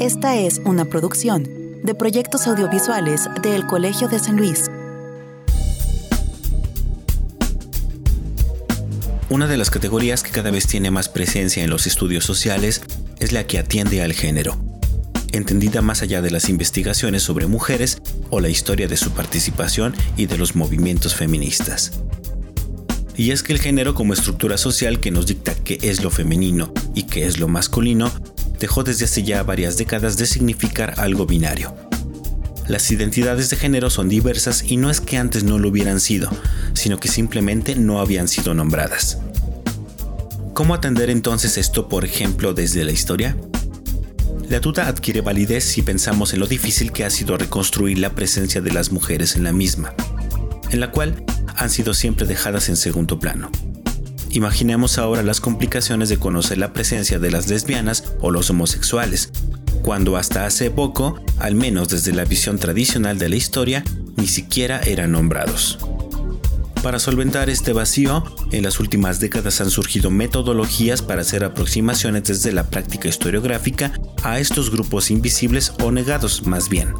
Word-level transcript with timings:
Esta 0.00 0.34
es 0.34 0.62
una 0.64 0.86
producción 0.86 1.46
de 1.82 1.94
proyectos 1.94 2.46
audiovisuales 2.46 3.28
del 3.42 3.66
Colegio 3.66 4.08
de 4.08 4.18
San 4.18 4.38
Luis. 4.38 4.70
Una 9.28 9.46
de 9.46 9.58
las 9.58 9.68
categorías 9.68 10.22
que 10.22 10.30
cada 10.30 10.50
vez 10.50 10.66
tiene 10.66 10.90
más 10.90 11.10
presencia 11.10 11.62
en 11.62 11.68
los 11.68 11.86
estudios 11.86 12.24
sociales 12.24 12.80
es 13.18 13.32
la 13.32 13.46
que 13.46 13.58
atiende 13.58 14.00
al 14.00 14.14
género, 14.14 14.56
entendida 15.32 15.82
más 15.82 16.00
allá 16.00 16.22
de 16.22 16.30
las 16.30 16.48
investigaciones 16.48 17.22
sobre 17.22 17.46
mujeres 17.46 18.00
o 18.30 18.40
la 18.40 18.48
historia 18.48 18.88
de 18.88 18.96
su 18.96 19.10
participación 19.10 19.94
y 20.16 20.24
de 20.24 20.38
los 20.38 20.56
movimientos 20.56 21.14
feministas. 21.14 22.00
Y 23.18 23.32
es 23.32 23.42
que 23.42 23.52
el 23.52 23.60
género 23.60 23.94
como 23.94 24.14
estructura 24.14 24.56
social 24.56 24.98
que 24.98 25.10
nos 25.10 25.26
dicta 25.26 25.54
qué 25.54 25.78
es 25.82 26.02
lo 26.02 26.08
femenino 26.08 26.72
y 26.94 27.02
qué 27.02 27.26
es 27.26 27.38
lo 27.38 27.48
masculino, 27.48 28.10
dejó 28.60 28.84
desde 28.84 29.06
hace 29.06 29.24
ya 29.24 29.42
varias 29.42 29.76
décadas 29.76 30.16
de 30.16 30.26
significar 30.26 30.94
algo 30.98 31.26
binario. 31.26 31.74
Las 32.68 32.88
identidades 32.92 33.50
de 33.50 33.56
género 33.56 33.90
son 33.90 34.08
diversas 34.08 34.62
y 34.64 34.76
no 34.76 34.90
es 34.90 35.00
que 35.00 35.16
antes 35.16 35.42
no 35.42 35.58
lo 35.58 35.70
hubieran 35.70 35.98
sido, 35.98 36.30
sino 36.74 37.00
que 37.00 37.08
simplemente 37.08 37.74
no 37.74 38.00
habían 38.00 38.28
sido 38.28 38.54
nombradas. 38.54 39.18
¿Cómo 40.54 40.74
atender 40.74 41.10
entonces 41.10 41.56
esto, 41.56 41.88
por 41.88 42.04
ejemplo, 42.04 42.54
desde 42.54 42.84
la 42.84 42.92
historia? 42.92 43.36
La 44.48 44.60
duda 44.60 44.88
adquiere 44.88 45.20
validez 45.20 45.64
si 45.64 45.82
pensamos 45.82 46.34
en 46.34 46.40
lo 46.40 46.46
difícil 46.46 46.92
que 46.92 47.04
ha 47.04 47.10
sido 47.10 47.36
reconstruir 47.38 47.98
la 47.98 48.14
presencia 48.14 48.60
de 48.60 48.72
las 48.72 48.92
mujeres 48.92 49.36
en 49.36 49.44
la 49.44 49.52
misma, 49.52 49.94
en 50.70 50.80
la 50.80 50.90
cual 50.90 51.24
han 51.56 51.70
sido 51.70 51.94
siempre 51.94 52.26
dejadas 52.26 52.68
en 52.68 52.76
segundo 52.76 53.18
plano. 53.18 53.50
Imaginemos 54.30 54.98
ahora 54.98 55.24
las 55.24 55.40
complicaciones 55.40 56.08
de 56.08 56.18
conocer 56.18 56.58
la 56.58 56.72
presencia 56.72 57.18
de 57.18 57.32
las 57.32 57.48
lesbianas 57.48 58.04
o 58.20 58.30
los 58.30 58.48
homosexuales, 58.50 59.32
cuando 59.82 60.16
hasta 60.16 60.46
hace 60.46 60.70
poco, 60.70 61.20
al 61.38 61.56
menos 61.56 61.88
desde 61.88 62.12
la 62.12 62.24
visión 62.24 62.58
tradicional 62.58 63.18
de 63.18 63.28
la 63.28 63.36
historia, 63.36 63.82
ni 64.16 64.28
siquiera 64.28 64.80
eran 64.80 65.12
nombrados. 65.12 65.78
Para 66.80 66.98
solventar 66.98 67.50
este 67.50 67.72
vacío, 67.72 68.24
en 68.52 68.62
las 68.62 68.78
últimas 68.78 69.18
décadas 69.20 69.60
han 69.60 69.70
surgido 69.70 70.10
metodologías 70.10 71.02
para 71.02 71.22
hacer 71.22 71.44
aproximaciones 71.44 72.24
desde 72.24 72.52
la 72.52 72.70
práctica 72.70 73.08
historiográfica 73.08 73.92
a 74.22 74.38
estos 74.38 74.70
grupos 74.70 75.10
invisibles 75.10 75.72
o 75.82 75.90
negados 75.90 76.46
más 76.46 76.68
bien. 76.68 76.94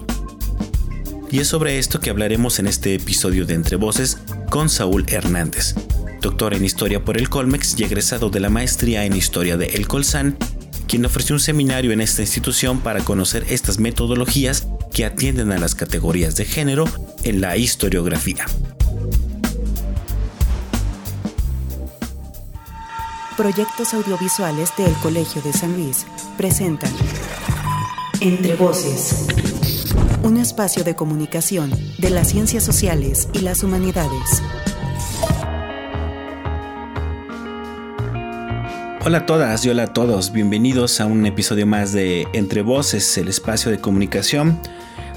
Y 1.31 1.39
es 1.39 1.47
sobre 1.47 1.79
esto 1.79 2.01
que 2.01 2.11
hablaremos 2.11 2.59
en 2.59 2.67
este 2.67 2.95
episodio 2.95 3.47
de 3.47 3.55
Entre 3.55 3.77
Voces 3.77 4.19
con 4.51 4.69
Saúl 4.69 5.07
Hernández, 5.09 5.77
doctor 6.21 6.55
en 6.55 6.65
Historia 6.65 7.05
por 7.05 7.17
el 7.17 7.29
Colmex 7.29 7.79
y 7.79 7.85
egresado 7.85 8.31
de 8.31 8.41
la 8.41 8.51
maestría 8.51 9.05
en 9.05 9.17
Historia 9.17 9.57
de 9.57 9.67
El 9.67 9.89
Colsan, 9.89 10.37
quien 10.87 11.05
ofreció 11.05 11.35
un 11.35 11.41
seminario 11.41 11.93
en 11.93 12.01
esta 12.01 12.23
institución 12.23 12.81
para 12.81 13.01
conocer 13.01 13.47
estas 13.49 13.79
metodologías 13.79 14.67
que 14.93 15.05
atienden 15.05 15.53
a 15.53 15.59
las 15.59 15.75
categorías 15.75 16.37
de 16.37 16.45
género 16.45 16.85
en 17.25 17.41
la 17.41 17.57
historiografía. 17.57 18.47
Proyectos 23.37 23.95
audiovisuales 23.95 24.71
del 24.77 24.93
Colegio 25.03 25.41
de 25.43 25.53
San 25.53 25.75
Luis 25.75 26.07
presentan 26.37 26.93
Entre 28.21 28.55
Voces 28.55 29.27
un 30.23 30.37
espacio 30.37 30.85
de 30.85 30.95
comunicación 30.95 31.71
de 31.99 32.11
las 32.11 32.29
ciencias 32.29 32.63
sociales 32.63 33.29
y 33.33 33.41
las 33.41 33.63
humanidades. 33.63 34.43
Hola 39.03 39.19
a 39.19 39.27
todas 39.27 39.65
y 39.65 39.71
hola 39.71 39.85
a 39.85 39.87
todos, 39.95 40.31
bienvenidos 40.31 41.01
a 41.01 41.07
un 41.07 41.25
episodio 41.25 41.67
más 41.67 41.95
de 41.95 42.29
Entre 42.35 42.61
Voces, 42.61 43.17
el 43.17 43.29
espacio 43.29 43.71
de 43.71 43.79
comunicación 43.79 44.61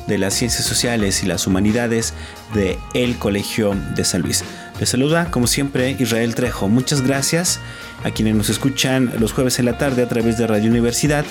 de 0.08 0.18
las 0.18 0.36
ciencias 0.36 0.64
sociales 0.64 1.22
y 1.22 1.26
las 1.26 1.48
humanidades 1.48 2.14
de 2.54 2.80
el 2.94 3.18
Colegio 3.18 3.76
de 3.94 4.06
San 4.06 4.22
Luis. 4.22 4.46
Les 4.80 4.88
saluda, 4.88 5.30
como 5.32 5.48
siempre, 5.48 5.98
Israel 6.00 6.34
Trejo. 6.34 6.70
Muchas 6.70 7.02
gracias 7.02 7.60
a 8.06 8.12
quienes 8.12 8.36
nos 8.36 8.50
escuchan 8.50 9.12
los 9.20 9.34
jueves 9.34 9.60
en 9.60 9.66
la 9.66 9.78
tarde 9.78 10.02
a 10.04 10.08
través 10.08 10.38
de 10.38 10.48
Radio 10.48 10.70
Universidad 10.70 11.26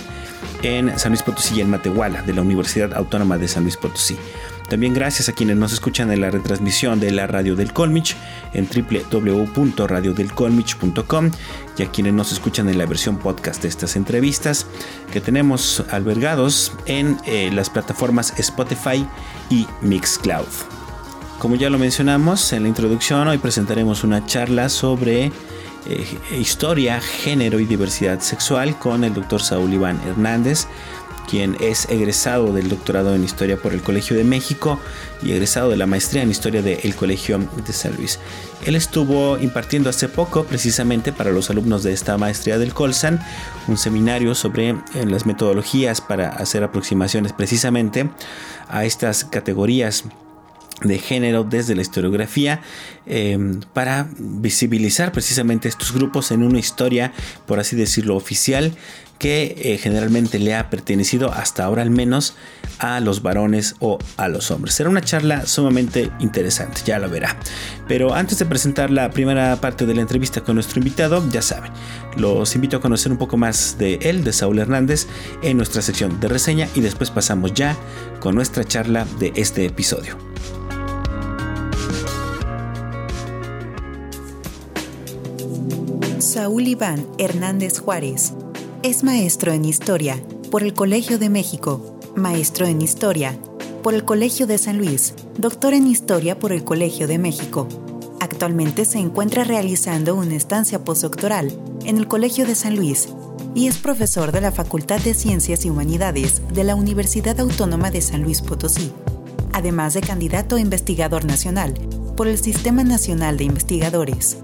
en 0.62 0.98
San 0.98 1.12
Luis 1.12 1.22
Potosí 1.22 1.56
y 1.56 1.60
en 1.62 1.70
Matehuala 1.70 2.20
de 2.20 2.34
la 2.34 2.42
Universidad 2.42 2.92
Autónoma 2.92 3.38
de 3.38 3.48
San 3.48 3.62
Luis 3.62 3.78
Potosí. 3.78 4.18
También 4.68 4.94
gracias 4.94 5.28
a 5.28 5.32
quienes 5.32 5.56
nos 5.56 5.72
escuchan 5.72 6.08
en 6.10 6.20
la 6.20 6.30
retransmisión 6.30 7.00
de 7.00 7.10
la 7.10 7.26
Radio 7.26 7.56
del 7.56 7.72
Colmich 7.72 8.16
en 8.54 8.66
www.radiodelcolmich.com 8.66 11.30
y 11.76 11.82
a 11.82 11.90
quienes 11.90 12.14
nos 12.14 12.32
escuchan 12.32 12.68
en 12.68 12.78
la 12.78 12.86
versión 12.86 13.18
podcast 13.18 13.62
de 13.62 13.68
estas 13.68 13.96
entrevistas 13.96 14.66
que 15.12 15.20
tenemos 15.20 15.84
albergados 15.90 16.72
en 16.86 17.18
eh, 17.26 17.50
las 17.52 17.70
plataformas 17.70 18.38
Spotify 18.38 19.04
y 19.50 19.66
Mixcloud. 19.82 20.46
Como 21.38 21.56
ya 21.56 21.70
lo 21.70 21.78
mencionamos 21.78 22.52
en 22.52 22.62
la 22.62 22.68
introducción, 22.68 23.26
hoy 23.26 23.38
presentaremos 23.38 24.04
una 24.04 24.24
charla 24.26 24.68
sobre 24.68 25.32
eh, 25.86 26.06
historia, 26.38 27.00
género 27.00 27.58
y 27.58 27.64
diversidad 27.64 28.20
sexual 28.20 28.78
con 28.78 29.02
el 29.02 29.12
doctor 29.12 29.42
Saúl 29.42 29.74
Iván 29.74 30.00
Hernández, 30.06 30.68
quien 31.28 31.56
es 31.60 31.88
egresado 31.88 32.52
del 32.52 32.68
doctorado 32.68 33.14
en 33.14 33.24
Historia 33.24 33.56
por 33.56 33.72
el 33.72 33.82
Colegio 33.82 34.16
de 34.16 34.24
México 34.24 34.78
y 35.22 35.32
egresado 35.32 35.70
de 35.70 35.76
la 35.76 35.86
maestría 35.86 36.22
en 36.22 36.30
Historia 36.30 36.62
del 36.62 36.94
Colegio 36.94 37.38
de 37.38 37.72
San 37.72 37.96
Luis. 37.96 38.18
Él 38.64 38.76
estuvo 38.76 39.38
impartiendo 39.38 39.90
hace 39.90 40.08
poco, 40.08 40.44
precisamente 40.44 41.12
para 41.12 41.30
los 41.30 41.50
alumnos 41.50 41.82
de 41.82 41.92
esta 41.92 42.16
maestría 42.18 42.58
del 42.58 42.74
Colsan, 42.74 43.20
un 43.68 43.76
seminario 43.76 44.34
sobre 44.34 44.70
eh, 44.70 44.76
las 45.06 45.26
metodologías 45.26 46.00
para 46.00 46.28
hacer 46.28 46.62
aproximaciones 46.62 47.32
precisamente 47.32 48.10
a 48.68 48.84
estas 48.84 49.24
categorías 49.24 50.04
de 50.86 50.98
género 50.98 51.44
desde 51.44 51.74
la 51.74 51.82
historiografía 51.82 52.60
eh, 53.06 53.38
para 53.72 54.08
visibilizar 54.18 55.12
precisamente 55.12 55.68
estos 55.68 55.92
grupos 55.92 56.30
en 56.30 56.42
una 56.42 56.58
historia, 56.58 57.12
por 57.46 57.60
así 57.60 57.76
decirlo, 57.76 58.16
oficial 58.16 58.76
que 59.22 59.54
eh, 59.56 59.78
generalmente 59.78 60.40
le 60.40 60.52
ha 60.56 60.68
pertenecido 60.68 61.32
hasta 61.32 61.62
ahora 61.62 61.82
al 61.82 61.90
menos 61.90 62.34
a 62.80 62.98
los 62.98 63.22
varones 63.22 63.76
o 63.78 64.00
a 64.16 64.26
los 64.26 64.50
hombres. 64.50 64.74
Será 64.74 64.90
una 64.90 65.00
charla 65.00 65.46
sumamente 65.46 66.10
interesante, 66.18 66.80
ya 66.84 66.98
lo 66.98 67.08
verá. 67.08 67.36
Pero 67.86 68.14
antes 68.14 68.40
de 68.40 68.46
presentar 68.46 68.90
la 68.90 69.12
primera 69.12 69.54
parte 69.60 69.86
de 69.86 69.94
la 69.94 70.00
entrevista 70.00 70.40
con 70.40 70.56
nuestro 70.56 70.80
invitado, 70.80 71.24
ya 71.30 71.40
saben, 71.40 71.70
los 72.16 72.52
invito 72.56 72.78
a 72.78 72.80
conocer 72.80 73.12
un 73.12 73.18
poco 73.18 73.36
más 73.36 73.78
de 73.78 74.00
él, 74.02 74.24
de 74.24 74.32
Saúl 74.32 74.58
Hernández, 74.58 75.06
en 75.44 75.56
nuestra 75.56 75.82
sección 75.82 76.18
de 76.18 76.26
reseña 76.26 76.66
y 76.74 76.80
después 76.80 77.12
pasamos 77.12 77.54
ya 77.54 77.76
con 78.18 78.34
nuestra 78.34 78.64
charla 78.64 79.06
de 79.20 79.32
este 79.36 79.64
episodio. 79.64 80.31
Saúl 86.32 86.66
Iván 86.66 87.06
Hernández 87.18 87.78
Juárez 87.78 88.32
es 88.82 89.04
maestro 89.04 89.52
en 89.52 89.66
Historia 89.66 90.18
por 90.50 90.62
el 90.62 90.72
Colegio 90.72 91.18
de 91.18 91.28
México, 91.28 91.98
maestro 92.16 92.64
en 92.64 92.80
Historia 92.80 93.38
por 93.82 93.92
el 93.92 94.06
Colegio 94.06 94.46
de 94.46 94.56
San 94.56 94.78
Luis, 94.78 95.12
doctor 95.36 95.74
en 95.74 95.86
Historia 95.86 96.38
por 96.38 96.52
el 96.52 96.64
Colegio 96.64 97.06
de 97.06 97.18
México. 97.18 97.68
Actualmente 98.18 98.86
se 98.86 98.98
encuentra 98.98 99.44
realizando 99.44 100.14
una 100.14 100.34
estancia 100.34 100.82
postdoctoral 100.82 101.52
en 101.84 101.98
el 101.98 102.08
Colegio 102.08 102.46
de 102.46 102.54
San 102.54 102.76
Luis 102.76 103.10
y 103.54 103.66
es 103.66 103.76
profesor 103.76 104.32
de 104.32 104.40
la 104.40 104.52
Facultad 104.52 105.00
de 105.00 105.12
Ciencias 105.12 105.66
y 105.66 105.68
Humanidades 105.68 106.40
de 106.54 106.64
la 106.64 106.76
Universidad 106.76 107.38
Autónoma 107.40 107.90
de 107.90 108.00
San 108.00 108.22
Luis 108.22 108.40
Potosí, 108.40 108.90
además 109.52 109.92
de 109.92 110.00
candidato 110.00 110.56
a 110.56 110.60
investigador 110.60 111.26
nacional 111.26 111.74
por 112.16 112.26
el 112.26 112.38
Sistema 112.38 112.84
Nacional 112.84 113.36
de 113.36 113.44
Investigadores. 113.44 114.38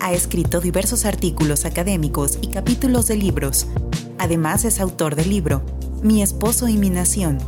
Ha 0.00 0.12
escrito 0.12 0.60
diversos 0.60 1.04
artículos 1.04 1.64
académicos 1.64 2.38
y 2.40 2.46
capítulos 2.48 3.08
de 3.08 3.16
libros. 3.16 3.66
Además 4.18 4.64
es 4.64 4.78
autor 4.80 5.16
del 5.16 5.30
libro 5.30 5.62
Mi 6.02 6.22
esposo 6.22 6.68
y 6.68 6.76
mi 6.76 6.88
nación. 6.88 7.38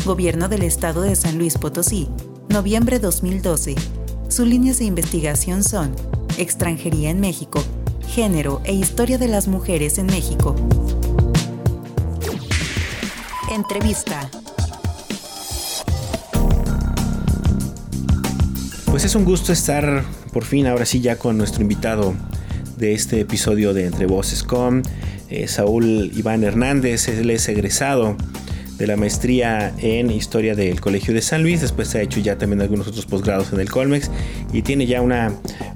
Gobierno 0.05 0.47
del 0.47 0.63
Estado 0.63 1.01
de 1.01 1.15
San 1.15 1.37
Luis 1.37 1.57
Potosí, 1.57 2.07
noviembre 2.49 2.99
2012. 2.99 3.96
Sus 4.37 4.47
líneas 4.47 4.77
de 4.77 4.85
investigación 4.85 5.63
son 5.63 5.95
extranjería 6.37 7.09
en 7.09 7.19
México, 7.19 7.63
género 8.07 8.61
e 8.65 8.73
historia 8.75 9.17
de 9.17 9.27
las 9.27 9.47
mujeres 9.47 9.97
en 9.97 10.05
México. 10.05 10.55
Entrevista. 13.51 14.29
Pues 18.85 19.05
es 19.05 19.15
un 19.15 19.25
gusto 19.25 19.51
estar 19.51 20.05
por 20.31 20.45
fin 20.45 20.67
ahora 20.67 20.85
sí 20.85 21.01
ya 21.01 21.17
con 21.17 21.35
nuestro 21.35 21.63
invitado 21.63 22.13
de 22.77 22.93
este 22.93 23.19
episodio 23.21 23.73
de 23.73 23.87
Entre 23.87 24.05
Voces 24.05 24.43
con 24.43 24.83
eh, 25.29 25.47
Saúl 25.47 26.11
Iván 26.15 26.43
Hernández, 26.43 27.07
él 27.07 27.31
es 27.31 27.49
egresado 27.49 28.15
de 28.77 28.87
la 28.87 28.95
maestría 28.95 29.73
en 29.79 30.11
historia 30.11 30.55
del 30.55 30.79
Colegio 30.79 31.13
de 31.13 31.21
San 31.21 31.43
Luis, 31.43 31.61
después 31.61 31.93
ha 31.95 32.01
hecho 32.01 32.19
ya 32.19 32.37
también 32.37 32.61
algunos 32.61 32.87
otros 32.87 33.05
posgrados 33.05 33.51
en 33.53 33.59
el 33.59 33.69
Colmex 33.69 34.11
y 34.53 34.61
tiene 34.61 34.85
ya 34.85 35.01
una, 35.01 35.33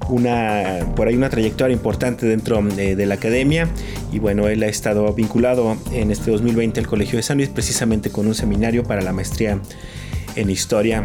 una 0.08 0.86
por 0.94 1.08
ahí 1.08 1.14
una 1.14 1.30
trayectoria 1.30 1.74
importante 1.74 2.26
dentro 2.26 2.62
de, 2.62 2.96
de, 2.96 3.06
la 3.06 3.14
academia 3.14 3.68
y 4.12 4.18
bueno, 4.18 4.48
él 4.48 4.62
ha 4.62 4.68
estado 4.68 5.12
vinculado 5.14 5.76
en 5.92 6.10
este 6.10 6.30
2020 6.30 6.80
al 6.80 6.86
Colegio 6.86 7.16
de 7.16 7.22
San 7.22 7.38
Luis 7.38 7.48
precisamente 7.48 8.10
con 8.10 8.26
un 8.26 8.34
seminario 8.34 8.84
para 8.84 9.02
la 9.02 9.12
maestría 9.12 9.58
en 10.36 10.50
historia 10.50 11.04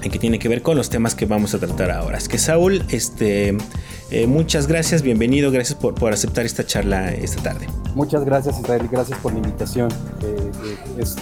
que 0.00 0.18
tiene 0.18 0.38
que 0.38 0.48
ver 0.48 0.62
con 0.62 0.76
los 0.76 0.90
temas 0.90 1.14
que 1.14 1.26
vamos 1.26 1.54
a 1.54 1.58
tratar 1.58 1.90
ahora. 1.90 2.18
Es 2.18 2.28
que 2.28 2.38
Saúl, 2.38 2.84
este, 2.90 3.56
eh, 4.10 4.26
muchas 4.26 4.66
gracias, 4.66 5.02
bienvenido, 5.02 5.50
gracias 5.50 5.78
por, 5.78 5.94
por, 5.94 6.12
aceptar 6.12 6.46
esta 6.46 6.64
charla 6.64 7.12
esta 7.12 7.42
tarde. 7.42 7.66
Muchas 7.94 8.24
gracias 8.24 8.58
Israel, 8.58 8.88
gracias 8.90 9.18
por 9.18 9.32
la 9.32 9.38
invitación. 9.38 9.90
Eh, 10.22 10.50
eh, 10.64 10.76
es 10.98 11.16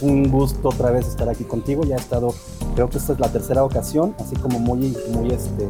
un 0.00 0.28
gusto 0.28 0.68
otra 0.68 0.90
vez 0.90 1.06
estar 1.06 1.28
aquí 1.28 1.44
contigo, 1.44 1.84
ya 1.84 1.96
he 1.96 1.98
estado, 1.98 2.34
creo 2.74 2.90
que 2.90 2.98
esta 2.98 3.14
es 3.14 3.20
la 3.20 3.32
tercera 3.32 3.64
ocasión, 3.64 4.14
así 4.18 4.36
como 4.36 4.58
muy, 4.58 4.96
muy, 5.10 5.30
este, 5.30 5.68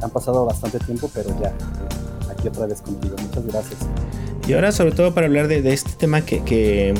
han 0.00 0.10
pasado 0.10 0.44
bastante 0.44 0.78
tiempo, 0.78 1.10
pero 1.12 1.30
ya 1.40 1.52
aquí 2.30 2.48
otra 2.48 2.66
vez 2.66 2.80
contigo. 2.80 3.16
Muchas 3.20 3.46
gracias. 3.46 3.80
Y 4.46 4.52
ahora 4.54 4.72
sobre 4.72 4.92
todo 4.92 5.12
para 5.14 5.26
hablar 5.26 5.48
de, 5.48 5.62
de 5.62 5.72
este 5.72 5.90
tema 5.92 6.22
que, 6.22 6.42
que 6.42 6.94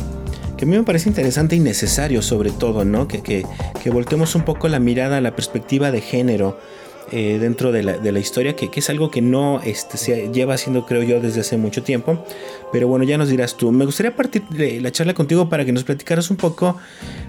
que 0.59 0.65
a 0.65 0.69
mí 0.69 0.77
me 0.77 0.83
parece 0.83 1.09
interesante 1.09 1.55
y 1.55 1.61
necesario 1.61 2.21
sobre 2.21 2.51
todo, 2.51 2.85
¿no? 2.85 3.07
Que, 3.07 3.23
que, 3.23 3.47
que 3.81 3.91
volteemos 3.91 4.35
un 4.35 4.43
poco 4.43 4.69
la 4.69 4.81
mirada 4.81 5.19
a 5.19 5.21
la 5.21 5.35
perspectiva 5.37 5.93
de 5.93 6.01
género 6.01 6.59
eh, 7.13 7.39
dentro 7.41 7.73
de 7.73 7.83
la, 7.83 8.19
historia, 8.19 8.55
que, 8.57 8.71
que, 8.71 8.81
es 8.81 8.91
algo 8.91 9.11
que 9.11 9.21
no 9.21 9.61
este, 9.63 9.97
se 9.97 10.31
lleva 10.33 10.55
haciendo, 10.55 10.87
creo 10.87 11.03
yo, 11.03 11.21
desde 11.21 11.41
hace 11.41 11.57
mucho 11.57 11.83
tiempo. 11.83 12.25
Pero 12.73 12.89
bueno, 12.89 13.05
ya 13.05 13.19
nos 13.19 13.29
dirás 13.29 13.57
tú. 13.57 13.73
Me 13.73 13.85
gustaría 13.85 14.15
partir 14.15 14.43
de 14.49 14.81
la 14.81 14.93
charla 14.93 15.15
contigo 15.15 15.49
para 15.49 15.65
que 15.65 15.73
nos 15.73 15.85
platicaras 15.85 16.31
un 16.31 16.37
poco 16.37 16.77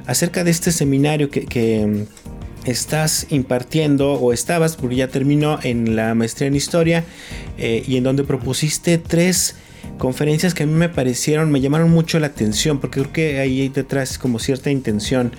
acerca 0.06 0.44
de 0.44 0.52
este 0.52 0.72
seminario 0.72 1.30
que, 1.30 1.46
que 1.46 1.86
mm, 1.86 2.70
estás 2.70 3.28
impartiendo 3.30 4.14
o 4.14 4.34
estabas, 4.34 4.76
porque 4.76 4.96
ya 4.96 5.08
terminó 5.08 5.60
en 5.64 5.96
la 5.96 6.14
maestría 6.16 6.48
en 6.48 6.56
historia 6.56 7.04
eh, 7.58 7.84
y 7.88 7.98
en 7.98 8.04
donde 8.04 8.24
propusiste 8.24 8.98
tres 8.98 9.56
conferencias 9.98 10.54
que 10.54 10.64
a 10.64 10.66
mí 10.66 10.74
me 10.74 10.90
parecieron, 10.90 11.52
me 11.52 11.62
llamaron 11.62 11.90
mucho 11.90 12.20
la 12.20 12.28
atención, 12.28 12.80
porque 12.80 13.02
creo 13.02 13.14
que 13.14 13.40
ahí 13.40 13.70
detrás 13.70 14.18
como 14.18 14.40
cierta 14.40 14.72
intención 14.72 15.32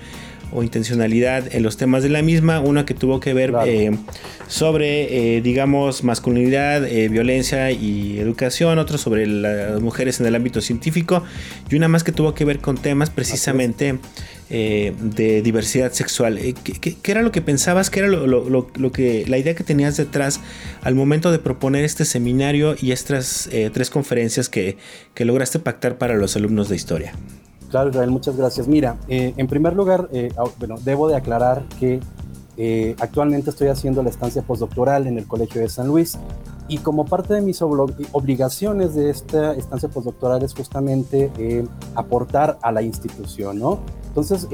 o 0.51 0.63
intencionalidad 0.63 1.53
en 1.55 1.63
los 1.63 1.77
temas 1.77 2.03
de 2.03 2.09
la 2.09 2.21
misma, 2.21 2.59
una 2.59 2.85
que 2.85 2.93
tuvo 2.93 3.19
que 3.19 3.33
ver 3.33 3.53
eh, 3.65 3.91
sobre, 4.47 5.37
eh, 5.37 5.41
digamos, 5.41 6.03
masculinidad, 6.03 6.85
eh, 6.85 7.07
violencia 7.09 7.71
y 7.71 8.19
educación, 8.19 8.79
otro 8.79 8.97
sobre 8.97 9.25
las 9.25 9.79
mujeres 9.81 10.19
en 10.19 10.25
el 10.25 10.35
ámbito 10.35 10.61
científico, 10.61 11.23
y 11.69 11.75
una 11.75 11.87
más 11.87 12.03
que 12.03 12.11
tuvo 12.11 12.33
que 12.33 12.45
ver 12.45 12.59
con 12.59 12.77
temas 12.77 13.09
precisamente 13.09 13.99
de 14.49 15.41
diversidad 15.41 15.93
sexual. 15.93 16.37
¿qué, 16.63 16.97
era 17.05 17.21
lo 17.21 17.31
que 17.31 17.41
pensabas? 17.41 17.89
¿Qué 17.89 18.01
era 18.01 18.09
lo, 18.09 18.91
que, 18.91 19.23
la 19.25 19.37
idea 19.37 19.55
que 19.55 19.63
tenías 19.63 19.95
detrás 19.95 20.41
al 20.81 20.93
momento 20.93 21.31
de 21.31 21.39
proponer 21.39 21.85
este 21.85 22.03
seminario 22.03 22.75
y 22.77 22.91
estas 22.91 23.49
tres 23.71 23.89
conferencias 23.89 24.49
que, 24.49 24.75
que 25.13 25.23
lograste 25.23 25.59
pactar 25.59 25.97
para 25.97 26.17
los 26.17 26.35
alumnos 26.35 26.67
de 26.67 26.75
historia? 26.75 27.13
Claro, 27.71 27.89
Israel, 27.89 28.11
muchas 28.11 28.35
gracias. 28.35 28.67
Mira, 28.67 28.97
eh, 29.07 29.33
en 29.37 29.47
primer 29.47 29.73
lugar, 29.73 30.09
eh, 30.11 30.29
bueno, 30.59 30.75
debo 30.83 31.07
de 31.07 31.15
aclarar 31.15 31.63
que 31.79 32.01
eh, 32.57 32.95
actualmente 32.99 33.49
estoy 33.49 33.69
haciendo 33.69 34.03
la 34.03 34.09
estancia 34.09 34.41
postdoctoral 34.41 35.07
en 35.07 35.17
el 35.17 35.25
Colegio 35.25 35.61
de 35.61 35.69
San 35.69 35.87
Luis 35.87 36.17
y 36.71 36.77
como 36.77 37.03
parte 37.03 37.33
de 37.33 37.41
mis 37.41 37.61
obligaciones 37.61 38.95
de 38.95 39.09
esta 39.09 39.53
estancia 39.55 39.89
postdoctoral 39.89 40.41
es 40.41 40.53
justamente 40.53 41.29
aportar 41.95 42.57
a 42.61 42.71
la 42.71 42.81
institución, 42.81 43.59
¿no? 43.59 43.79
Entonces, 44.07 44.47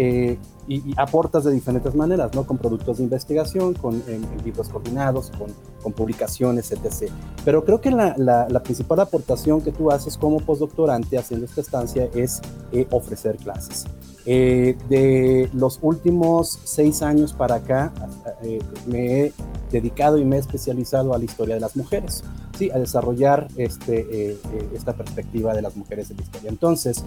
y, 0.67 0.93
aportas 0.97 1.43
de 1.43 1.51
diferentes 1.51 1.93
maneras, 1.93 2.31
¿no? 2.33 2.45
Con 2.45 2.57
productos 2.57 2.97
de 2.97 3.03
investigación, 3.03 3.75
con 3.75 4.01
libros 4.43 4.69
coordinados, 4.69 5.31
con, 5.37 5.47
con, 5.83 5.93
publicaciones, 5.93 6.71
etc. 6.71 7.11
Pero 7.45 7.63
creo 7.63 7.79
que 7.79 7.91
la, 7.91 8.15
la, 8.17 8.63
principal 8.63 8.99
aportación 8.99 9.61
que 9.61 9.71
tú 9.71 9.91
haces 9.91 10.17
como 10.17 10.39
postdoctorante 10.39 11.19
haciendo 11.19 11.45
esta 11.45 11.61
estancia 11.61 12.09
es 12.15 12.41
eh, 12.71 12.87
ofrecer 12.91 13.37
clases. 13.37 13.85
Eh, 14.25 14.75
de 14.89 15.49
los 15.53 15.79
últimos 15.81 16.59
seis 16.65 17.01
años 17.01 17.31
para 17.31 17.55
acá, 17.55 17.93
eh, 18.41 18.59
me 18.85 19.21
he 19.21 19.33
dedicado 19.71 20.17
y 20.17 20.25
me 20.25 20.37
he 20.37 20.39
especializado 20.39 21.13
a 21.13 21.17
la 21.17 21.25
historia 21.25 21.55
de 21.55 21.61
las 21.61 21.75
mujeres, 21.75 22.23
¿sí? 22.57 22.69
a 22.71 22.79
desarrollar 22.79 23.47
este, 23.57 24.37
esta 24.73 24.93
perspectiva 24.93 25.53
de 25.53 25.61
las 25.61 25.75
mujeres 25.75 26.09
en 26.11 26.17
la 26.17 26.23
historia. 26.23 26.49
Entonces, 26.49 27.03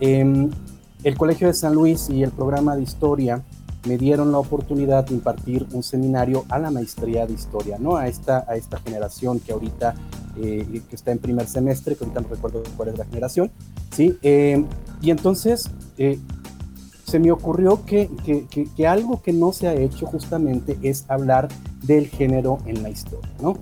em, 0.00 0.50
el 1.04 1.16
Colegio 1.16 1.48
de 1.48 1.54
San 1.54 1.74
Luis 1.74 2.08
y 2.10 2.22
el 2.22 2.30
programa 2.30 2.76
de 2.76 2.82
historia 2.82 3.42
me 3.86 3.98
dieron 3.98 4.30
la 4.30 4.38
oportunidad 4.38 5.06
de 5.06 5.14
impartir 5.14 5.66
un 5.72 5.82
seminario 5.82 6.44
a 6.48 6.58
la 6.58 6.70
maestría 6.70 7.26
de 7.26 7.32
historia, 7.32 7.78
¿no? 7.78 7.96
A 7.96 8.06
esta, 8.06 8.44
a 8.48 8.54
esta 8.56 8.78
generación 8.78 9.40
que 9.40 9.52
ahorita 9.52 9.94
eh, 10.36 10.82
que 10.88 10.96
está 10.96 11.10
en 11.10 11.18
primer 11.18 11.46
semestre, 11.46 11.96
que 11.96 12.04
ahorita 12.04 12.20
no 12.20 12.28
recuerdo 12.28 12.62
cuál 12.76 12.90
es 12.90 12.98
la 12.98 13.04
generación, 13.04 13.50
¿sí? 13.90 14.16
Eh, 14.22 14.64
y 15.02 15.10
entonces 15.10 15.68
eh, 15.98 16.18
se 17.04 17.18
me 17.18 17.32
ocurrió 17.32 17.84
que, 17.84 18.08
que, 18.24 18.46
que, 18.48 18.86
algo 18.86 19.20
que 19.20 19.32
no 19.32 19.52
se 19.52 19.68
ha 19.68 19.74
hecho 19.74 20.06
justamente 20.06 20.78
es 20.82 21.04
hablar 21.08 21.48
del 21.82 22.08
género 22.08 22.58
en 22.66 22.82
la 22.82 22.90
historia, 22.90 23.30
¿no? 23.40 23.56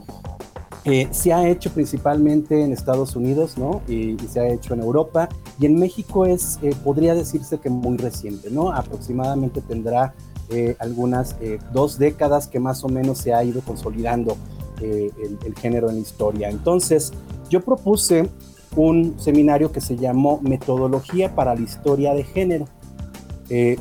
Eh, 0.84 1.08
se 1.11 1.32
ha 1.32 1.46
hecho 1.46 1.70
principalmente 1.70 2.62
en 2.62 2.72
Estados 2.72 3.14
Unidos, 3.14 3.58
¿no? 3.58 3.82
Y, 3.87 4.17
se 4.31 4.40
ha 4.40 4.49
hecho 4.49 4.75
en 4.75 4.81
Europa. 4.81 5.28
Y 5.58 5.67
en 5.67 5.78
México 5.78 6.25
es, 6.25 6.58
eh, 6.62 6.75
podría 6.82 7.14
decirse 7.14 7.58
que 7.58 7.69
muy 7.69 7.99
reciente, 7.99 8.50
¿no? 8.50 8.72
Aproximadamente 8.72 9.60
tendrá 9.60 10.15
eh, 10.48 10.77
algunas 10.79 11.36
dos 11.72 11.98
décadas 11.98 12.48
que 12.48 12.58
más 12.58 12.82
o 12.82 12.89
menos 12.89 13.19
se 13.19 13.32
ha 13.32 13.44
ido 13.44 13.60
consolidando 13.60 14.36
el, 14.81 15.55
género 15.56 15.91
en 15.91 15.98
historia. 15.98 16.48
Entonces, 16.48 17.12
yo 17.50 17.60
propuse 17.60 18.31
un 18.74 19.15
seminario 19.20 19.70
que 19.70 19.81
se 19.82 19.96
llamó 19.96 20.41
Metodología 20.43 21.34
para 21.34 21.55
la 21.55 21.60
Historia 21.60 22.15
de 22.15 22.24
Género. 22.24 22.65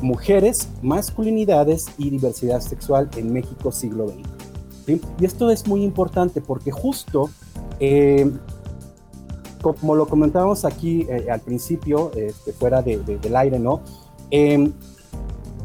Mujeres, 0.02 0.68
masculinidades 0.82 1.86
y 1.96 2.10
diversidad 2.10 2.60
sexual 2.60 3.08
en 3.16 3.32
México 3.32 3.70
siglo 3.70 4.08
XX. 4.08 4.40
Y 5.20 5.24
esto 5.24 5.50
es 5.50 5.66
muy 5.66 5.82
importante 5.82 6.40
porque 6.40 6.70
justo, 6.70 7.30
eh, 7.78 8.30
como 9.62 9.94
lo 9.94 10.06
comentábamos 10.06 10.64
aquí 10.64 11.06
eh, 11.08 11.30
al 11.30 11.40
principio, 11.40 12.10
este, 12.14 12.52
fuera 12.52 12.82
del 12.82 13.36
aire, 13.36 13.58
¿no? 13.58 13.80
Em, 14.30 14.72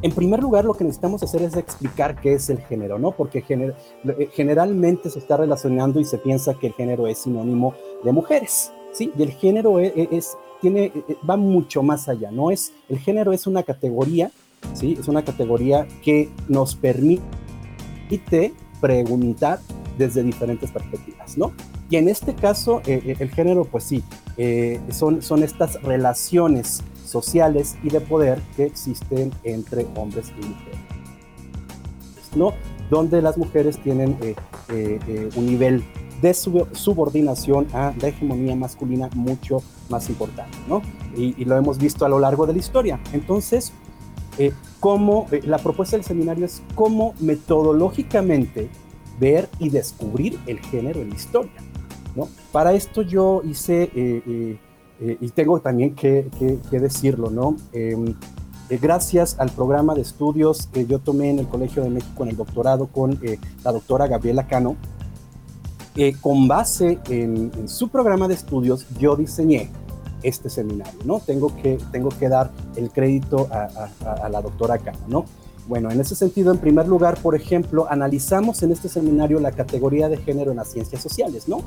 en 0.01 0.11
primer 0.11 0.41
lugar, 0.41 0.65
lo 0.65 0.73
que 0.73 0.83
necesitamos 0.83 1.23
hacer 1.23 1.41
es 1.41 1.55
explicar 1.55 2.19
qué 2.19 2.33
es 2.33 2.49
el 2.49 2.59
género, 2.59 2.99
¿no? 2.99 3.11
Porque 3.11 3.43
eh, 3.47 4.29
generalmente 4.33 5.09
se 5.09 5.19
está 5.19 5.37
relacionando 5.37 5.99
y 5.99 6.05
se 6.05 6.17
piensa 6.17 6.53
que 6.53 6.67
el 6.67 6.73
género 6.73 7.07
es 7.07 7.19
sinónimo 7.19 7.73
de 8.03 8.11
mujeres, 8.11 8.71
¿sí? 8.91 9.11
Y 9.17 9.23
el 9.23 9.31
género 9.31 9.79
e, 9.79 9.87
e, 9.95 10.09
es, 10.11 10.37
tiene, 10.61 10.85
e, 10.85 11.17
va 11.27 11.37
mucho 11.37 11.83
más 11.83 12.09
allá, 12.09 12.31
¿no? 12.31 12.51
Es, 12.51 12.73
el 12.89 12.99
género 12.99 13.33
es 13.33 13.47
una 13.47 13.63
categoría, 13.63 14.31
¿sí? 14.73 14.97
Es 14.99 15.07
una 15.07 15.23
categoría 15.23 15.87
que 16.03 16.29
nos 16.47 16.75
permite 16.75 18.53
preguntar 18.81 19.59
desde 19.97 20.23
diferentes 20.23 20.71
perspectivas, 20.71 21.37
¿no? 21.37 21.53
Y 21.89 21.97
en 21.97 22.09
este 22.09 22.33
caso, 22.33 22.81
eh, 22.85 23.01
eh, 23.05 23.15
el 23.19 23.29
género, 23.29 23.65
pues 23.65 23.83
sí, 23.83 24.03
eh, 24.37 24.79
son, 24.89 25.21
son 25.21 25.43
estas 25.43 25.81
relaciones 25.83 26.83
sociales 27.05 27.77
y 27.83 27.89
de 27.89 28.01
poder 28.01 28.41
que 28.55 28.65
existen 28.65 29.31
entre 29.43 29.85
hombres 29.95 30.31
y 30.31 30.45
mujeres, 30.45 30.79
¿no? 32.35 32.53
Donde 32.89 33.21
las 33.21 33.37
mujeres 33.37 33.79
tienen 33.81 34.17
un 35.35 35.45
nivel 35.45 35.83
de 36.21 36.33
subordinación 36.33 37.67
a 37.73 37.93
la 37.99 38.07
hegemonía 38.07 38.55
masculina 38.55 39.09
mucho 39.15 39.61
más 39.89 40.09
importante, 40.09 40.57
¿no? 40.67 40.81
Y, 41.15 41.39
y, 41.41 41.45
lo 41.45 41.57
hemos 41.57 41.77
visto 41.77 42.05
a 42.05 42.09
lo 42.09 42.19
largo 42.19 42.45
de 42.45 42.53
la 42.53 42.59
historia. 42.59 42.99
Entonces, 43.13 43.73
eh, 44.37 44.51
cómo, 44.79 45.27
eh, 45.31 45.41
la 45.45 45.57
propuesta 45.57 45.95
del 45.95 46.05
seminario 46.05 46.45
es 46.45 46.61
cómo 46.75 47.13
metodológicamente 47.19 48.69
ver 49.19 49.49
y 49.59 49.69
descubrir 49.69 50.37
el 50.45 50.59
género 50.59 51.01
en 51.01 51.09
la 51.09 51.15
historia. 51.15 51.53
¿no? 52.15 52.27
Para 52.51 52.73
esto 52.73 53.01
yo 53.01 53.41
hice, 53.45 53.89
eh, 53.95 54.57
y 54.99 55.29
tengo 55.29 55.59
también 55.59 55.95
que, 55.95 56.29
que, 56.39 56.79
decirlo, 56.79 57.29
¿no? 57.29 57.57
Em, 57.73 58.15
gracias 58.81 59.37
al 59.39 59.51
programa 59.51 59.93
de 59.93 60.01
estudios 60.01 60.67
que 60.67 60.85
yo 60.85 60.99
tomé 60.99 61.29
en 61.29 61.39
el 61.39 61.47
Colegio 61.47 61.83
de 61.83 61.89
México 61.89 62.23
en 62.23 62.29
el 62.29 62.37
doctorado 62.37 62.87
con 62.87 63.19
la 63.63 63.71
doctora 63.73 64.07
Gabriela 64.07 64.47
Cano, 64.47 64.77
con 66.21 66.47
base 66.47 66.99
en, 67.09 67.69
su 67.69 67.87
programa 67.89 68.27
de 68.27 68.33
estudios, 68.33 68.85
yo 68.99 69.15
diseñé 69.15 69.69
este 70.23 70.49
seminario, 70.49 70.99
¿no? 71.05 71.19
Tengo 71.19 71.55
que, 71.55 71.77
tengo 71.91 72.09
que 72.09 72.27
dar 72.27 72.51
el 72.75 72.89
crédito 72.91 73.47
a, 73.51 74.29
la 74.29 74.41
doctora 74.41 74.77
Cano, 74.77 74.99
¿no? 75.07 75.25
Bueno, 75.67 75.89
en 75.89 75.99
ese 75.99 76.15
sentido, 76.15 76.51
en 76.51 76.59
primer 76.59 76.87
lugar, 76.87 77.17
por 77.21 77.33
ejemplo, 77.35 77.87
analizamos 77.89 78.61
en 78.61 78.71
este 78.71 78.89
seminario 78.89 79.39
la 79.39 79.51
categoría 79.51 80.09
de 80.09 80.17
género 80.17 80.51
en 80.51 80.57
las 80.57 80.71
ciencias 80.71 81.01
sociales, 81.01 81.47
¿no? 81.47 81.61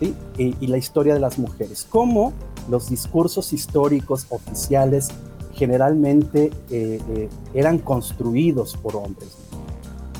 Y, 0.00 0.66
la 0.66 0.76
historia 0.76 1.14
de 1.14 1.20
las 1.20 1.38
mujeres, 1.38 1.86
cómo 1.88 2.32
los 2.68 2.90
discursos 2.90 3.52
históricos 3.52 4.26
oficiales 4.28 5.08
generalmente 5.54 6.50
eh, 6.70 7.00
eh, 7.08 7.28
eran 7.54 7.78
construidos 7.78 8.76
por 8.76 8.96
hombres 8.96 9.47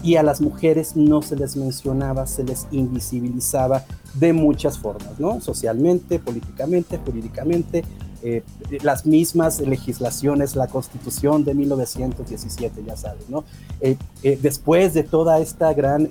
y 0.02 0.16
a 0.16 0.22
las 0.22 0.40
mujeres 0.40 0.96
no 0.96 1.22
se 1.22 1.36
les 1.36 1.56
mencionaba, 1.56 2.26
se 2.26 2.44
les 2.44 2.66
invisibilizaba 2.70 3.84
de 4.14 4.32
muchas 4.32 4.78
formas, 4.78 5.18
¿no? 5.18 5.40
Socialmente, 5.40 6.18
políticamente, 6.18 6.98
jurídicamente, 6.98 7.84
eh, 8.22 8.42
las 8.82 9.06
mismas 9.06 9.60
legislaciones, 9.60 10.56
la 10.56 10.66
constitución 10.66 11.44
de 11.44 11.54
1917, 11.54 12.82
ya 12.84 12.96
sabes, 12.96 13.28
¿no? 13.28 13.44
Eh, 13.80 13.96
eh, 14.24 14.38
después 14.42 14.92
de 14.94 15.04
toda 15.04 15.38
esta 15.38 15.72
gran 15.72 16.08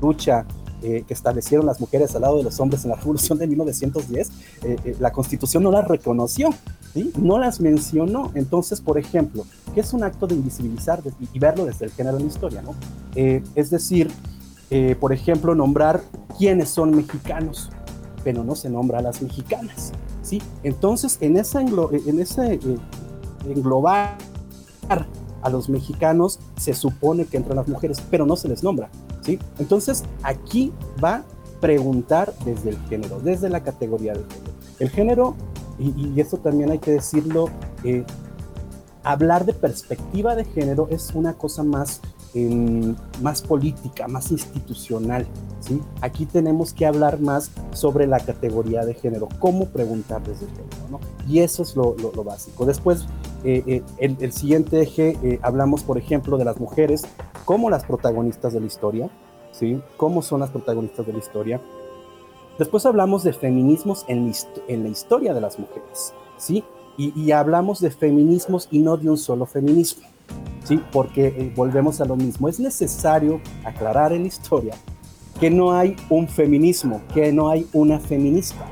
lucha 0.00 0.46
que 0.80 1.04
establecieron 1.08 1.66
las 1.66 1.80
mujeres 1.80 2.14
al 2.14 2.22
lado 2.22 2.38
de 2.38 2.44
los 2.44 2.60
hombres 2.60 2.84
en 2.84 2.90
la 2.90 2.96
revolución 2.96 3.36
de 3.36 3.48
1910, 3.48 4.30
la 5.00 5.10
constitución 5.12 5.64
no 5.64 5.72
la 5.72 5.82
reconoció, 5.82 6.50
no 7.16 7.38
las 7.38 7.60
mencionó. 7.60 8.30
Entonces, 8.34 8.80
por 8.80 8.98
ejemplo, 8.98 9.44
¿qué 9.74 9.80
es 9.80 9.92
un 9.92 10.04
acto 10.04 10.26
de 10.26 10.34
invisibilizar 10.34 11.02
y, 11.32 11.38
verlo 11.38 11.64
desde 11.64 11.86
el 11.86 11.92
género 11.92 12.16
en 12.16 12.24
la 12.24 12.28
historia? 12.28 12.62
¿no? 12.62 12.74
es 13.14 13.70
decir, 13.70 14.10
por 15.00 15.12
ejemplo, 15.12 15.54
nombrar 15.54 16.02
quiénes 16.38 16.68
son 16.68 16.94
mexicanos, 16.94 17.70
pero 18.24 18.44
no 18.44 18.54
se 18.54 18.70
nombra 18.70 18.98
a 18.98 19.02
las 19.02 19.22
mexicanas. 19.22 19.92
¿sí? 20.22 20.42
Entonces, 20.62 21.18
en, 21.20 21.36
ese 21.36 21.62
eh, 21.64 22.60
englobar 23.46 24.16
a 25.42 25.50
los 25.50 25.68
mexicanos, 25.68 26.40
se 26.56 26.74
supone 26.74 27.24
que 27.24 27.36
entran 27.36 27.56
las 27.56 27.68
mujeres, 27.68 28.02
pero 28.10 28.26
no 28.26 28.36
se 28.36 28.48
les 28.48 28.62
nombra. 28.62 28.90
¿sí? 29.22 29.38
Entonces, 29.58 30.04
aquí 30.22 30.72
va 31.02 31.24
preguntar 31.60 32.32
desde 32.44 32.70
el 32.70 32.78
género, 32.88 33.20
desde 33.20 33.48
la 33.48 33.62
categoría 33.62 34.12
del 34.12 34.24
género. 34.24 34.52
El 34.78 34.90
género, 34.90 35.36
y, 35.78 36.12
y 36.14 36.20
esto 36.20 36.38
también 36.38 36.70
hay 36.70 36.78
que 36.78 36.92
decirlo, 36.92 37.48
eh, 37.84 38.04
hablar 39.02 39.44
de 39.44 39.54
perspectiva 39.54 40.34
de 40.34 40.44
género 40.44 40.88
es 40.90 41.12
una 41.14 41.34
cosa 41.34 41.62
más 41.62 42.00
más 43.22 43.42
política, 43.42 44.06
más 44.08 44.30
institucional. 44.30 45.26
¿sí? 45.60 45.80
Aquí 46.00 46.26
tenemos 46.26 46.72
que 46.72 46.86
hablar 46.86 47.20
más 47.20 47.50
sobre 47.72 48.06
la 48.06 48.20
categoría 48.20 48.84
de 48.84 48.94
género, 48.94 49.28
cómo 49.38 49.66
preguntar 49.66 50.22
desde 50.22 50.46
el 50.46 50.50
género. 50.50 50.76
¿no? 50.90 51.00
Y 51.26 51.40
eso 51.40 51.62
es 51.62 51.74
lo, 51.76 51.96
lo, 51.96 52.24
básico. 52.24 52.66
Después, 52.66 53.06
eh, 53.44 53.62
eh, 53.66 53.82
el, 53.98 54.16
el, 54.20 54.32
siguiente 54.32 54.80
eje, 54.80 55.16
eh, 55.22 55.40
hablamos, 55.42 55.82
por 55.82 55.98
ejemplo, 55.98 56.36
de 56.36 56.44
las 56.44 56.58
mujeres 56.58 57.06
como 57.44 57.70
las 57.70 57.84
protagonistas 57.84 58.52
de 58.52 58.60
la 58.60 58.66
historia, 58.66 59.10
¿sí? 59.52 59.80
cómo 59.96 60.22
son 60.22 60.40
las 60.40 60.50
protagonistas 60.50 61.06
de 61.06 61.12
la 61.12 61.18
historia. 61.18 61.60
Después 62.58 62.84
hablamos 62.86 63.22
de 63.22 63.32
feminismos 63.32 64.04
en, 64.08 64.32
la 64.68 64.88
historia 64.88 65.32
de 65.32 65.40
las 65.40 65.58
mujeres, 65.58 66.12
¿sí? 66.36 66.64
Y, 66.96 67.18
y 67.18 67.30
hablamos 67.30 67.80
de 67.80 67.90
feminismos 67.90 68.68
y 68.70 68.80
no 68.80 68.96
de 68.96 69.08
un 69.10 69.16
solo 69.16 69.46
feminismo. 69.46 70.08
¿sí? 70.64 70.80
Porque 70.92 71.28
eh, 71.28 71.52
volvemos 71.56 72.00
a 72.00 72.04
lo 72.04 72.16
mismo, 72.16 72.48
es 72.48 72.60
necesario 72.60 73.40
aclarar 73.64 74.12
en 74.12 74.22
la 74.22 74.28
historia 74.28 74.74
que 75.40 75.50
no 75.50 75.72
hay 75.72 75.96
un 76.10 76.28
feminismo, 76.28 77.00
que 77.14 77.32
no 77.32 77.48
hay 77.48 77.66
una 77.72 78.00
feminista, 78.00 78.66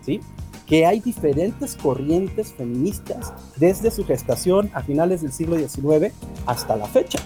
¿sí? 0.00 0.20
que 0.66 0.86
hay 0.86 1.00
diferentes 1.00 1.76
corrientes 1.76 2.54
feministas 2.54 3.32
desde 3.56 3.90
su 3.90 4.04
gestación 4.04 4.70
a 4.72 4.82
finales 4.82 5.20
del 5.22 5.32
siglo 5.32 5.56
XIX 5.56 6.14
hasta 6.46 6.76
la 6.76 6.86
fecha. 6.86 7.18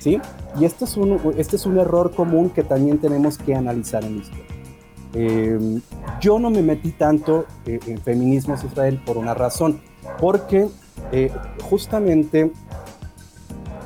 ¿sí? 0.00 0.20
Y 0.60 0.64
este 0.64 0.84
es 0.84 0.96
un, 0.96 1.34
este 1.38 1.56
es 1.56 1.66
un 1.66 1.78
error 1.78 2.12
común 2.14 2.50
que 2.50 2.62
también 2.62 2.98
tenemos 2.98 3.38
que 3.38 3.54
analizar 3.54 4.04
en 4.04 4.16
la 4.16 4.22
historia. 4.22 4.55
Em, 5.18 5.80
yo 6.20 6.38
no 6.38 6.50
me 6.50 6.60
metí 6.60 6.92
tanto 6.92 7.46
eh, 7.64 7.80
en 7.86 7.98
feminismos 8.02 8.62
Israel 8.64 9.00
por 9.06 9.16
una 9.16 9.32
razón, 9.32 9.80
porque 10.20 10.68
eh, 11.10 11.32
justamente 11.62 12.52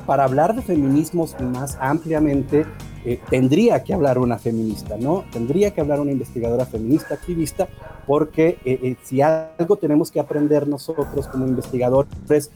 para 0.05 0.25
hablar 0.25 0.53
de 0.53 0.61
feminismos 0.61 1.39
más 1.39 1.77
ampliamente, 1.79 2.65
eh, 3.05 3.17
tendría 3.29 3.81
que 3.81 3.93
hablar 3.93 4.17
una 4.17 4.37
feminista, 4.39 4.97
¿no? 4.97 5.23
Tendría 5.31 5.71
que 5.71 5.79
hablar 5.79 6.01
una 6.01 6.11
investigadora 6.11 6.65
feminista, 6.65 7.13
activista, 7.13 7.69
porque 8.05 8.97
si 9.03 9.21
algo 9.21 9.77
tenemos 9.77 10.11
que 10.11 10.19
aprender 10.19 10.67
nosotros 10.67 11.27
como 11.29 11.47
investigadores, 11.47 12.51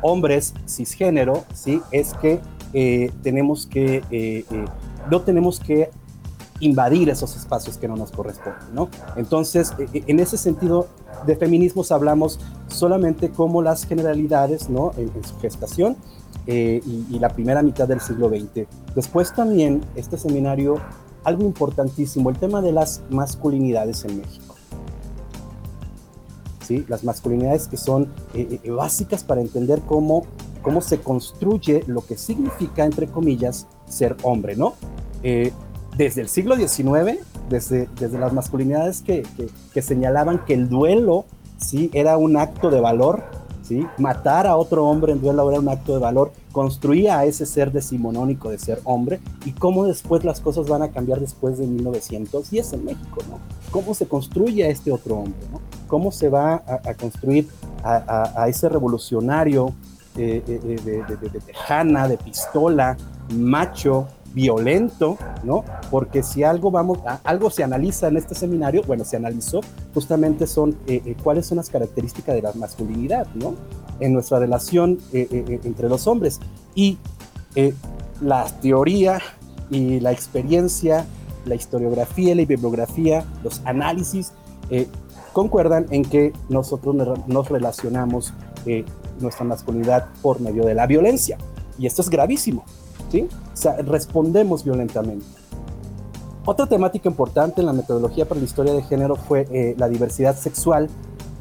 hombres 0.00 0.54
cisgénero, 0.66 1.44
¿sí? 1.54 1.80
Es 1.92 2.14
que 2.14 2.40
tenemos 3.22 3.66
que, 3.66 4.44
no 5.08 5.20
tenemos 5.20 5.60
que 5.60 5.90
invadir 6.62 7.10
esos 7.10 7.36
espacios 7.36 7.76
que 7.76 7.88
no 7.88 7.96
nos 7.96 8.12
corresponden, 8.12 8.72
¿no? 8.72 8.88
Entonces, 9.16 9.72
en 9.92 10.20
ese 10.20 10.38
sentido, 10.38 10.86
de 11.26 11.36
feminismos 11.36 11.92
hablamos 11.92 12.38
solamente 12.68 13.30
como 13.30 13.62
las 13.62 13.84
generalidades 13.84 14.68
¿no? 14.68 14.92
en, 14.96 15.10
su 15.24 15.38
gestación 15.40 15.96
eh, 16.46 16.80
y, 16.84 17.18
la 17.18 17.28
primera 17.28 17.62
mitad 17.62 17.86
del 17.86 18.00
siglo 18.00 18.28
XX. 18.28 18.66
Después 18.94 19.32
también 19.34 19.82
este 19.94 20.18
seminario, 20.18 20.76
algo 21.24 21.42
importantísimo, 21.42 22.30
el 22.30 22.38
tema 22.38 22.60
de 22.60 22.72
las 22.72 23.02
masculinidades 23.10 24.04
en 24.04 24.18
México. 24.18 24.54
¿Sí? 26.66 26.84
Las 26.88 27.04
masculinidades 27.04 27.68
que 27.68 27.76
son 27.76 28.12
eh, 28.34 28.60
eh, 28.62 28.70
básicas 28.70 29.24
para 29.24 29.40
entender 29.40 29.80
cómo, 29.82 30.24
cómo 30.62 30.80
se 30.80 31.00
construye 31.00 31.84
lo 31.86 32.04
que 32.04 32.16
significa, 32.16 32.84
entre 32.84 33.08
comillas, 33.08 33.66
ser 33.86 34.16
hombre, 34.22 34.56
¿no? 34.56 34.74
Desde 35.96 36.22
el 36.22 36.28
siglo 36.28 36.56
XIX 36.56 37.20
desde, 37.48 37.88
las 38.18 38.32
masculinidades 38.32 39.02
que, 39.02 39.24
señalaban 39.80 40.44
que 40.44 40.54
el 40.54 40.68
duelo 40.68 41.24
¿sí? 41.58 41.90
era 41.92 42.16
un 42.16 42.36
acto 42.36 42.70
de 42.70 42.80
valor, 42.80 43.22
¿sí? 43.62 43.86
matar 43.98 44.46
a 44.46 44.56
otro 44.56 44.86
hombre 44.86 45.12
en 45.12 45.20
duelo 45.20 45.50
era 45.50 45.60
un 45.60 45.68
acto 45.68 45.92
de 45.92 45.98
valor, 45.98 46.32
construía 46.50 47.18
a 47.18 47.24
ese 47.24 47.46
ser 47.46 47.72
decimonónico 47.72 48.50
de 48.50 48.58
ser 48.58 48.80
hombre 48.84 49.20
y 49.44 49.52
cómo 49.52 49.86
después 49.86 50.24
las 50.24 50.40
cosas 50.40 50.66
van 50.66 50.82
a 50.82 50.88
cambiar 50.88 51.20
después 51.20 51.58
de 51.58 51.66
1910 51.66 52.72
en 52.72 52.84
México, 52.84 53.20
¿no? 53.28 53.38
¿Cómo 53.70 53.94
se 53.94 54.06
construye 54.06 54.64
a 54.64 54.68
este 54.68 54.92
otro 54.92 55.16
hombre, 55.16 55.40
¿no? 55.50 55.60
¿Cómo 55.88 56.10
se 56.12 56.28
va 56.28 56.62
a, 56.66 56.94
construir 56.94 57.48
a, 57.84 58.46
ese 58.48 58.68
revolucionario 58.68 59.74
eh, 60.16 60.42
eh, 60.46 60.60
eh, 60.64 60.80
de, 60.84 61.16
de, 61.16 61.28
de 61.28 61.40
tejana, 61.40 62.08
de 62.08 62.16
pistola, 62.16 62.96
macho, 63.34 64.08
violento, 64.34 65.18
¿no? 65.44 65.64
Porque 65.90 66.22
si 66.22 66.42
algo 66.42 66.70
vamos, 66.70 66.98
algo 67.24 67.50
se 67.50 67.62
analiza 67.62 68.08
en 68.08 68.16
este 68.16 68.34
seminario, 68.34 68.82
bueno, 68.86 69.04
se 69.04 69.16
analizó 69.16 69.60
justamente 69.94 70.46
son 70.46 70.76
eh, 70.86 71.02
eh, 71.04 71.16
cuáles 71.22 71.46
son 71.46 71.56
las 71.56 71.68
características 71.70 72.34
de 72.34 72.42
la 72.42 72.52
masculinidad, 72.54 73.26
¿no? 73.34 73.54
En 74.00 74.12
nuestra 74.12 74.38
relación 74.38 74.98
eh, 75.12 75.60
entre 75.64 75.88
los 75.88 76.06
hombres 76.06 76.40
y 76.74 76.98
la 78.22 78.46
teoría 78.62 79.20
y 79.70 80.00
la 80.00 80.10
experiencia, 80.10 81.04
la 81.44 81.54
historiografía, 81.54 82.34
la 82.34 82.44
bibliografía, 82.44 83.24
los 83.44 83.60
análisis 83.66 84.32
concuerdan 85.34 85.86
en 85.90 86.02
que 86.02 86.32
nosotros 86.48 86.96
nos 87.26 87.48
relacionamos 87.50 88.32
nuestra 89.20 89.44
masculinidad 89.44 90.06
por 90.22 90.40
medio 90.40 90.64
de 90.64 90.74
la 90.74 90.86
violencia 90.86 91.36
y 91.78 91.86
esto 91.86 92.00
es 92.00 92.08
gravísimo. 92.08 92.64
¿sí? 93.10 93.28
Sea, 93.54 93.76
respondemos 93.76 94.64
violentamente. 94.64 95.26
Otra 96.44 96.66
temática 96.66 97.08
importante 97.08 97.60
en 97.60 97.66
la 97.66 97.72
metodología 97.72 98.26
para 98.26 98.40
la 98.40 98.46
historia 98.46 98.72
de 98.72 98.82
género 98.82 99.14
fue 99.14 99.46
eh, 99.52 99.74
la 99.78 99.88
diversidad 99.88 100.36
sexual, 100.36 100.88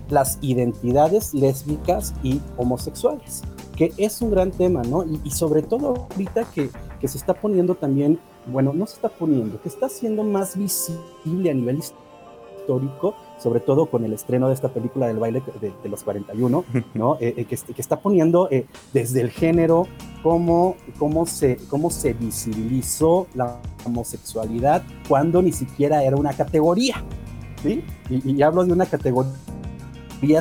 las 0.09 0.37
identidades 0.41 1.33
lésbicas 1.33 2.13
y 2.21 2.39
homosexuales, 2.57 3.41
que 3.75 3.93
es 3.97 4.21
un 4.21 4.29
gran 4.29 4.51
tema, 4.51 4.83
¿no? 4.83 5.03
Y, 5.03 5.31
sobre 5.31 5.63
todo 5.63 6.07
ahorita 6.11 6.43
que, 6.53 6.69
que, 6.99 7.07
se 7.07 7.17
está 7.17 7.33
poniendo 7.33 7.73
también, 7.75 8.19
bueno, 8.45 8.73
no 8.73 8.85
se 8.85 8.95
está 8.95 9.09
poniendo, 9.09 9.59
que 9.61 9.69
está 9.69 9.89
siendo 9.89 10.23
más 10.23 10.55
visible 10.55 11.49
a 11.49 11.53
nivel 11.53 11.79
histórico 11.79 13.15
sobre 13.41 13.59
todo 13.59 13.87
con 13.87 14.05
el 14.05 14.13
estreno 14.13 14.47
de 14.47 14.53
esta 14.53 14.69
película 14.69 15.07
del 15.07 15.17
baile 15.17 15.41
de, 15.59 15.89
los 15.89 16.03
41, 16.03 16.63
¿no? 16.93 17.17
Eh, 17.19 17.33
eh, 17.37 17.45
que, 17.45 17.57
que, 17.57 17.81
está 17.81 17.99
poniendo 17.99 18.47
eh, 18.51 18.65
desde 18.93 19.21
el 19.21 19.31
género 19.31 19.87
cómo, 20.23 20.75
cómo, 20.99 21.25
se, 21.25 21.57
cómo 21.69 21.89
se 21.89 22.13
visibilizó 22.13 23.27
la 23.33 23.59
homosexualidad 23.85 24.83
cuando 25.07 25.41
ni 25.41 25.51
siquiera 25.51 26.03
era 26.03 26.15
una 26.15 26.33
categoría. 26.33 27.03
¿sí? 27.61 27.83
Y, 28.09 28.41
hablo 28.41 28.65
de 28.65 28.73
una 28.73 28.85
categoría 28.85 29.33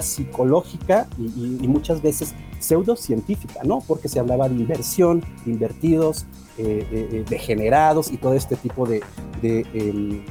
psicológica 0.03 1.09
y, 1.19 1.67
muchas 1.69 2.03
veces 2.03 2.35
pseudocientífica, 2.59 3.63
¿no? 3.65 3.81
Porque 3.87 4.09
se 4.09 4.21
hablaba 4.21 4.49
de 4.49 4.57
inversión, 4.57 5.21
de 5.45 5.53
invertidos, 5.53 6.27
eh, 6.59 6.87
eh, 6.91 7.09
eh, 7.13 7.25
degenerados 7.29 8.11
y 8.11 8.19
todo 8.19 8.35
este 8.35 8.57
tipo 8.57 8.87
de, 8.87 9.03
em, 9.43 10.23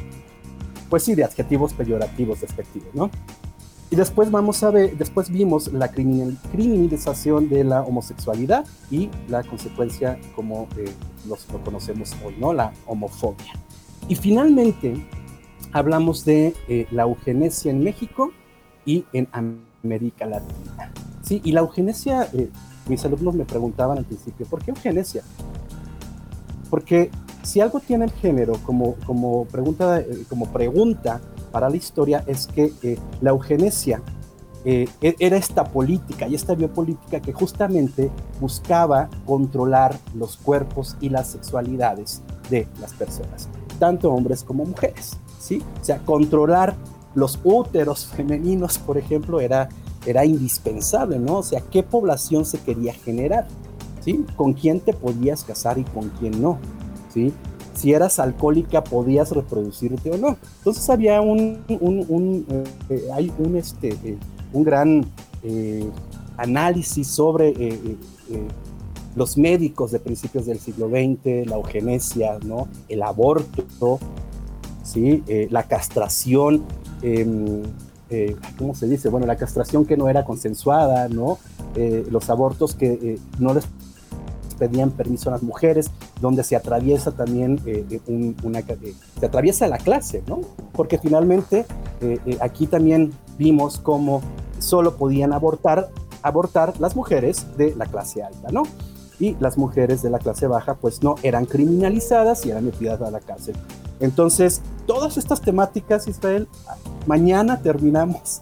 pues 0.90 1.04
sí, 1.04 1.16
de 1.16 1.24
adjetivos 1.24 1.74
peyorativos, 1.74 2.42
despectivos, 2.42 2.94
¿no? 2.94 3.10
Y 3.92 3.96
después 3.96 4.30
vamos 4.30 4.62
a 4.64 4.70
ver, 4.70 4.98
después 4.98 5.32
vimos 5.32 5.74
la 5.74 5.90
criminalización 5.90 7.50
de 7.50 7.64
la 7.64 7.82
homosexualidad 7.82 8.66
y 8.92 9.10
la 9.28 9.44
consecuencia 9.44 10.20
como 10.36 10.68
los, 11.28 11.50
lo 11.52 11.64
conocemos 11.64 12.16
hoy, 12.24 12.36
¿no? 12.40 12.54
La 12.54 12.72
homofobia. 12.86 13.54
Y 14.08 14.16
finalmente 14.16 14.94
hablamos 15.72 16.24
de 16.24 16.54
la 16.92 17.04
eugenesia 17.04 17.72
en 17.72 17.84
México 17.84 18.32
y 18.86 19.06
en 19.12 19.28
América 19.32 20.28
Latina. 20.28 20.92
Sí, 21.24 21.42
y 21.44 21.52
la 21.52 21.62
eugenesia, 21.62 22.30
mis 22.88 23.04
alumnos 23.06 23.34
me 23.34 23.46
preguntaban 23.46 23.98
al 23.98 24.06
principio, 24.06 24.46
¿por 24.46 24.64
qué 24.64 24.72
eugenesia? 24.72 25.24
Porque 26.70 27.10
si 27.44 27.62
algo 27.62 27.80
tiene 27.80 28.06
el 28.06 28.12
género 28.12 28.54
como, 28.66 28.96
como, 29.06 29.46
pregunta, 29.46 30.00
eh, 30.00 30.26
como 30.28 30.48
pregunta 30.48 31.22
para 31.52 31.70
la 31.70 31.76
historia 31.76 32.24
es 32.28 32.48
que 32.48 32.74
eh, 32.84 32.98
la 33.22 33.32
eugenesia 33.32 34.02
eh, 34.66 34.88
e-, 35.02 35.16
era 35.20 35.38
esta 35.38 35.64
política 35.64 36.28
y 36.28 36.36
esta 36.36 36.54
biopolítica 36.54 37.22
que 37.22 37.32
justamente 37.32 38.12
buscaba 38.40 39.10
controlar 39.26 39.98
los 40.16 40.38
cuerpos 40.38 40.98
y 41.00 41.10
las 41.10 41.30
sexualidades 41.30 42.22
de 42.50 42.68
las 42.82 42.94
personas, 42.94 43.48
tanto 43.80 44.12
hombres 44.12 44.44
como 44.44 44.66
mujeres, 44.66 45.18
¿sí? 45.40 45.62
O 45.82 45.86
sea, 45.86 46.00
controlar 46.00 46.76
los 47.16 47.40
úteros 47.44 48.08
femeninos, 48.08 48.78
por 48.78 48.98
ejemplo, 48.98 49.40
era, 49.40 49.70
era 50.06 50.26
indispensable, 50.26 51.20
¿no? 51.20 51.38
O 51.38 51.44
sea, 51.44 51.62
¿qué 51.62 51.84
población 51.84 52.46
se 52.46 52.60
quería 52.60 52.94
generar? 52.94 53.48
¿sí? 54.02 54.26
Con 54.36 54.54
quién 54.54 54.80
te 54.80 54.94
podías 54.94 55.44
casar 55.44 55.78
y 55.78 55.84
con 55.84 56.10
quién 56.20 56.42
no, 56.42 56.60
¿sí? 57.14 57.34
Si 57.74 57.94
eras 57.94 58.20
alcohólica 58.20 58.84
podías 58.84 59.32
reproducirte 59.32 60.12
o 60.12 60.18
no. 60.18 60.38
Entonces 60.58 60.90
había 60.90 61.22
un, 61.22 61.60
un, 61.80 62.46
eh, 62.90 63.08
hay 63.14 63.32
un, 63.38 63.56
este, 63.56 63.90
eh, 64.04 64.18
un 64.54 64.64
gran 64.64 65.06
eh, 65.44 65.90
análisis 66.38 67.08
sobre 67.08 67.54
los 69.16 69.38
médicos 69.38 69.92
de 69.92 70.00
principios 70.00 70.46
del 70.46 70.60
siglo 70.60 70.88
XX, 70.88 71.48
la 71.48 71.56
eugenesia, 71.56 72.38
¿no? 72.46 72.68
el 72.88 73.02
aborto, 73.04 74.00
¿sí? 74.84 75.24
la 75.50 75.64
castración, 75.64 76.64
em, 77.02 77.64
¿cómo 78.58 78.76
se 78.76 78.88
dice? 78.88 79.10
Bueno, 79.10 79.26
la 79.26 79.36
castración 79.36 79.86
que 79.86 79.98
no 79.98 80.08
era 80.10 80.24
consensuada, 80.24 81.10
¿no? 81.10 81.40
los 82.10 82.30
abortos 82.30 82.76
que 82.76 83.20
no 83.40 83.54
les 83.54 83.68
pedían 84.60 84.92
permiso 84.92 85.30
a 85.30 85.34
las 85.34 85.42
mujeres, 85.42 85.90
donde 86.20 86.44
se 86.44 86.56
atraviesa 86.56 87.12
también 87.12 87.60
eh, 87.66 87.86
eh, 87.90 88.36
una, 88.44 88.60
eh, 88.60 88.94
se 89.20 89.26
atraviesa 89.26 89.68
la 89.68 89.78
clase, 89.78 90.22
¿no? 90.28 90.42
Porque 90.74 91.00
finalmente 91.00 91.66
aquí 92.40 92.68
también 92.68 93.12
vimos 93.38 93.80
cómo 93.80 94.22
solo 94.60 94.96
podían 94.96 95.34
abortar, 95.34 95.90
abortar 96.22 96.80
las 96.80 96.96
mujeres 96.96 97.46
de 97.58 97.76
la 97.76 97.86
clase 97.86 98.22
alta, 98.22 98.50
¿no? 98.52 98.64
Y 99.20 99.36
las 99.40 99.58
mujeres 99.58 100.02
de 100.02 100.10
la 100.10 100.20
clase 100.20 100.48
baja, 100.48 100.76
pues 100.76 101.04
no, 101.04 101.16
eran 101.24 101.46
criminalizadas 101.46 102.46
y 102.46 102.52
eran 102.52 102.66
metidas 102.66 103.02
a 103.02 103.12
la 103.12 103.20
cárcel. 103.20 103.56
Entonces, 104.00 104.62
todas 104.86 105.18
estas 105.18 105.42
temáticas, 105.42 106.08
Israel, 106.08 106.48
mañana 107.06 107.62
terminamos, 107.62 108.42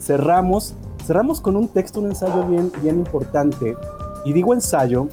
cerramos, 0.00 0.74
cerramos 1.06 1.40
con 1.40 1.56
un 1.56 1.68
texto, 1.68 2.00
un 2.00 2.06
ensayo 2.06 2.44
bien, 2.48 2.72
bien 2.82 2.96
importante. 2.96 3.76
Y 4.24 4.32
digo 4.32 4.54
ensayo 4.54 5.08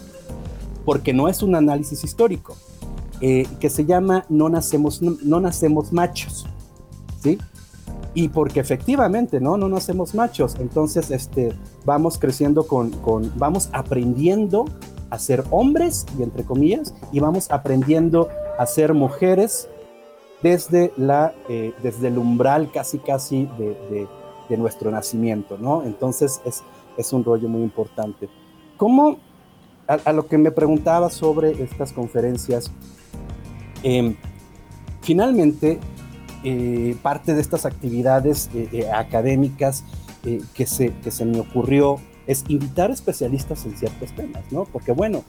porque 0.86 1.14
no 1.14 1.28
es 1.28 1.42
un 1.42 1.56
análisis 1.56 2.04
histórico, 2.04 2.56
eh, 3.22 3.48
que 3.60 3.70
se 3.70 3.86
llama 3.86 4.26
no 4.30 4.50
nacemos, 4.50 5.02
no, 5.02 5.40
nacemos 5.40 5.92
machos, 5.92 6.46
¿sí? 7.22 7.38
Y 8.14 8.30
porque 8.30 8.60
efectivamente, 8.60 9.42
¿no? 9.42 9.58
No 9.58 9.68
nacemos 9.68 10.14
machos, 10.14 10.56
entonces 10.60 11.12
este, 11.12 11.54
vamos 11.86 12.18
creciendo 12.18 12.68
con, 12.68 12.92
con, 12.92 13.32
vamos 13.38 13.70
aprendiendo 13.74 14.66
a 15.10 15.20
ser 15.20 15.44
hombres, 15.50 16.06
y 16.18 16.24
entre 16.24 16.44
comillas, 16.44 16.94
y 17.12 17.20
vamos 17.20 17.52
aprendiendo 17.52 18.30
a 18.58 18.66
ser 18.66 18.94
mujeres 18.94 19.68
desde, 20.42 20.94
la, 20.98 21.34
eh, 21.50 21.74
desde 21.82 22.10
el 22.10 22.18
umbral 22.18 22.72
casi 22.72 23.00
casi 23.00 23.48
de, 23.58 23.70
de, 23.90 24.08
de, 24.50 24.58
nuestro 24.58 24.92
nacimiento, 24.92 25.58
¿no? 25.58 25.84
Entonces 25.84 26.42
es, 26.46 26.64
es 26.98 27.14
un 27.14 27.24
rollo 27.24 27.50
muy 27.50 27.64
importante. 27.64 28.30
¿Cómo 28.78 29.18
a, 29.88 30.14
lo 30.14 30.28
que 30.28 30.38
me 30.38 30.52
preguntaba 30.52 31.10
sobre 31.10 31.64
estas 31.64 31.94
conferencias, 31.94 32.72
em, 33.84 34.16
finalmente, 35.02 35.80
eh, 36.44 36.96
parte 37.02 37.34
de 37.34 37.42
estas 37.42 37.66
actividades 37.66 38.50
eh, 38.54 38.70
eh, 38.72 38.92
académicas 38.92 39.84
que, 40.56 40.66
se, 40.66 40.92
que 41.04 41.12
se 41.12 41.24
me 41.24 41.40
ocurrió 41.40 42.00
es 42.26 42.44
invitar 42.48 42.90
especialistas 42.90 43.64
en 43.66 43.78
ciertos 43.78 44.12
temas, 44.14 44.44
¿no? 44.50 44.66
Porque 44.66 44.92
bueno, 44.92 45.24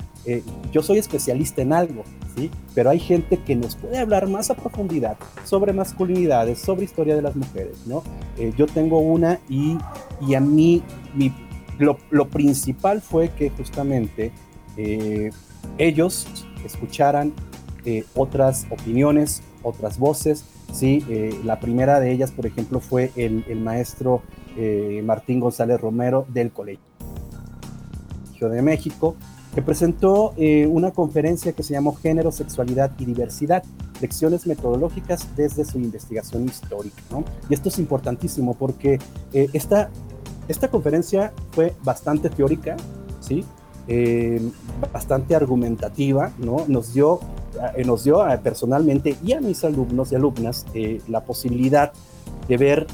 yo 0.73 0.83
soy 0.83 0.97
especialista 0.97 1.61
en 1.61 1.75
algo, 1.75 2.03
¿sí? 2.35 2.51
Pero 2.75 2.89
hay 2.89 2.99
gente 2.99 3.37
que 3.37 3.55
nos 3.57 3.77
puede 3.77 3.99
hablar 3.99 4.27
más 4.27 4.49
a 4.49 4.55
profundidad 4.55 5.19
sobre 5.45 5.75
masculinidades, 5.75 6.61
sobre 6.61 6.87
historia 6.87 7.15
de 7.15 7.21
las 7.21 7.37
mujeres, 7.37 7.87
¿no? 7.87 8.03
yo 8.57 8.67
tengo 8.67 9.01
una 9.01 9.39
y, 9.51 9.77
y 10.27 10.35
a 10.35 10.41
mí 10.41 10.83
mi, 11.15 11.31
lo, 11.79 11.99
lo, 12.09 12.29
principal 12.29 13.03
fue 13.03 13.29
que 13.29 13.51
justamente 13.51 14.33
eh, 14.77 15.31
ellos 15.79 16.27
escucharan 16.65 17.33
eh, 17.85 18.05
otras 18.15 18.67
opiniones, 18.71 19.43
otras 19.63 19.99
voces. 19.99 20.45
¿sí? 20.73 21.05
Eh, 21.09 21.39
la 21.45 21.61
primera 21.61 22.01
de 22.01 22.13
ellas, 22.13 22.31
por 22.31 22.47
ejemplo, 22.47 22.81
fue 22.81 23.13
el, 23.17 23.45
maestro 23.61 24.23
Martín 25.05 25.39
González 25.39 25.79
Romero 25.79 26.27
del 26.33 26.51
Colegio 26.51 26.81
de 28.41 28.63
México, 28.63 29.15
que 29.55 29.61
presentó 29.61 30.33
una 30.71 30.93
conferencia 30.93 31.53
que 31.53 31.63
se 31.63 31.75
llamó 31.75 31.95
Género, 31.95 32.33
Sexualidad 32.33 32.91
y 32.99 33.05
Diversidad, 33.05 33.63
lecciones 34.01 34.47
metodológicas 34.47 35.29
desde 35.37 35.67
su 35.67 35.77
investigación 35.77 36.47
histórica. 36.47 37.03
Y 37.51 37.55
esto 37.55 37.69
es 37.69 37.79
importantísimo 37.79 38.55
porque 38.55 38.99
esta, 39.35 39.91
esta 40.49 40.69
conferencia 40.69 41.35
fue 41.51 41.75
bastante 41.85 42.31
teórica, 42.31 42.77
¿sí? 43.21 43.45
Eh, 43.89 44.41
bastante 44.93 45.37
argumentativa, 45.37 46.33
¿no? 46.39 46.65
Nos 46.67 46.93
dio, 46.93 47.21
eh, 47.77 47.85
nos 47.85 48.03
dio 48.03 48.25
personalmente 48.43 49.17
y 49.25 49.33
a 49.33 49.41
mis 49.41 49.63
alumnos 49.63 50.11
y 50.11 50.17
alumnas 50.17 50.67
eh, 50.75 51.01
la 51.07 51.23
posibilidad 51.23 51.93
de 52.49 52.57
ver 52.57 52.87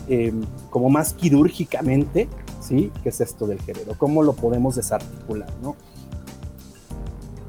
como 0.71 0.91
más 0.91 1.15
quirúrgicamente, 1.15 2.29
¿sí? 2.61 2.91
¿Qué 3.03 3.09
es 3.09 3.21
esto 3.21 3.47
del 3.47 3.61
género? 3.61 3.95
¿Cómo 3.97 4.23
lo 4.23 4.35
podemos 4.35 4.77
desarticular, 4.77 5.49
¿no? 5.63 5.77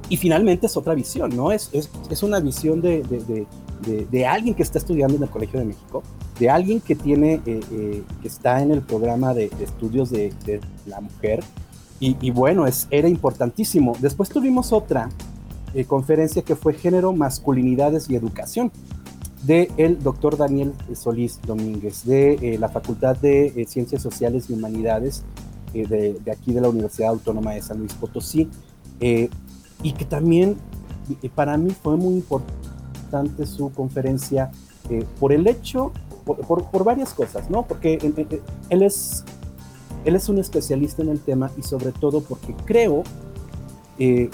Y 0.10 0.18
finalmente 0.18 0.68
es 0.68 0.78
otra 0.78 0.94
visión, 0.94 1.36
¿no? 1.36 1.52
Es, 1.52 1.70
es, 1.74 1.90
es 2.10 2.24
una 2.24 2.40
visión 2.40 2.82
de, 2.82 3.04
de, 3.04 3.46
de, 3.86 4.06
de, 4.06 4.26
alguien 4.26 4.56
que 4.56 4.64
está 4.64 4.78
estudiando 4.78 5.16
en 5.16 5.24
el 5.24 5.30
Colegio 5.30 5.60
de 5.60 5.66
México, 5.66 6.04
de 6.40 6.50
alguien 6.50 6.82
que 6.82 6.96
tiene, 6.96 7.42
que 7.44 8.04
está 8.24 8.62
en 8.62 8.72
el 8.72 8.82
programa 8.82 9.34
de, 9.34 9.46
estudios 9.62 10.10
de, 10.10 10.34
la 10.86 11.00
mujer, 11.02 11.44
y, 12.06 12.32
bueno, 12.32 12.68
es, 12.68 12.88
era 12.92 13.08
importantísimo. 13.08 13.96
Después 14.00 14.30
tuvimos 14.30 14.74
otra 14.74 15.10
eh, 15.74 15.86
conferencia 15.86 16.42
que 16.42 16.56
fue 16.56 16.74
Género, 16.74 17.14
Masculinidades 17.14 18.10
y 18.10 18.16
Educación 18.16 18.72
de 19.44 19.72
el 19.78 20.02
doctor 20.04 20.38
Daniel 20.38 20.74
Solís 20.94 21.40
Domínguez 21.46 22.06
de 22.06 22.34
eh, 22.34 22.58
la 22.58 22.70
Facultad 22.70 23.16
de 23.18 23.48
eh, 23.48 23.66
Ciencias 23.68 24.02
Sociales 24.02 24.50
y 24.50 24.54
Humanidades 24.54 25.24
de, 25.74 26.20
aquí 26.32 26.54
de 26.54 26.62
la 26.62 26.70
Universidad 26.70 27.10
Autónoma 27.10 27.54
de 27.54 27.62
San 27.62 27.80
Luis 27.80 27.94
Potosí 27.94 28.48
y 29.00 29.92
que 29.92 30.06
también 30.06 30.56
para 31.34 31.58
mí 31.58 31.72
fue 31.72 31.98
muy 31.98 32.14
importante 32.14 33.48
su 33.48 33.72
conferencia 33.74 34.52
por 35.20 35.34
el 35.34 35.48
hecho, 35.48 35.92
por, 36.26 36.70
por, 36.70 36.84
varias 36.84 37.14
cosas, 37.16 37.50
¿no? 37.50 37.64
Porque 37.64 37.98
él 38.70 38.84
es 38.84 39.26
él 40.06 40.16
es 40.16 40.30
un 40.30 40.40
especialista 40.40 41.02
en 41.02 41.10
el 41.10 41.20
tema 41.20 41.52
y 41.58 41.64
sobre 41.64 41.92
todo 41.92 42.22
porque 42.22 42.56
creo, 42.66 43.04
eh, 44.00 44.30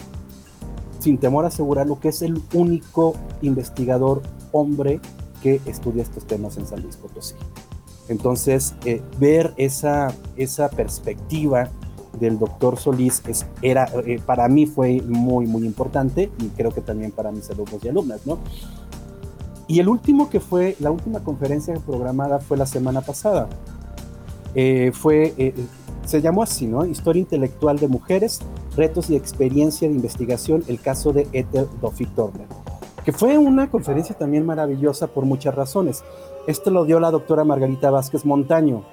sin 0.99 1.17
temor 1.17 1.45
a 1.45 1.49
asegurarlo, 1.49 1.99
que 1.99 2.09
es 2.09 2.21
el 2.21 2.41
único 2.53 3.15
investigador 3.41 4.21
hombre 4.51 4.99
que 5.41 5.61
estudia 5.65 6.03
estos 6.03 6.25
temas 6.25 6.57
en 6.57 6.67
San 6.67 6.81
Luis 6.81 6.97
Potosí. 6.97 7.35
Entonces, 8.09 8.73
eh, 8.85 9.01
ver 9.19 9.53
esa, 9.57 10.13
esa 10.35 10.69
perspectiva 10.69 11.69
del 12.19 12.39
doctor 12.39 12.77
Solís 12.77 13.21
era, 13.61 13.87
eh, 14.05 14.19
para 14.25 14.47
mí 14.47 14.65
fue 14.65 15.01
muy, 15.01 15.45
muy 15.45 15.65
importante 15.65 16.31
y 16.39 16.47
creo 16.49 16.71
que 16.71 16.81
también 16.81 17.11
para 17.11 17.31
mis 17.31 17.49
alumnos 17.49 17.83
y 17.83 17.87
alumnas, 17.87 18.25
¿no? 18.25 18.39
Y 19.67 19.79
el 19.79 19.87
último 19.87 20.31
que 20.31 20.39
fue, 20.39 20.75
la 20.79 20.89
última 20.89 21.19
conferencia 21.19 21.75
programada 21.75 22.39
fue 22.39 22.57
la 22.57 22.65
semana 22.65 23.01
pasada. 23.01 23.47
Eh, 24.55 24.91
fue, 24.93 25.33
eh, 25.37 25.53
se 26.05 26.21
llamó 26.21 26.43
así, 26.43 26.65
¿no? 26.65 26.85
Historia 26.85 27.21
intelectual 27.21 27.77
de 27.79 27.87
mujeres, 27.87 28.39
retos 28.75 29.09
y 29.09 29.15
experiencia 29.15 29.87
de 29.87 29.95
investigación, 29.95 30.63
el 30.67 30.79
caso 30.79 31.13
de 31.13 31.27
Ethel 31.33 31.67
Duffy 31.81 32.05
Turner, 32.07 32.47
que 33.03 33.11
fue 33.11 33.37
una 33.37 33.69
conferencia 33.69 34.15
también 34.15 34.45
maravillosa 34.45 35.07
por 35.07 35.25
muchas 35.25 35.55
razones. 35.55 36.03
Esto 36.47 36.71
lo 36.71 36.85
dio 36.85 36.99
la 36.99 37.11
doctora 37.11 37.43
Margarita 37.43 37.91
Vázquez 37.91 38.25
Montaño, 38.25 38.83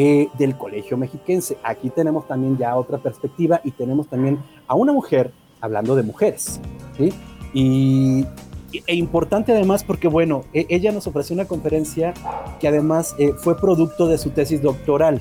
eh, 0.00 0.28
del 0.38 0.56
Colegio 0.56 0.96
Mexiquense. 0.96 1.58
Aquí 1.64 1.90
tenemos 1.90 2.28
también 2.28 2.56
ya 2.56 2.76
otra 2.76 2.98
perspectiva 2.98 3.60
y 3.64 3.72
tenemos 3.72 4.06
también 4.06 4.38
a 4.68 4.76
una 4.76 4.92
mujer 4.92 5.32
hablando 5.60 5.96
de 5.96 6.04
mujeres. 6.04 6.60
¿sí? 6.96 7.12
Y, 7.52 8.24
e 8.72 8.94
importante 8.94 9.52
además 9.52 9.84
porque, 9.84 10.08
bueno, 10.08 10.44
e, 10.52 10.66
ella 10.68 10.92
nos 10.92 11.06
ofreció 11.06 11.34
una 11.34 11.46
conferencia 11.46 12.14
que 12.60 12.68
además 12.68 13.14
eh, 13.18 13.32
fue 13.36 13.58
producto 13.58 14.06
de 14.06 14.18
su 14.18 14.30
tesis 14.30 14.62
doctoral, 14.62 15.20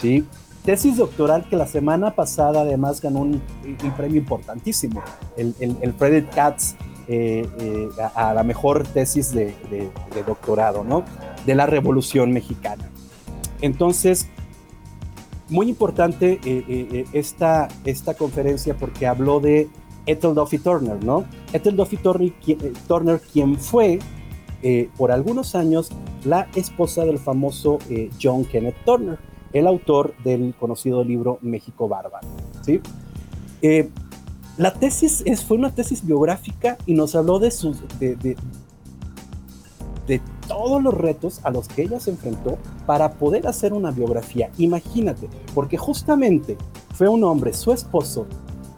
¿sí? 0.00 0.24
Tesis 0.64 0.96
doctoral 0.96 1.46
que 1.48 1.56
la 1.56 1.66
semana 1.66 2.14
pasada 2.14 2.62
además 2.62 3.00
ganó 3.00 3.20
un, 3.20 3.42
premio 3.96 4.18
importantísimo, 4.18 5.02
el, 5.36 5.54
el, 5.60 5.92
Frederick 5.92 6.34
Katz 6.34 6.74
eh, 7.06 7.46
eh, 7.58 7.88
a, 8.14 8.32
la 8.32 8.42
mejor 8.42 8.86
tesis 8.86 9.32
de, 9.32 9.54
de, 9.70 10.22
doctorado, 10.26 10.82
¿no? 10.82 11.04
De 11.44 11.54
la 11.54 11.66
Revolución 11.66 12.32
Mexicana. 12.32 12.90
Entonces, 13.60 14.26
muy 15.50 15.68
importante 15.68 16.40
esta, 17.12 17.68
esta 17.84 18.14
conferencia 18.14 18.74
porque 18.74 19.06
habló 19.06 19.40
de 19.40 19.68
Ethel 20.06 20.34
Duffy 20.34 20.58
Turner, 20.58 21.02
¿no? 21.02 21.24
Ethel 21.52 21.76
Duffy 21.76 21.98
eh, 22.02 22.72
Turner, 22.86 23.20
quien 23.20 23.58
fue 23.58 23.98
eh, 24.62 24.88
por 24.96 25.12
algunos 25.12 25.54
años 25.54 25.90
la 26.24 26.48
esposa 26.54 27.04
del 27.04 27.18
famoso 27.18 27.78
eh, 27.88 28.10
John 28.22 28.44
Kenneth 28.44 28.76
Turner, 28.84 29.18
el 29.52 29.66
autor 29.66 30.14
del 30.24 30.54
conocido 30.54 31.04
libro 31.04 31.38
México 31.42 31.88
Bárbaro, 31.88 32.28
¿sí? 32.62 32.80
la 34.58 34.74
tesis 34.74 35.22
es, 35.24 35.42
fue 35.42 35.56
una 35.56 35.74
tesis 35.74 36.04
biográfica 36.04 36.76
y 36.86 36.92
nos 36.92 37.14
habló 37.14 37.38
de, 37.38 37.50
sus, 37.50 37.78
de, 37.98 38.14
de, 38.16 38.36
de 40.06 40.20
todos 40.46 40.82
los 40.82 40.94
retos 40.94 41.40
a 41.44 41.50
los 41.50 41.68
que 41.68 41.82
ella 41.82 41.98
se 41.98 42.10
enfrentó 42.10 42.58
para 42.86 43.14
poder 43.14 43.46
hacer 43.46 43.72
una 43.72 43.90
biografía. 43.90 44.50
Imagínate, 44.58 45.28
porque 45.54 45.78
justamente 45.78 46.56
fue 46.94 47.08
un 47.08 47.24
hombre, 47.24 47.52
su 47.52 47.72
esposo, 47.72 48.26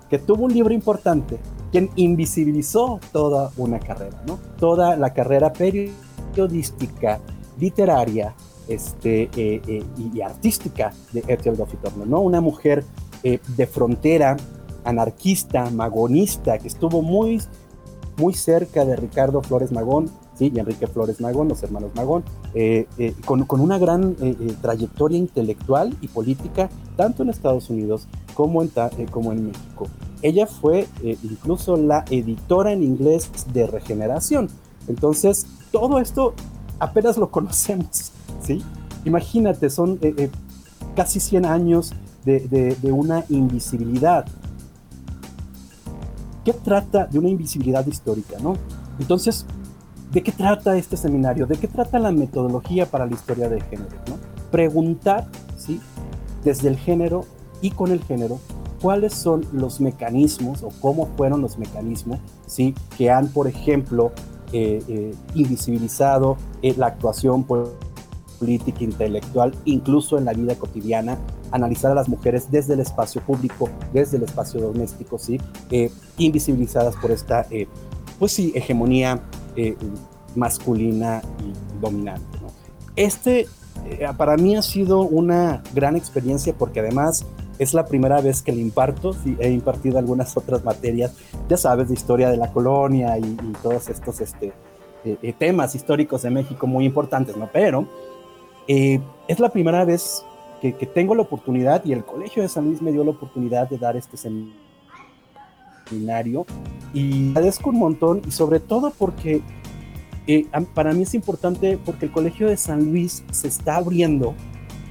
que 0.08 0.18
tuvo 0.18 0.44
un 0.44 0.52
libro 0.52 0.72
importante, 0.72 1.38
quien 1.72 1.90
invisibilizó 1.96 3.00
toda 3.12 3.50
una 3.56 3.78
carrera, 3.78 4.22
¿no? 4.26 4.38
Toda 4.58 4.96
la 4.96 5.12
carrera 5.12 5.52
periodística, 5.52 7.20
literaria 7.58 8.34
este, 8.68 9.24
eh, 9.36 9.62
eh, 9.66 9.84
y, 10.14 10.20
artística 10.20 10.92
de 11.12 11.20
Ethel 11.26 11.56
Turner, 11.56 12.06
¿no? 12.06 12.20
Una 12.20 12.40
mujer 12.40 12.84
eh, 13.22 13.40
de 13.56 13.66
frontera, 13.66 14.36
anarquista, 14.84 15.70
magonista, 15.70 16.58
que 16.58 16.68
estuvo 16.68 17.02
muy, 17.02 17.40
muy 18.16 18.34
cerca 18.34 18.84
de 18.84 18.96
Ricardo 18.96 19.42
Flores 19.42 19.72
Magón, 19.72 20.10
¿sí? 20.37 20.53
y 20.55 20.59
Enrique 20.59 20.87
Flores 20.87 21.20
Magón, 21.20 21.49
los 21.49 21.62
hermanos 21.62 21.90
Magón, 21.94 22.25
con, 23.25 23.44
con, 23.44 23.61
una 23.61 23.79
gran 23.79 24.16
trayectoria 24.62 25.18
intelectual 25.18 25.96
y 26.01 26.09
política, 26.09 26.70
tanto 26.96 27.22
en 27.22 27.31
Estados 27.31 27.70
Unidos 27.70 28.07
como 28.37 28.62
en, 28.62 28.70
eh, 28.77 29.07
como 29.11 29.33
en 29.33 29.46
México. 29.46 29.88
Ella 30.20 30.46
fue 30.46 30.87
eh, 31.03 31.16
incluso 31.22 31.77
la 31.77 32.05
editora 32.11 32.72
en 32.72 32.83
inglés 32.83 33.31
de 33.53 33.66
Regeneración. 33.66 34.49
Entonces, 34.88 35.46
todo 35.72 35.99
esto 35.99 36.35
apenas 36.79 37.16
lo 37.16 37.31
conocemos, 37.33 38.12
¿sí? 38.42 38.62
Imagínate, 39.07 39.70
son 39.70 39.99
eh, 40.03 40.31
casi 40.94 41.18
100 41.18 41.46
años 41.46 41.94
de, 42.25 42.40
de, 42.83 42.92
una 42.92 43.25
invisibilidad. 43.29 44.27
¿Qué 46.44 46.53
trata 46.53 47.07
de 47.07 47.18
una 47.20 47.29
invisibilidad 47.29 47.87
histórica, 47.87 48.37
no? 48.42 48.57
Entonces, 48.99 49.46
¿de 50.12 50.22
qué 50.22 50.32
trata 50.32 50.76
este 50.76 50.96
seminario? 50.96 51.46
¿De 51.46 51.56
qué 51.56 51.68
trata 51.68 51.98
la 51.98 52.12
metodología 52.12 52.86
para 52.86 53.06
la 53.06 53.12
historia 53.12 53.48
del 53.48 53.62
género? 53.64 53.96
¿no? 54.08 54.18
Preguntar, 54.50 55.26
¿sí? 55.56 55.80
Desde 56.44 56.68
el 56.68 56.76
género 56.76 57.24
y 57.60 57.70
con 57.70 57.90
el 57.90 58.02
género, 58.02 58.38
cuáles 58.80 59.14
son 59.14 59.46
los 59.52 59.80
mecanismos 59.80 60.62
o 60.62 60.68
cómo 60.80 61.08
fueron 61.16 61.40
los 61.40 61.58
mecanismos 61.58 62.18
¿sí? 62.46 62.74
que 62.96 63.10
han, 63.10 63.28
por 63.28 63.48
ejemplo, 63.48 64.12
eh, 64.52 64.82
eh, 64.88 65.14
invisibilizado 65.34 66.36
eh, 66.62 66.74
la 66.76 66.86
actuación 66.86 67.44
política, 67.44 68.84
intelectual, 68.84 69.54
incluso 69.64 70.18
en 70.18 70.24
la 70.24 70.34
vida 70.34 70.54
cotidiana, 70.54 71.18
analizar 71.50 71.90
a 71.90 71.94
las 71.94 72.08
mujeres 72.08 72.50
desde 72.50 72.74
el 72.74 72.80
espacio 72.80 73.20
público, 73.22 73.68
desde 73.92 74.18
el 74.18 74.24
espacio 74.24 74.60
doméstico, 74.60 75.18
¿sí? 75.18 75.40
invisibilizadas 76.18 76.94
por 76.96 77.10
esta, 77.10 77.46
pues 78.18 78.32
sí, 78.32 78.52
hegemonía 78.54 79.22
masculina 80.34 81.22
y 81.40 81.80
dominante. 81.80 82.38
Este, 82.94 83.46
para 84.16 84.36
mí 84.36 84.56
ha 84.56 84.62
sido 84.62 85.00
una 85.00 85.62
gran 85.74 85.96
experiencia 85.96 86.54
porque 86.56 86.80
además 86.80 87.24
es 87.58 87.74
la 87.74 87.86
primera 87.86 88.20
vez 88.20 88.42
que 88.42 88.52
le 88.52 88.60
imparto, 88.60 89.12
sí, 89.12 89.36
he 89.38 89.50
impartido 89.50 89.98
algunas 89.98 90.36
otras 90.36 90.64
materias, 90.64 91.12
ya 91.48 91.56
sabes, 91.56 91.88
de 91.88 91.94
historia 91.94 92.30
de 92.30 92.36
la 92.36 92.52
colonia 92.52 93.18
y, 93.18 93.36
todos 93.62 93.88
estos 93.88 94.20
este, 94.20 94.52
eh, 95.04 95.16
eh, 95.22 95.32
temas 95.32 95.74
históricos 95.74 96.22
de 96.22 96.30
México 96.30 96.66
muy 96.66 96.84
importantes, 96.84 97.36
¿no? 97.36 97.48
Pero 97.52 97.86
eh, 98.68 99.00
es 99.28 99.40
la 99.40 99.48
primera 99.48 99.84
vez 99.84 100.24
que, 100.60 100.72
tengo 100.72 101.14
la 101.14 101.22
oportunidad 101.22 101.84
y 101.84 101.92
el 101.92 102.04
Colegio 102.04 102.42
de 102.42 102.48
San 102.48 102.64
Luis 102.64 102.82
me 102.82 102.92
dio 102.92 103.04
la 103.04 103.10
oportunidad 103.10 103.68
de 103.68 103.78
dar 103.78 103.96
este 103.96 104.16
seminario 104.16 104.65
y 105.92 107.31
agradezco 107.31 107.70
un 107.70 107.79
montón 107.79 108.22
y 108.27 108.31
sobre 108.31 108.61
todo 108.61 108.92
porque 108.96 109.42
para 110.75 110.92
mí 110.92 111.03
es 111.03 111.14
importante 111.14 111.79
porque 111.85 112.07
el 112.07 112.12
Colegio 112.12 112.49
de 112.49 112.57
San 112.57 112.85
Luis 112.90 113.25
se 113.31 113.49
está 113.49 113.77
abriendo, 113.77 114.35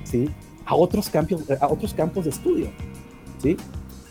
¿sí? 0.03 0.29
a 0.65 0.75
otros 0.75 1.09
campos, 1.09 1.43
a 1.59 1.67
otros 1.67 1.93
campos 1.93 2.25
de 2.25 2.31
estudio. 2.31 2.67
¿sí? 3.41 3.57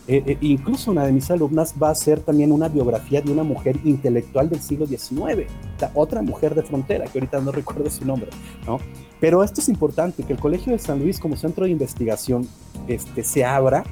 Eh, 0.07 0.23
eh, 0.27 0.37
incluso 0.41 0.91
una 0.91 1.03
de 1.03 1.11
mis 1.11 1.31
alumnas 1.31 1.73
va 1.81 1.87
a 1.87 1.91
hacer 1.91 2.19
también 2.19 2.51
una 2.51 2.67
biografía 2.67 3.21
de 3.21 3.31
una 3.31 3.41
mujer 3.41 3.79
intelectual 3.83 4.49
del 4.49 4.61
siglo 4.61 4.85
XIX, 4.85 5.49
otra 5.95 6.21
mujer 6.21 6.53
de 6.53 6.61
frontera, 6.61 7.05
que 7.05 7.17
ahorita 7.17 7.41
no 7.41 7.51
recuerdo 7.51 7.89
su 7.89 8.05
nombre, 8.05 8.29
¿no? 8.67 8.77
Pero 9.19 9.43
esto 9.43 9.61
es 9.61 9.69
importante, 9.69 10.21
que 10.23 10.33
el 10.33 10.39
Colegio 10.39 10.73
de 10.73 10.79
San 10.79 10.99
Luis 10.99 11.19
como 11.19 11.35
centro 11.35 11.65
de 11.65 11.71
investigación 11.71 12.47
este, 12.87 13.23
se 13.23 13.43
abra 13.43 13.83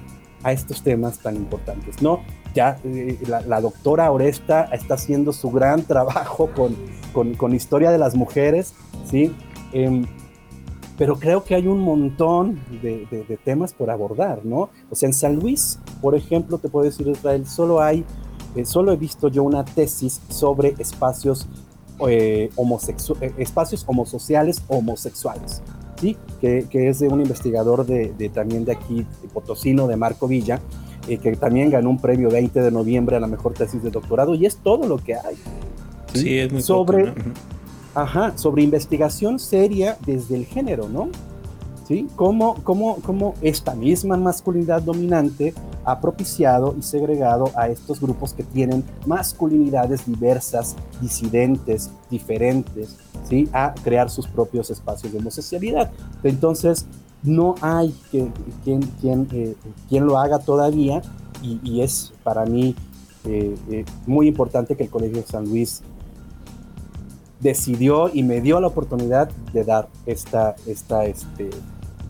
a 0.44 0.52
estos 0.52 0.84
temas 0.84 1.18
tan 1.18 1.36
importantes, 1.36 2.00
¿no? 2.02 2.22
Ya 2.54 2.80
eh, 2.84 3.18
la, 3.28 3.62
doctora 3.62 4.12
Oresta 4.12 4.66
está 4.72 4.94
haciendo 4.94 5.34
su 5.34 5.50
gran 5.52 5.84
trabajo 5.88 6.50
con, 6.56 6.76
con, 7.38 7.56
historia 7.56 7.92
de 7.92 7.98
las 7.98 8.16
mujeres, 8.16 8.74
¿sí? 9.10 9.36
Em, 9.72 10.06
pero 10.98 11.18
creo 11.18 11.44
que 11.44 11.56
hay 11.56 11.68
un 11.68 11.80
montón 11.80 12.60
de, 12.82 13.40
temas 13.44 13.74
por 13.74 13.90
abordar, 13.90 14.46
¿no? 14.46 14.70
O 14.90 14.96
sea, 14.96 15.08
en 15.08 15.14
San 15.14 15.36
Luis, 15.36 15.80
por 16.02 16.16
ejemplo, 16.16 16.60
te 16.60 16.70
puedo 16.70 16.86
decir, 16.86 17.08
Israel, 17.08 17.48
solo 17.48 17.82
hay, 17.82 18.06
eh, 18.56 18.66
solo 18.66 18.92
he 18.92 18.96
visto 18.96 19.28
yo 19.28 19.44
una 19.44 19.66
tesis 19.66 20.22
sobre 20.30 20.76
espacios, 20.78 21.48
eh, 22.08 22.50
espacios 23.38 23.84
homosociales 23.88 24.62
homosexuales, 24.68 25.64
¿sí? 26.00 26.16
Que, 26.40 26.68
es 26.72 27.00
de 27.00 27.08
un 27.08 27.22
investigador 27.22 27.86
de, 27.86 28.30
también 28.30 28.64
de 28.64 28.74
aquí, 28.74 29.06
de 29.22 29.28
Potosino, 29.30 29.88
de 29.88 29.98
Marco 29.98 30.28
Villa, 30.28 30.62
que 31.08 31.36
también 31.36 31.70
ganó 31.70 31.90
un 31.90 32.00
premio 32.00 32.30
20 32.30 32.62
de 32.62 32.72
noviembre 32.72 33.16
a 33.16 33.20
la 33.20 33.28
mejor 33.28 33.54
tesis 33.54 33.84
de 33.84 33.92
doctorado, 33.92 34.36
y 34.36 34.46
es 34.46 34.58
todo 34.58 34.88
lo 34.88 34.98
que 34.98 35.16
hay. 35.16 35.36
Sí, 36.14 36.38
es 36.38 36.52
muy 36.52 36.62
sobre, 36.62 37.14
Ajá, 37.96 38.36
sobre 38.38 38.64
investigación 38.64 39.38
seria 39.38 39.98
desde 40.06 40.36
el 40.36 40.46
género, 40.46 40.90
¿no? 40.90 41.10
¿Sí? 41.88 42.08
Cómo, 42.16 42.56
cómo, 42.64 42.96
cómo 43.04 43.36
esta 43.42 43.76
misma 43.76 44.18
masculinidad 44.18 44.82
dominante 44.82 45.54
ha 45.86 46.00
propiciado 46.00 46.76
y 46.80 46.82
segregado 46.82 47.52
a 47.56 47.68
estos 47.68 48.00
grupos 48.00 48.34
que 48.34 48.44
tienen 48.44 48.84
masculinidades 49.06 50.06
diversas, 50.06 50.76
disidentes, 51.02 51.92
diferentes, 52.10 52.96
¿sí? 53.30 53.50
A 53.52 53.74
crear 53.84 54.10
sus 54.10 54.28
propios 54.28 54.70
espacios 54.70 55.12
de 55.12 55.20
homosexualidad. 55.20 55.92
Entonces, 56.24 56.88
no 57.24 57.56
hay 57.62 57.96
quien, 58.12 58.32
quien, 58.64 59.28
eh, 59.32 59.56
quien 59.90 60.06
lo 60.06 60.18
haga 60.18 60.40
todavía 60.40 61.02
y, 61.42 61.82
es 61.82 62.14
para 62.24 62.46
mí 62.46 62.74
eh, 63.26 63.56
eh, 63.70 63.86
muy 64.06 64.28
importante 64.28 64.78
que 64.78 64.84
el 64.84 64.90
Colegio 64.90 65.18
de 65.22 65.28
San 65.28 65.44
Luis 65.44 65.82
decidió 67.42 68.10
y 68.14 68.24
me 68.24 68.40
dio 68.42 68.60
la 68.62 68.68
oportunidad 68.68 69.30
de 69.52 69.64
dar 69.66 69.90
esta, 70.06 70.56
esta, 70.66 71.06
este, 71.06 71.50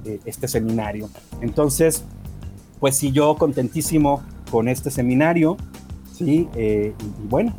eh, 0.06 0.19
este 0.26 0.47
seminario. 0.47 1.10
Entonces, 1.41 2.04
pues 2.80 2.95
sí, 2.95 3.12
yo 3.12 3.36
contentísimo 3.36 4.21
con 4.52 4.67
este 4.67 4.91
seminario, 4.91 5.58
¿sí? 6.13 6.47
Eh, 6.56 6.93
y, 6.99 7.28
bueno. 7.28 7.56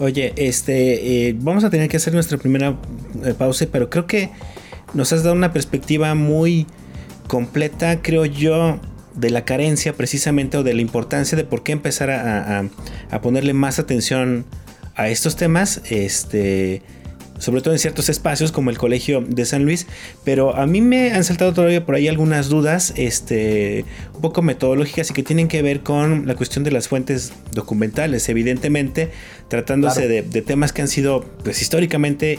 Oye, 0.00 0.32
este, 0.36 1.28
eh, 1.28 1.36
vamos 1.38 1.64
a 1.64 1.70
tener 1.70 1.88
que 1.88 1.98
hacer 1.98 2.12
nuestra 2.12 2.38
primera 2.38 2.76
eh, 3.24 3.34
pausa, 3.34 3.66
pero 3.70 3.90
creo 3.90 4.06
que 4.06 4.30
nos 4.94 5.12
has 5.12 5.22
dado 5.22 5.34
una 5.34 5.52
perspectiva 5.52 6.14
muy 6.14 6.66
completa, 7.26 8.00
creo 8.02 8.24
yo, 8.24 8.80
de 9.14 9.30
la 9.30 9.44
carencia 9.44 9.94
precisamente 9.94 10.56
o 10.56 10.62
de 10.62 10.74
la 10.74 10.80
importancia 10.80 11.36
de 11.36 11.44
por 11.44 11.62
qué 11.62 11.72
empezar 11.72 12.10
a, 12.10 12.64
a 13.10 13.20
ponerle 13.20 13.52
más 13.52 13.78
atención 13.78 14.44
a 14.94 15.08
estos 15.08 15.36
temas. 15.36 15.80
Este 15.90 16.82
sobre 17.38 17.60
todo 17.60 17.72
en 17.72 17.78
ciertos 17.78 18.08
espacios 18.08 18.52
como 18.52 18.70
el 18.70 18.78
Colegio 18.78 19.20
de 19.20 19.44
San 19.44 19.64
Luis, 19.64 19.86
pero 20.24 20.56
a 20.56 20.66
mí 20.66 20.80
me 20.80 21.12
han 21.12 21.24
saltado 21.24 21.52
todavía 21.52 21.84
por 21.84 21.94
ahí 21.94 22.08
algunas 22.08 22.48
dudas 22.48 22.92
este, 22.96 23.84
un 24.14 24.20
poco 24.20 24.42
metodológicas 24.42 25.10
y 25.10 25.14
que 25.14 25.22
tienen 25.22 25.48
que 25.48 25.62
ver 25.62 25.80
con 25.80 26.26
la 26.26 26.34
cuestión 26.34 26.64
de 26.64 26.72
las 26.72 26.88
fuentes 26.88 27.32
documentales, 27.52 28.28
evidentemente 28.28 29.10
tratándose 29.48 30.08
de, 30.08 30.22
de, 30.22 30.42
temas 30.42 30.72
que 30.72 30.82
han 30.82 30.88
sido 30.88 31.24
pues 31.44 31.62
históricamente 31.62 32.38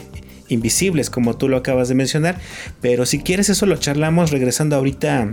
invisibles 0.50 1.10
como 1.10 1.36
tú 1.36 1.48
lo 1.48 1.56
acabas 1.56 1.88
de 1.88 1.94
mencionar, 1.94 2.38
pero 2.80 3.06
si 3.06 3.20
quieres 3.20 3.48
eso 3.48 3.66
lo 3.66 3.76
charlamos 3.76 4.30
regresando 4.30 4.76
ahorita 4.76 5.30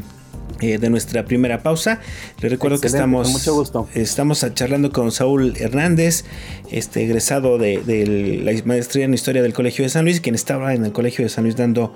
eh, 0.60 0.80
de 0.80 0.89
nuestra 0.89 1.23
primera 1.25 1.62
pausa. 1.62 1.99
Les 2.41 2.51
recuerdo 2.51 2.80
que 2.80 2.88
estamos, 2.88 3.30
mucho 3.30 3.53
gusto. 3.53 3.88
estamos 3.93 4.43
charlando 4.56 4.91
con 4.91 5.12
Saúl 5.12 5.53
Hernández, 5.60 6.23
este 6.71 7.03
egresado 7.03 7.60
de, 7.60 8.41
la 8.43 8.51
maestría 8.65 9.06
en 9.06 9.13
historia 9.13 9.43
del 9.43 9.53
Colegio 9.53 9.84
de 9.84 9.89
San 9.89 10.06
Luis, 10.06 10.19
quien 10.19 10.34
estaba 10.34 10.73
en 10.73 10.84
el 10.84 10.93
Colegio 10.93 11.23
de 11.23 11.30
San 11.30 11.43
Luis 11.43 11.56
dando 11.58 11.93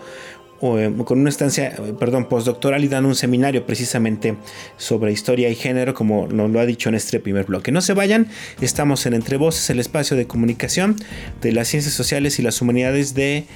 con 0.62 1.20
una 1.20 1.30
estancia, 1.30 1.76
perdón, 2.00 2.30
postdoctoral 2.30 2.84
y 2.84 2.88
dando 2.88 3.10
un 3.10 3.16
seminario 3.16 3.66
precisamente 3.66 4.36
sobre 4.78 5.12
historia 5.12 5.50
y 5.50 5.56
género, 5.56 5.96
como 5.96 6.28
nos 6.28 6.52
lo 6.52 6.60
ha 6.60 6.68
dicho 6.68 6.88
en 6.90 6.96
este 6.96 7.20
primer 7.20 7.46
bloque. 7.46 7.72
No 7.72 7.82
se 7.82 7.94
vayan, 7.94 8.28
estamos 8.62 9.08
en 9.08 9.16
Entre 9.16 9.38
Voces, 9.38 9.72
el 9.72 9.80
espacio 9.80 10.16
de 10.16 10.28
comunicación 10.28 10.98
de 11.42 11.52
las 11.52 11.68
ciencias 11.68 11.96
sociales 11.96 12.38
y 12.38 12.44
las 12.44 12.62
humanidades 12.62 13.16
de 13.16 13.48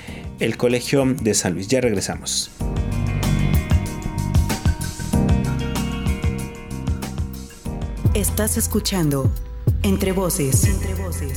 Colegio 0.57 1.05
de 1.21 1.35
San 1.35 1.53
Luis. 1.53 1.67
Ya 1.67 1.79
regresamos. 1.79 2.49
Estás 8.15 8.57
escuchando 8.57 9.31
Entre 9.83 10.11
Voces, 10.11 10.67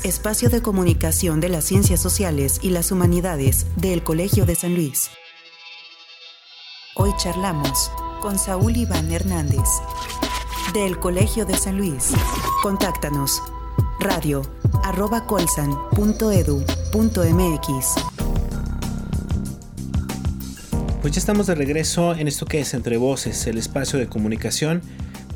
espacio 0.03 0.49
de 0.49 0.63
comunicación 0.63 1.41
de 1.41 1.51
las 1.51 1.65
ciencias 1.65 2.01
sociales 2.01 2.61
y 2.63 2.71
las 2.71 2.91
humanidades 2.91 3.67
del 3.77 4.03
Colegio 4.03 4.47
de 4.47 4.55
San 4.55 4.75
Luis. 4.75 5.11
Hoy 7.01 7.13
charlamos 7.17 7.93
con 8.21 8.41
Saúl 8.41 8.77
Iván 8.77 9.13
Hernández, 9.13 9.69
del 10.75 10.99
Colegio 10.99 11.47
de 11.47 11.57
San 11.57 11.79
Luis. 11.79 12.11
Contáctanos 12.61 13.41
radio 14.01 14.43
arroba 14.83 15.25
colsan.edu.mx. 15.25 17.95
Pues 21.01 21.15
ya 21.15 21.21
estamos 21.21 21.47
de 21.47 21.55
regreso 21.55 22.17
en 22.17 22.27
esto 22.27 22.47
que 22.47 22.59
es 22.59 22.75
Entre 22.75 22.97
Voces, 22.97 23.47
el 23.47 23.59
espacio 23.59 24.01
de 24.01 24.09
comunicación 24.09 24.83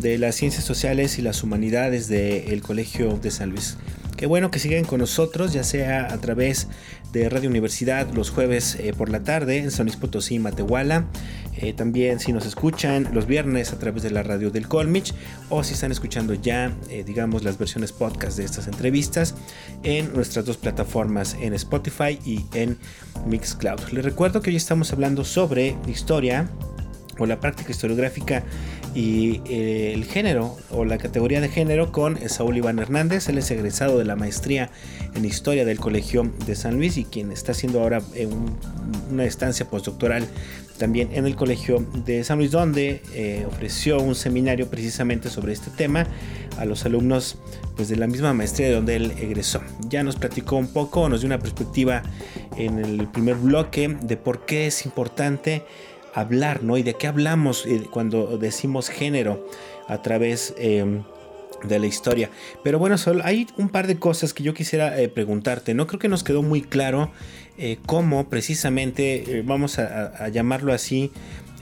de 0.00 0.18
las 0.18 0.34
ciencias 0.34 0.64
sociales 0.64 1.20
y 1.20 1.22
las 1.22 1.44
humanidades 1.44 2.08
del 2.08 2.60
Colegio 2.60 3.18
de 3.18 3.30
San 3.30 3.50
Luis. 3.50 3.78
Qué 4.22 4.26
bueno 4.26 4.52
que 4.52 4.60
sigan 4.60 4.84
con 4.84 5.00
nosotros, 5.00 5.52
ya 5.52 5.64
sea 5.64 6.12
a 6.12 6.18
través 6.18 6.68
de 7.12 7.28
Radio 7.28 7.50
Universidad 7.50 8.08
los 8.14 8.30
jueves 8.30 8.76
eh, 8.76 8.94
por 8.96 9.08
la 9.08 9.24
tarde 9.24 9.58
en 9.58 9.72
San 9.72 9.86
Luis 9.86 9.96
Potosí, 9.96 10.38
Matehuala. 10.38 11.06
Eh, 11.62 11.72
también 11.72 12.18
si 12.18 12.32
nos 12.32 12.44
escuchan 12.44 13.08
los 13.12 13.26
viernes 13.26 13.72
a 13.72 13.78
través 13.78 14.02
de 14.02 14.10
la 14.10 14.24
radio 14.24 14.50
del 14.50 14.66
Colmich 14.66 15.14
o 15.48 15.62
si 15.62 15.74
están 15.74 15.92
escuchando 15.92 16.34
ya, 16.34 16.76
eh, 16.90 17.04
digamos, 17.04 17.44
las 17.44 17.56
versiones 17.56 17.92
podcast 17.92 18.36
de 18.36 18.44
estas 18.44 18.66
entrevistas 18.66 19.36
en 19.84 20.12
nuestras 20.12 20.44
dos 20.44 20.56
plataformas, 20.56 21.36
en 21.40 21.54
Spotify 21.54 22.18
y 22.24 22.44
en 22.52 22.76
Mixcloud. 23.26 23.78
Les 23.92 24.04
recuerdo 24.04 24.42
que 24.42 24.50
hoy 24.50 24.56
estamos 24.56 24.92
hablando 24.92 25.24
sobre 25.24 25.76
historia 25.86 26.48
o 27.18 27.26
la 27.26 27.38
práctica 27.38 27.70
historiográfica 27.70 28.42
y 28.94 29.40
eh, 29.46 29.92
el 29.94 30.04
género 30.04 30.56
o 30.70 30.84
la 30.84 30.98
categoría 30.98 31.40
de 31.40 31.48
género 31.48 31.92
con 31.92 32.18
Saúl 32.28 32.56
Iván 32.56 32.78
Hernández. 32.78 33.28
Él 33.28 33.38
es 33.38 33.50
egresado 33.50 33.98
de 33.98 34.04
la 34.04 34.16
maestría 34.16 34.70
en 35.14 35.24
historia 35.24 35.64
del 35.64 35.78
Colegio 35.78 36.30
de 36.46 36.54
San 36.54 36.76
Luis 36.76 36.96
y 36.96 37.04
quien 37.04 37.32
está 37.32 37.52
haciendo 37.52 37.80
ahora 37.80 38.02
eh, 38.14 38.28
una 39.10 39.24
estancia 39.24 39.68
postdoctoral 39.68 40.26
también 40.78 41.10
en 41.12 41.26
el 41.26 41.36
Colegio 41.36 41.86
de 42.04 42.24
San 42.24 42.38
Luis, 42.38 42.50
donde 42.50 43.02
eh, 43.14 43.46
ofreció 43.46 44.00
un 44.00 44.14
seminario 44.14 44.68
precisamente 44.68 45.30
sobre 45.30 45.52
este 45.52 45.70
tema 45.70 46.06
a 46.58 46.64
los 46.64 46.84
alumnos 46.84 47.38
pues, 47.76 47.88
de 47.88 47.96
la 47.96 48.06
misma 48.06 48.34
maestría 48.34 48.68
de 48.68 48.74
donde 48.74 48.96
él 48.96 49.12
egresó. 49.20 49.60
Ya 49.88 50.02
nos 50.02 50.16
platicó 50.16 50.56
un 50.56 50.68
poco, 50.68 51.08
nos 51.08 51.20
dio 51.20 51.28
una 51.28 51.38
perspectiva 51.38 52.02
en 52.56 52.78
el 52.78 53.06
primer 53.08 53.36
bloque 53.36 53.96
de 54.02 54.16
por 54.16 54.44
qué 54.44 54.66
es 54.66 54.84
importante 54.84 55.64
hablar, 56.14 56.62
¿no? 56.62 56.76
Y 56.76 56.82
de 56.82 56.94
qué 56.94 57.06
hablamos 57.06 57.66
eh, 57.66 57.82
cuando 57.90 58.38
decimos 58.38 58.88
género 58.88 59.46
a 59.88 60.02
través 60.02 60.54
em, 60.58 61.02
de 61.64 61.78
la 61.78 61.86
historia. 61.86 62.30
Pero 62.62 62.78
bueno, 62.78 62.98
Sol, 62.98 63.22
hay 63.24 63.46
un 63.56 63.68
par 63.68 63.86
de 63.86 63.98
cosas 63.98 64.34
que 64.34 64.42
yo 64.42 64.54
quisiera 64.54 65.00
eh, 65.00 65.08
preguntarte. 65.08 65.74
No 65.74 65.86
creo 65.86 65.98
que 65.98 66.08
nos 66.08 66.24
quedó 66.24 66.42
muy 66.42 66.62
claro 66.62 67.10
eh, 67.58 67.78
cómo 67.86 68.28
precisamente, 68.28 69.42
vamos 69.44 69.78
a, 69.78 70.28
llamarlo 70.28 70.72
así, 70.72 71.12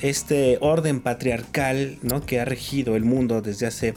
este 0.00 0.58
orden 0.60 1.00
patriarcal, 1.00 1.98
¿no? 2.02 2.24
Que 2.24 2.40
ha 2.40 2.44
regido 2.44 2.96
el 2.96 3.04
mundo 3.04 3.42
desde 3.42 3.66
hace 3.66 3.94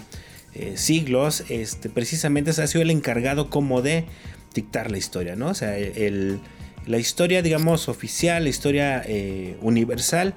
siglos, 0.75 1.45
este, 1.49 1.89
precisamente 1.89 2.51
ha 2.51 2.67
sido 2.67 2.83
el 2.83 2.91
encargado 2.91 3.49
como 3.49 3.81
de 3.81 4.05
dictar 4.53 4.91
la 4.91 4.99
historia, 4.99 5.35
¿no? 5.35 5.47
O 5.47 5.53
sea, 5.55 5.77
el 5.79 6.39
la 6.85 6.97
historia, 6.97 7.41
digamos, 7.41 7.87
oficial, 7.87 8.43
la 8.43 8.49
historia 8.49 9.03
eh, 9.05 9.57
universal, 9.61 10.33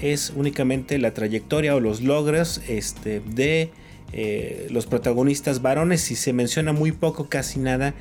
es 0.00 0.32
únicamente 0.34 0.98
la 0.98 1.12
trayectoria 1.12 1.74
o 1.74 1.80
los 1.80 2.00
logros 2.00 2.62
este, 2.68 3.20
de 3.20 3.70
eh, 4.12 4.68
los 4.70 4.86
protagonistas 4.86 5.62
varones 5.62 6.10
y 6.10 6.16
se 6.16 6.32
menciona 6.32 6.72
muy 6.72 6.92
poco, 6.92 7.28
casi 7.28 7.58
nada 7.58 7.94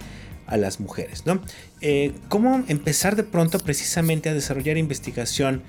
a 0.48 0.58
las 0.58 0.80
mujeres. 0.80 1.26
¿no? 1.26 1.42
Eh, 1.82 2.14
¿Cómo 2.30 2.64
empezar 2.68 3.16
de 3.16 3.24
pronto 3.24 3.60
precisamente 3.60 4.30
a 4.30 4.34
desarrollar 4.34 4.78
investigación 4.78 5.64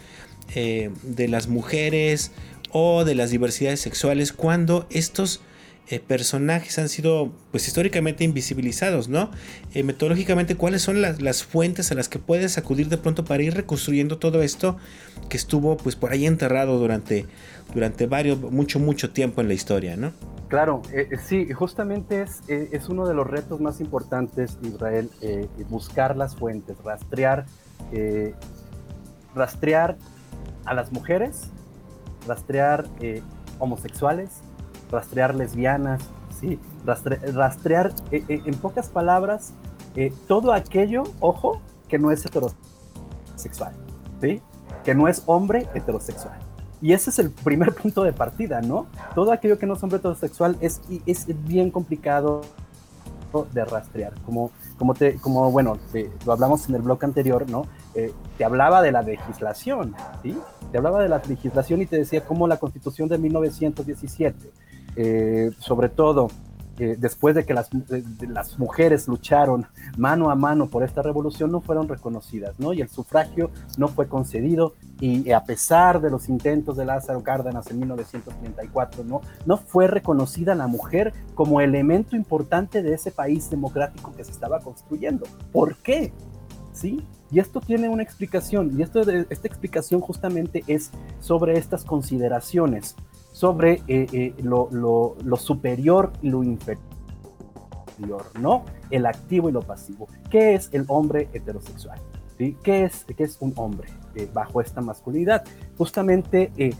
de 0.55 1.29
las 1.29 1.47
mujeres 1.47 2.33
o 2.73 3.05
de 3.05 3.15
las 3.15 3.31
diversidades 3.31 3.81
sexuales 3.81 4.33
cuando 4.33 4.87
estos 4.91 5.41
eh, 5.89 5.99
personajes 5.99 6.79
han 6.79 6.89
sido 6.89 7.33
pues 7.51 7.67
históricamente 7.67 8.23
invisibilizados, 8.23 9.09
¿no? 9.09 9.31
Eh, 9.75 9.83
metodológicamente, 9.83 10.57
¿cuáles 10.57 10.81
son 10.81 11.03
las, 11.03 11.45
fuentes 11.45 11.91
a 11.91 11.97
las 11.97 12.09
que 12.09 12.21
puedes 12.21 12.57
acudir 12.57 12.89
de 12.89 12.99
pronto 12.99 13.25
para 13.25 13.43
ir 13.43 13.55
reconstruyendo 13.55 14.19
todo 14.19 14.43
esto 14.43 14.77
que 15.29 15.37
estuvo 15.37 15.77
pues 15.77 15.97
por 15.97 16.13
ahí 16.13 16.25
enterrado 16.25 16.79
durante, 16.79 17.27
durante 17.75 18.07
varios, 18.07 18.41
mucho, 18.41 18.79
mucho 18.79 19.11
tiempo 19.11 19.41
en 19.41 19.49
la 19.49 19.55
historia, 19.55 19.97
¿no? 19.97 20.13
Claro, 20.49 20.83
eh, 20.93 21.09
sí, 21.23 21.53
justamente 21.53 22.23
es, 22.23 22.43
es 22.49 22.89
uno 22.89 23.07
de 23.07 23.15
los 23.15 23.27
retos 23.27 23.61
más 23.61 23.81
importantes, 23.81 24.59
Israel, 24.63 25.11
buscar 25.69 26.17
las 26.17 26.37
fuentes, 26.37 26.77
rastrear, 26.85 27.47
rastrear 29.35 29.97
a 30.65 30.75
las 30.75 30.93
mujeres, 30.93 31.51
rastrear 32.29 32.87
homosexuales, 33.59 34.43
rastrear 34.93 35.35
lesbianas, 35.35 36.03
¿sí? 36.39 36.61
rastrear, 36.85 37.93
eh, 38.11 38.25
eh, 38.29 38.43
en 38.45 38.55
pocas 38.55 38.89
palabras, 38.89 39.55
eh, 39.97 40.13
todo 40.29 40.53
aquello, 40.53 41.05
ojo, 41.21 41.61
que 41.89 41.99
no 41.99 42.11
es 42.11 42.25
heterosexual, 42.25 43.73
¿sí? 44.21 44.41
que 44.85 44.95
no 44.95 45.09
es 45.09 45.23
hombre 45.27 45.67
heterosexual. 45.75 46.39
Y 46.81 46.93
ese 46.93 47.11
es 47.11 47.19
el 47.19 47.31
primer 47.31 47.75
punto 47.83 48.03
de 48.03 48.13
partida, 48.13 48.61
¿no? 48.61 48.87
Todo 49.15 49.33
aquello 49.33 49.59
que 49.59 49.67
no 49.67 49.75
es 49.75 49.83
hombre 49.83 49.99
heterosexual 49.99 50.57
es, 50.61 50.83
es 51.07 51.27
bien 51.45 51.71
complicado 51.71 52.43
de 53.53 53.65
rastrear. 53.65 54.13
Como, 54.27 54.51
como, 54.77 54.93
te, 54.93 55.15
como 55.17 55.51
bueno, 55.51 55.79
lo 56.27 56.33
hablamos 56.33 56.69
en 56.69 56.75
el 56.75 56.83
blog 56.83 57.03
anterior, 57.03 57.49
¿no? 57.49 57.67
te 58.37 58.45
hablaba 58.45 58.83
de 58.83 58.91
la 58.91 59.03
legislación, 59.03 59.95
¿sí? 60.23 60.37
Te 60.71 60.79
hablaba 60.79 61.03
de 61.03 61.09
la 61.09 61.23
legislación 61.27 61.83
y 61.83 61.87
te 61.87 61.97
decía 61.97 62.25
cómo 62.25 62.49
la 62.49 62.59
constitución 62.59 63.09
de 63.09 63.19
1917 63.19 64.51
eh, 64.97 65.51
sobre 65.59 65.89
todo 65.89 66.29
eh, 66.79 66.97
después 66.99 67.35
de 67.35 67.45
que 67.45 67.53
las, 67.53 67.69
las, 68.21 68.59
mujeres 68.59 69.07
lucharon 69.07 69.67
mano 69.99 70.31
a 70.31 70.35
mano 70.35 70.69
por 70.69 70.83
esta 70.83 71.03
revolución, 71.03 71.53
no 71.53 71.61
fueron 71.61 71.87
reconocidas, 71.87 72.59
¿no? 72.59 72.73
Y 72.73 72.81
el 72.81 72.89
sufragio 72.89 73.51
no 73.77 73.89
fue 73.89 74.09
concedido 74.09 74.75
y 74.99 75.33
a 75.33 75.45
pesar 75.45 76.01
de 76.01 76.11
los 76.11 76.29
intentos 76.29 76.77
de 76.77 76.87
Lázaro 76.87 77.23
Cárdenas 77.23 77.71
en 77.71 77.81
1934, 77.81 79.05
¿no? 79.05 79.21
No 79.45 79.59
fue 79.59 79.87
reconocida 79.87 80.55
la 80.55 80.67
mujer 80.67 81.13
como 81.35 81.61
elemento 81.61 82.17
importante 82.17 82.83
de 82.83 82.95
ese 82.95 83.11
país 83.11 83.51
democrático 83.51 84.13
que 84.17 84.25
se 84.25 84.33
estaba 84.33 84.61
construyendo. 84.61 85.27
¿Por 85.53 85.77
qué? 85.77 86.13
¿Sí? 86.73 87.07
Y 87.31 87.39
esto 87.39 87.61
tiene 87.61 87.91
una 87.91 88.03
explicación, 88.03 88.79
y 88.79 88.83
esto, 88.83 89.01
esta 89.01 89.47
explicación 89.47 90.01
justamente 90.01 90.65
es 90.67 90.91
sobre 91.21 91.59
estas 91.59 91.85
consideraciones 91.85 92.97
sobre 93.43 93.83
eh, 93.89 94.07
eh, 94.13 94.35
lo, 94.45 95.17
superior 95.37 96.13
y 96.23 96.31
lo 96.31 96.45
inferior. 96.45 96.79
¿no? 98.39 98.65
El 98.89 99.05
activo 99.05 99.49
y 99.49 99.53
lo 99.53 99.63
pasivo. 99.63 100.07
¿Qué 100.31 100.55
es 100.55 100.69
el 100.73 100.85
hombre 100.87 101.29
heterosexual? 101.33 101.99
¿Sí? 102.39 102.57
¿Qué, 102.63 102.85
es, 102.85 103.05
¿Qué 103.05 103.25
es 103.25 103.39
un 103.41 103.53
hombre 103.57 103.89
eh, 104.15 104.29
bajo 104.33 104.61
esta 104.61 104.81
masculinidad? 104.81 105.43
Justamente, 105.77 106.53
eh, 106.57 106.73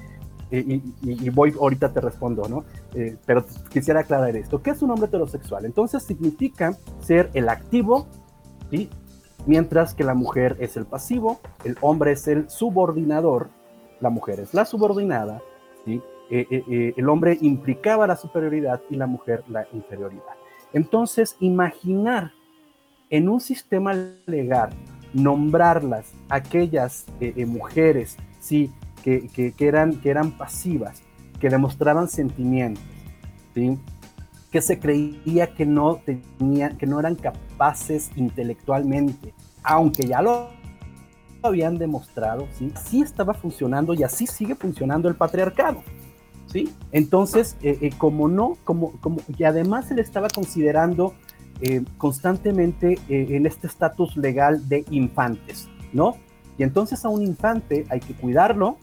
y, 0.53 0.81
y, 1.03 1.31
voy, 1.31 1.53
ahorita 1.61 1.93
te 1.93 2.01
respondo, 2.01 2.49
¿no? 2.49 2.65
pero 3.27 3.45
quisiera 3.69 4.01
aclarar 4.01 4.37
esto. 4.37 4.63
¿Qué 4.63 4.71
es 4.71 4.83
un 4.83 4.93
hombre 4.93 5.09
heterosexual? 5.09 5.65
Entonces 5.65 6.05
significa 6.05 6.77
ser 7.01 7.29
el 7.35 7.49
activo, 7.49 8.07
¿sí? 8.71 8.89
Mientras 9.47 9.95
que 9.95 10.05
la 10.05 10.15
mujer 10.15 10.57
es 10.61 10.77
el 10.77 10.85
pasivo, 10.85 11.41
el 11.65 11.77
hombre 11.81 12.13
es 12.13 12.29
el 12.29 12.49
subordinador, 12.49 13.49
la 13.99 14.11
mujer 14.11 14.39
es 14.39 14.55
la 14.55 14.65
subordinada, 14.65 15.43
¿sí? 15.85 16.01
Eh, 16.35 16.47
eh, 16.51 16.65
eh, 16.71 16.95
el 16.97 17.11
hombre 17.11 17.37
implicaba 17.43 18.07
la 18.07 18.17
superioridad 18.17 18.81
y 18.89 18.97
la 18.97 19.07
mujer 19.07 19.45
la 19.49 19.67
inferioridad. 19.71 20.33
Entonces, 20.73 21.37
imaginar 21.41 22.33
en 23.11 23.29
un 23.29 23.39
sistema 23.39 23.93
legal 24.25 24.71
nombrarlas 25.13 26.15
aquellas 26.31 27.05
mujeres 27.47 28.17
¿sí? 28.41 28.73
Que, 29.05 29.29
que, 29.29 29.69
eran, 29.69 30.01
que 30.01 30.09
eran 30.09 30.31
pasivas, 30.31 31.03
que 31.39 31.51
demostraban 31.51 32.09
sentimientos, 32.09 32.83
¿sí? 33.55 33.79
que 34.51 34.63
se 34.63 34.79
creía 34.79 35.53
que 35.53 35.67
no, 35.67 35.97
tenían, 35.97 36.79
que 36.79 36.87
no 36.87 36.99
eran 36.99 37.17
capaces 37.17 38.11
intelectualmente, 38.17 39.35
aunque 39.63 40.07
ya 40.07 40.23
lo 40.23 40.49
habían 41.43 41.77
demostrado, 41.77 42.49
¿sí? 42.53 42.73
sí 42.83 43.03
estaba 43.03 43.35
funcionando 43.35 43.93
y 43.93 44.03
así 44.03 44.27
sigue 44.27 44.55
funcionando 44.55 45.11
el 45.11 45.15
patriarcado. 45.15 45.83
¿Sí? 46.53 46.73
Entonces, 46.93 47.57
eh, 47.63 47.79
eh, 47.81 47.91
como 47.97 48.29
no, 48.29 48.59
como, 48.65 48.93
como, 49.01 49.21
y 49.37 49.45
además 49.45 49.87
se 49.87 49.95
le 49.95 50.03
estaba 50.03 50.29
considerando 50.29 51.15
eh, 51.63 51.83
constantemente 51.97 52.99
en 53.09 53.47
este 53.47 53.67
estatus 53.67 54.17
legal 54.17 54.69
de 54.69 54.85
infantes, 54.91 55.69
¿no? 55.93 56.17
Y 56.59 56.65
entonces 56.65 57.05
a 57.05 57.09
un 57.09 57.23
infante 57.23 57.87
hay 57.89 58.01
que 58.01 58.15
cuidarlo, 58.15 58.77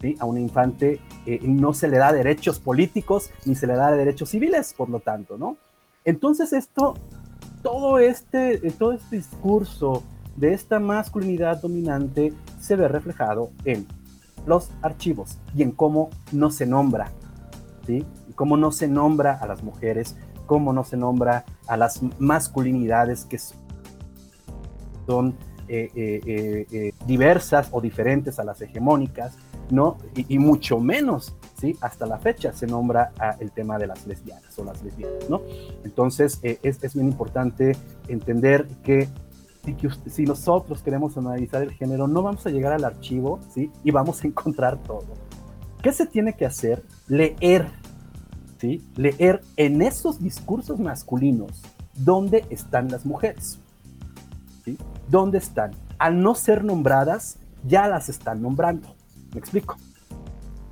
¿sí? 0.00 0.16
A 0.18 0.26
un 0.26 0.38
infante 0.38 1.00
no 1.42 1.72
se 1.72 1.88
le 1.88 1.98
da 1.98 2.12
derechos 2.12 2.58
políticos 2.58 3.30
ni 3.44 3.54
se 3.54 3.66
le 3.66 3.74
da 3.74 3.90
derechos 3.92 4.30
civiles, 4.30 4.74
por 4.74 4.90
lo 4.90 5.00
tanto, 5.00 5.38
¿no? 5.38 5.56
Entonces 6.04 6.52
esto, 6.52 6.94
todo 7.62 7.98
este, 7.98 8.58
todo 8.72 8.92
este 8.92 9.16
discurso 9.16 10.02
de 10.36 10.52
esta 10.54 10.78
masculinidad 10.78 11.60
dominante 11.60 12.32
se 12.60 12.76
ve 12.76 12.88
reflejado 12.88 13.50
en 13.64 13.86
los 14.48 14.70
archivos 14.82 15.38
y 15.54 15.62
en 15.62 15.72
cómo 15.72 16.10
no 16.32 16.50
se 16.50 16.66
nombra, 16.66 17.12
¿sí? 17.86 18.04
cómo 18.34 18.56
no 18.56 18.72
se 18.72 18.88
nombra 18.88 19.34
a 19.34 19.46
las 19.46 19.62
mujeres, 19.62 20.16
cómo 20.46 20.72
no 20.72 20.84
se 20.84 20.96
nombra 20.96 21.44
a 21.66 21.76
las 21.76 22.00
masculinidades 22.18 23.24
que 23.24 23.38
son 25.06 25.36
eh, 25.68 25.90
eh, 25.94 26.66
eh, 26.70 26.92
diversas 27.06 27.68
o 27.72 27.80
diferentes 27.80 28.38
a 28.38 28.44
las 28.44 28.62
hegemónicas, 28.62 29.36
¿no? 29.70 29.98
Y, 30.16 30.38
mucho 30.38 30.80
menos, 30.80 31.34
¿sí? 31.60 31.76
Hasta 31.82 32.06
la 32.06 32.18
fecha 32.18 32.54
se 32.54 32.66
nombra 32.66 33.12
el 33.38 33.52
tema 33.52 33.76
de 33.76 33.86
las 33.86 34.06
lesbianas 34.06 34.58
o 34.58 34.64
las 34.64 34.82
lesbianas, 34.82 35.28
¿no? 35.28 35.42
Entonces 35.84 36.40
es, 36.42 36.82
es 36.82 36.94
bien 36.94 37.08
importante 37.08 37.76
entender 38.08 38.66
que 38.82 39.08
si, 40.06 40.24
nosotros 40.24 40.82
queremos 40.82 41.16
analizar 41.16 41.62
el 41.62 41.72
género, 41.72 42.08
no 42.08 42.22
vamos 42.22 42.46
a 42.46 42.50
llegar 42.50 42.72
al 42.72 42.84
archivo, 42.84 43.40
¿sí? 43.52 43.70
Y 43.84 43.90
vamos 43.90 44.22
a 44.22 44.26
encontrar 44.26 44.78
todo. 44.82 45.06
¿Qué 45.82 45.92
se 45.92 46.06
tiene 46.06 46.34
que 46.34 46.46
hacer? 46.46 46.82
Leer, 47.06 47.70
¿sí? 48.58 48.84
Leer 48.96 49.42
en 49.56 49.82
esos 49.82 50.22
discursos 50.22 50.78
masculinos 50.80 51.62
dónde 51.94 52.44
están 52.50 52.88
las 52.88 53.04
mujeres, 53.04 53.58
¿sí? 54.64 54.78
¿Dónde 55.08 55.38
están? 55.38 55.72
Al 55.98 56.22
no 56.22 56.34
ser 56.34 56.64
nombradas, 56.64 57.38
ya 57.64 57.88
las 57.88 58.08
están 58.08 58.40
nombrando. 58.40 58.94
¿Me 59.32 59.40
explico? 59.40 59.76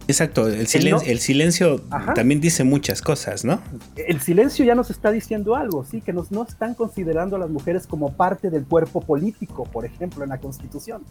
Exacto, 0.08 0.46
el, 0.46 0.68
silencio, 0.68 1.10
el 1.10 1.18
silencio 1.18 1.80
también 2.14 2.40
dice 2.40 2.62
muchas 2.62 3.02
cosas, 3.02 3.44
¿no? 3.44 3.60
El 3.96 4.20
silencio 4.20 4.64
ya 4.64 4.76
nos 4.76 4.90
está 4.90 5.10
diciendo 5.10 5.56
algo, 5.56 5.84
sí, 5.84 6.00
que 6.00 6.12
nos, 6.12 6.30
no 6.30 6.44
están 6.44 6.74
considerando 6.74 7.34
a 7.34 7.38
las 7.40 7.50
mujeres 7.50 7.88
como 7.88 8.12
parte 8.12 8.50
del 8.50 8.64
cuerpo 8.64 9.00
político, 9.00 9.64
por 9.64 9.84
ejemplo, 9.84 10.22
en 10.22 10.30
la 10.30 10.38
Constitución, 10.38 11.02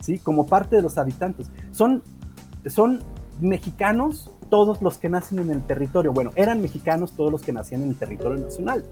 sí, 0.00 0.18
como 0.18 0.46
parte 0.46 0.76
de 0.76 0.82
los 0.82 0.98
habitantes. 0.98 1.46
Son, 1.72 2.02
son 2.66 3.02
mexicanos 3.40 4.30
todos 4.50 4.82
los 4.82 4.98
que 4.98 5.08
nacen 5.08 5.38
en 5.38 5.50
el 5.50 5.62
territorio. 5.62 6.12
Bueno, 6.12 6.30
eran 6.36 6.60
mexicanos 6.60 7.12
todos 7.16 7.32
los 7.32 7.40
que 7.40 7.54
nacían 7.54 7.82
en 7.82 7.88
el 7.88 7.96
territorio 7.96 8.38
nacional, 8.38 8.84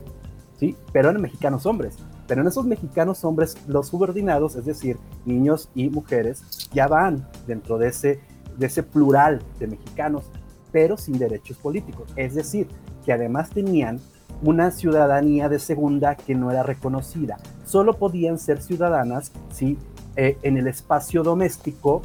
sí, 0.58 0.74
pero 0.90 1.10
eran 1.10 1.20
mexicanos 1.20 1.66
hombres. 1.66 1.96
Pero 2.26 2.40
en 2.40 2.48
esos 2.48 2.64
mexicanos 2.64 3.24
hombres, 3.24 3.58
los 3.66 3.88
subordinados, 3.88 4.56
es 4.56 4.64
decir, 4.64 4.96
niños 5.26 5.68
y 5.74 5.90
mujeres, 5.90 6.70
ya 6.72 6.86
van 6.86 7.28
dentro 7.46 7.76
de 7.76 7.88
ese 7.88 8.20
de 8.60 8.66
ese 8.66 8.84
plural 8.84 9.42
de 9.58 9.66
mexicanos, 9.66 10.30
pero 10.70 10.96
sin 10.96 11.18
derechos 11.18 11.56
políticos. 11.56 12.12
Es 12.14 12.34
decir, 12.34 12.68
que 13.04 13.12
además 13.12 13.50
tenían 13.50 13.98
una 14.42 14.70
ciudadanía 14.70 15.48
de 15.48 15.58
segunda 15.58 16.14
que 16.14 16.34
no 16.34 16.50
era 16.50 16.62
reconocida. 16.62 17.38
Solo 17.64 17.94
podían 17.94 18.38
ser 18.38 18.62
ciudadanas 18.62 19.32
si 19.50 19.78
eh, 20.16 20.38
en 20.42 20.56
el 20.56 20.66
espacio 20.66 21.22
doméstico, 21.22 22.02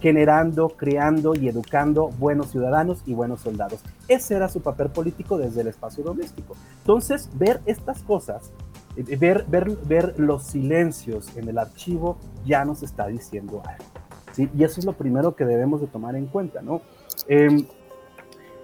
generando, 0.00 0.70
creando 0.70 1.34
y 1.34 1.48
educando 1.48 2.08
buenos 2.08 2.50
ciudadanos 2.50 3.02
y 3.06 3.12
buenos 3.12 3.40
soldados. 3.40 3.80
Ese 4.08 4.34
era 4.34 4.48
su 4.48 4.62
papel 4.62 4.88
político 4.88 5.36
desde 5.36 5.60
el 5.60 5.68
espacio 5.68 6.02
doméstico. 6.02 6.56
Entonces, 6.78 7.28
ver 7.34 7.60
estas 7.66 8.02
cosas, 8.02 8.50
eh, 8.96 9.16
ver, 9.16 9.44
ver, 9.48 9.76
ver 9.86 10.14
los 10.18 10.44
silencios 10.44 11.36
en 11.36 11.48
el 11.48 11.58
archivo 11.58 12.18
ya 12.46 12.64
nos 12.64 12.82
está 12.82 13.06
diciendo 13.06 13.62
algo. 13.66 13.89
Y 14.36 14.64
eso 14.64 14.80
es 14.80 14.86
lo 14.86 14.92
primero 14.92 15.34
que 15.34 15.44
debemos 15.44 15.80
de 15.80 15.86
tomar 15.86 16.16
en 16.16 16.26
cuenta, 16.26 16.62
¿no? 16.62 16.82
Em, 17.28 17.66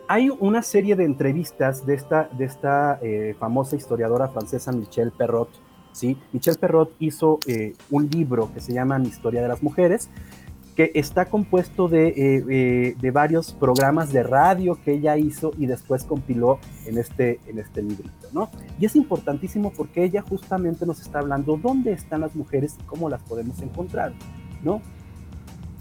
hay 0.08 0.30
una 0.30 0.62
serie 0.62 0.96
de 0.96 1.04
entrevistas 1.04 1.84
de 1.84 1.94
esta, 1.94 2.28
de 2.32 2.44
esta 2.44 2.98
eh, 3.02 3.34
famosa 3.38 3.76
historiadora 3.76 4.28
francesa 4.28 4.72
Michelle 4.72 5.10
Perrot, 5.10 5.50
¿sí? 5.92 6.16
Michelle 6.32 6.58
Perrot 6.58 6.92
hizo 7.00 7.38
eh, 7.46 7.74
un 7.90 8.08
libro 8.08 8.52
que 8.52 8.60
se 8.60 8.72
llama 8.72 9.00
historia 9.00 9.42
de 9.42 9.48
las 9.48 9.62
mujeres, 9.62 10.08
que 10.76 10.92
está 10.94 11.24
compuesto 11.24 11.88
de, 11.88 12.08
eh, 12.16 12.94
de, 13.00 13.10
varios 13.10 13.52
programas 13.54 14.12
de 14.12 14.22
radio 14.22 14.78
que 14.84 14.92
ella 14.92 15.16
hizo 15.16 15.52
y 15.56 15.64
después 15.64 16.04
compiló 16.04 16.58
en 16.84 16.98
este, 16.98 17.40
en 17.46 17.58
este 17.58 17.82
librito, 17.82 18.28
¿no? 18.32 18.50
Y 18.78 18.84
es 18.84 18.94
importantísimo 18.94 19.72
porque 19.74 20.04
ella 20.04 20.20
justamente 20.20 20.84
nos 20.84 21.00
está 21.00 21.20
hablando 21.20 21.56
dónde 21.56 21.92
están 21.92 22.20
las 22.20 22.36
mujeres 22.36 22.76
y 22.78 22.82
cómo 22.84 23.08
las 23.08 23.22
podemos 23.22 23.60
encontrar, 23.62 24.12
¿no? 24.62 24.82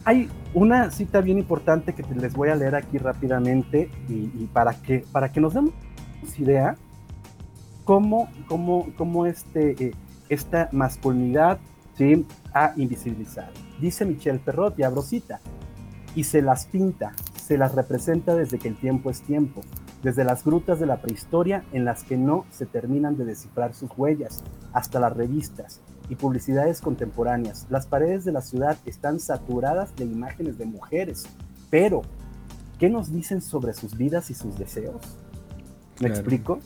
Hay 0.05 0.29
una 0.53 0.91
cita 0.91 1.19
bien 1.19 1.39
importante 1.39 1.93
que 1.93 2.03
les 2.13 2.33
voy 2.33 2.49
a 2.49 2.55
leer 2.55 2.75
aquí 2.75 2.99
rápidamente 2.99 3.89
y, 4.07 4.45
para, 4.53 4.73
que, 4.73 5.03
para 5.11 5.31
que 5.31 5.41
nos 5.41 5.55
demos 5.55 5.73
idea 6.37 6.75
cómo, 7.83 8.29
cómo, 8.47 8.87
cómo 8.97 9.25
este, 9.25 9.71
eh, 9.83 9.91
esta 10.29 10.69
masculinidad 10.71 11.59
¿sí? 11.97 12.25
ha 12.53 12.73
invisibilizado. 12.77 13.51
Dice 13.79 14.05
Michel 14.05 14.39
Perrot, 14.39 14.77
y 14.79 14.83
abro 14.83 15.01
cita, 15.01 15.39
y 16.15 16.23
se 16.23 16.41
las 16.41 16.67
pinta, 16.67 17.13
se 17.35 17.57
las 17.57 17.75
representa 17.75 18.35
desde 18.35 18.59
que 18.59 18.67
el 18.67 18.75
tiempo 18.75 19.09
es 19.09 19.21
tiempo, 19.21 19.61
desde 20.03 20.23
las 20.23 20.43
grutas 20.43 20.79
de 20.79 20.85
la 20.85 20.97
prehistoria 20.97 21.63
en 21.73 21.83
las 21.83 22.03
que 22.03 22.17
no 22.17 22.45
se 22.51 22.65
terminan 22.65 23.17
de 23.17 23.25
descifrar 23.25 23.73
sus 23.73 23.89
huellas, 23.97 24.43
hasta 24.71 24.99
las 24.99 25.15
revistas, 25.15 25.81
y 26.09 26.15
publicidades 26.15 26.81
contemporáneas. 26.81 27.65
Las 27.69 27.87
paredes 27.87 28.25
de 28.25 28.31
la 28.31 28.41
ciudad 28.41 28.77
están 28.85 29.19
saturadas 29.19 29.95
de 29.95 30.05
imágenes 30.05 30.57
de 30.57 30.65
mujeres, 30.65 31.25
pero 31.69 32.01
¿qué 32.79 32.89
nos 32.89 33.11
dicen 33.11 33.41
sobre 33.41 33.73
sus 33.73 33.97
vidas 33.97 34.29
y 34.29 34.33
sus 34.33 34.57
deseos? 34.57 35.01
¿Me 35.99 36.09
explico? 36.09 36.59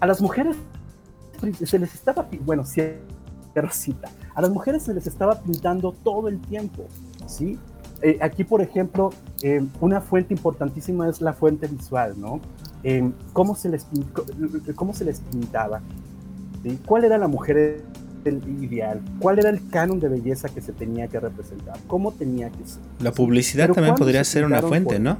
A 0.00 0.06
las 0.06 0.20
mujeres 0.20 0.56
se 1.64 1.78
les 1.78 1.94
estaba, 1.94 2.28
bueno, 2.44 2.64
cita, 2.64 4.08
a 4.34 4.40
las 4.40 4.50
mujeres 4.50 4.82
se 4.82 4.94
les 4.94 5.06
estaba 5.06 5.40
pintando 5.40 5.92
todo 5.92 6.28
el 6.28 6.40
tiempo, 6.40 6.86
¿sí? 7.26 7.58
Eh, 8.02 8.18
aquí, 8.20 8.44
por 8.44 8.60
ejemplo, 8.60 9.10
eh, 9.42 9.66
una 9.80 10.00
fuente 10.00 10.34
importantísima 10.34 11.08
es 11.08 11.20
la 11.20 11.32
fuente 11.32 11.66
visual, 11.66 12.14
¿no? 12.20 12.40
Eh, 12.82 13.10
¿cómo, 13.32 13.54
se 13.54 13.70
les, 13.70 13.86
¿Cómo 14.74 14.92
se 14.92 15.04
les 15.04 15.20
pintaba? 15.20 15.80
¿Sí? 16.62 16.78
¿Cuál 16.84 17.04
era 17.04 17.16
la 17.16 17.28
mujer 17.28 17.82
el 18.26 18.62
ideal? 18.62 19.00
¿Cuál 19.18 19.38
era 19.38 19.50
el 19.50 19.68
canon 19.68 20.00
de 20.00 20.08
belleza 20.08 20.48
que 20.48 20.60
se 20.60 20.72
tenía 20.72 21.08
que 21.08 21.20
representar? 21.20 21.78
¿Cómo 21.86 22.12
tenía 22.12 22.50
que 22.50 22.66
ser? 22.66 22.82
La 23.00 23.12
publicidad 23.12 23.70
también 23.72 23.94
podría 23.94 24.24
ser 24.24 24.44
una 24.44 24.62
fuente, 24.62 24.98
¿no? 24.98 25.18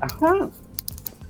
Ajá. 0.00 0.48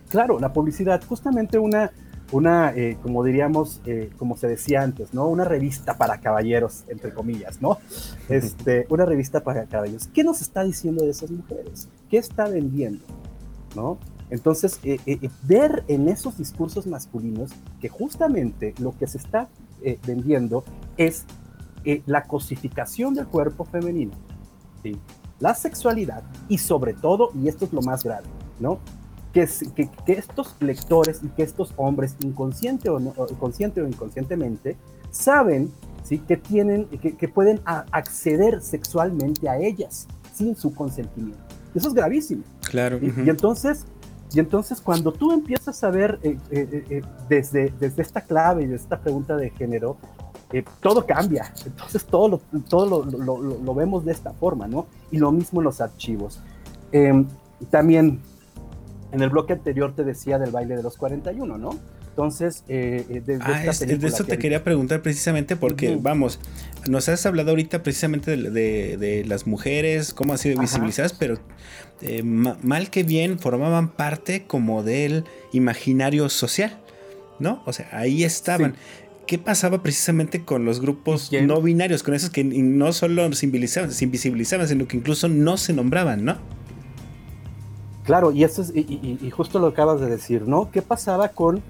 Claro, 0.08 0.38
la 0.38 0.52
publicidad, 0.52 1.02
justamente 1.06 1.58
una, 1.58 1.90
una 2.32 2.74
eh, 2.74 2.98
como 3.02 3.24
diríamos, 3.24 3.80
eh, 3.86 4.10
como 4.18 4.36
se 4.36 4.46
decía 4.46 4.82
antes, 4.82 5.14
¿no? 5.14 5.26
Una 5.26 5.44
revista 5.44 5.96
para 5.96 6.20
caballeros, 6.20 6.84
entre 6.88 7.14
comillas, 7.14 7.62
¿no? 7.62 7.78
Este, 8.28 8.86
una 8.90 9.06
revista 9.06 9.42
para 9.42 9.64
caballeros. 9.64 10.08
¿Qué 10.08 10.22
nos 10.22 10.42
está 10.42 10.64
diciendo 10.64 11.04
de 11.04 11.10
esas 11.10 11.30
mujeres? 11.30 11.88
¿Qué 12.10 12.18
está 12.18 12.48
vendiendo? 12.48 13.04
¿No? 13.74 13.98
Entonces, 14.32 14.80
eh, 14.82 14.98
eh, 15.04 15.28
ver 15.42 15.84
en 15.88 16.08
esos 16.08 16.38
discursos 16.38 16.86
masculinos 16.86 17.50
que 17.82 17.90
justamente 17.90 18.74
lo 18.78 18.96
que 18.96 19.06
se 19.06 19.18
está 19.18 19.50
vendiendo 20.06 20.64
es 20.96 21.24
la 22.06 22.24
cosificación 22.24 23.14
del 23.14 23.26
cuerpo 23.26 23.64
femenino, 23.64 24.12
la 25.40 25.54
sexualidad 25.54 26.22
y 26.48 26.58
sobre 26.58 26.94
todo, 26.94 27.30
y 27.34 27.48
esto 27.48 27.64
es 27.64 27.72
lo 27.72 27.82
más 27.82 28.04
grave, 28.04 28.28
¿no? 28.60 28.78
Que, 29.32 29.48
que, 29.74 30.12
estos 30.12 30.56
lectores 30.60 31.20
y 31.24 31.28
que 31.28 31.42
estos 31.42 31.72
hombres, 31.76 32.16
inconsciente 32.22 32.90
o, 32.90 33.00
no, 33.00 33.12
consciente 33.40 33.80
o 33.80 33.88
inconscientemente, 33.88 34.76
saben 35.10 35.72
¿sí? 36.04 36.18
que, 36.18 36.36
tienen, 36.36 36.86
que, 36.86 37.28
pueden 37.28 37.60
acceder 37.64 38.60
sexualmente 38.60 39.48
a 39.48 39.58
ellas 39.58 40.06
sin 40.34 40.54
su 40.54 40.74
consentimiento. 40.74 41.42
Eso 41.74 41.88
es 41.88 41.94
gravísimo. 41.94 42.42
Claro. 42.68 42.98
Y, 43.00 43.28
entonces, 43.28 43.86
y 44.34 44.40
entonces 44.40 44.80
cuando 44.80 45.12
tú 45.12 45.32
empiezas 45.32 45.82
a 45.84 45.90
ver 45.90 46.18
eh, 46.22 46.38
eh, 46.50 46.84
eh, 46.90 47.02
desde, 47.28 47.72
desde 47.78 48.02
esta 48.02 48.22
clave 48.22 48.62
y 48.62 48.66
desde 48.66 48.84
esta 48.84 49.00
pregunta 49.00 49.36
de 49.36 49.50
género, 49.50 49.96
todo 50.80 51.06
cambia. 51.06 51.52
Entonces 51.64 52.04
todo, 52.04 52.28
lo, 52.28 52.60
todo 52.68 53.04
lo, 53.04 53.40
lo, 53.40 53.74
vemos 53.74 54.04
de 54.04 54.12
esta 54.12 54.32
forma, 54.32 54.68
¿no? 54.68 54.86
Y 55.10 55.16
lo 55.16 55.32
mismo 55.32 55.60
en 55.60 55.64
los 55.64 55.80
archivos. 55.80 56.40
Em, 56.92 57.26
también 57.70 58.20
en 59.12 59.22
el 59.22 59.30
bloque 59.30 59.54
anterior 59.54 59.94
te 59.94 60.04
decía 60.04 60.38
del 60.38 60.50
baile 60.50 60.76
de 60.76 60.82
los 60.82 60.96
41, 60.96 61.56
¿no? 61.56 61.78
Entonces, 62.12 62.62
eh, 62.68 63.06
eh 63.08 63.22
de, 63.24 63.38
ah, 63.40 63.62
de 63.62 64.06
eso 64.06 64.24
te 64.24 64.36
quería 64.36 64.62
preguntar 64.62 65.00
precisamente 65.00 65.56
porque, 65.56 65.96
vamos, 65.98 66.40
nos 66.86 67.08
has 67.08 67.24
hablado 67.24 67.50
ahorita 67.50 67.82
precisamente 67.82 68.36
de, 68.36 69.24
las 69.26 69.46
mujeres, 69.46 70.12
cómo 70.12 70.32
han 70.32 70.38
sido 70.38 70.60
visibilizadas, 70.60 71.14
pero 71.14 71.38
eh, 72.02 72.22
mal 72.22 72.90
que 72.90 73.02
bien 73.02 73.38
formaban 73.38 73.88
parte 73.88 74.44
como 74.46 74.82
del 74.82 75.24
imaginario 75.52 76.28
social, 76.28 76.78
¿no? 77.38 77.62
O 77.66 77.72
sea, 77.72 77.88
ahí 77.92 78.24
estaban. 78.24 78.74
¿Qué 79.26 79.38
pasaba 79.38 79.82
precisamente 79.82 80.44
con 80.44 80.64
los 80.64 80.80
grupos 80.80 81.30
no 81.32 81.62
binarios, 81.62 82.02
con 82.02 82.12
esos 82.12 82.30
que 82.30 82.42
no 82.44 82.92
solo 82.92 83.32
se 83.32 83.46
invisibilizaban, 83.46 83.92
se 83.92 84.04
invisibilizaban, 84.04 84.68
sino 84.68 84.86
que 84.88 84.96
incluso 84.96 85.28
no 85.28 85.56
se 85.56 85.72
nombraban, 85.72 86.24
¿no? 86.24 86.36
Claro, 88.04 88.32
y 88.32 88.42
eso 88.42 88.62
es, 88.62 88.72
y 88.74 89.30
justo 89.30 89.60
lo 89.60 89.68
acabas 89.68 90.00
de 90.00 90.06
decir, 90.06 90.48
¿no? 90.48 90.70
¿Qué 90.72 90.82
pasaba 90.82 91.28
con 91.28 91.62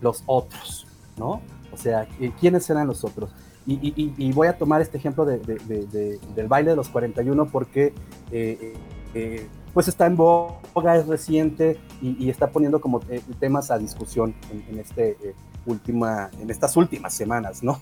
los 0.00 0.22
otros, 0.26 0.86
¿no? 1.16 1.42
O 1.72 1.76
sea, 1.76 2.08
¿quiénes 2.40 2.70
eran 2.70 2.86
los 2.86 3.04
otros? 3.04 3.30
Y, 3.66 4.32
voy 4.32 4.46
a 4.46 4.56
tomar 4.56 4.80
este 4.80 4.96
ejemplo 4.96 5.24
del 5.26 6.48
baile 6.48 6.70
de 6.70 6.76
los 6.76 6.88
41 6.88 7.46
porque 7.46 7.92
eh, 8.30 8.74
eh, 9.16 9.48
pues 9.72 9.88
está 9.88 10.06
en 10.06 10.16
boga, 10.16 10.96
es 10.96 11.06
reciente 11.06 11.78
y, 12.00 12.28
está 12.28 12.48
poniendo 12.48 12.80
como 12.80 13.00
eh, 13.08 13.22
temas 13.40 13.70
a 13.70 13.78
discusión 13.78 14.34
en, 14.50 14.78
este, 14.78 15.16
última, 15.64 16.30
en 16.40 16.50
estas 16.50 16.76
últimas 16.76 17.14
semanas, 17.14 17.62
¿no? 17.62 17.80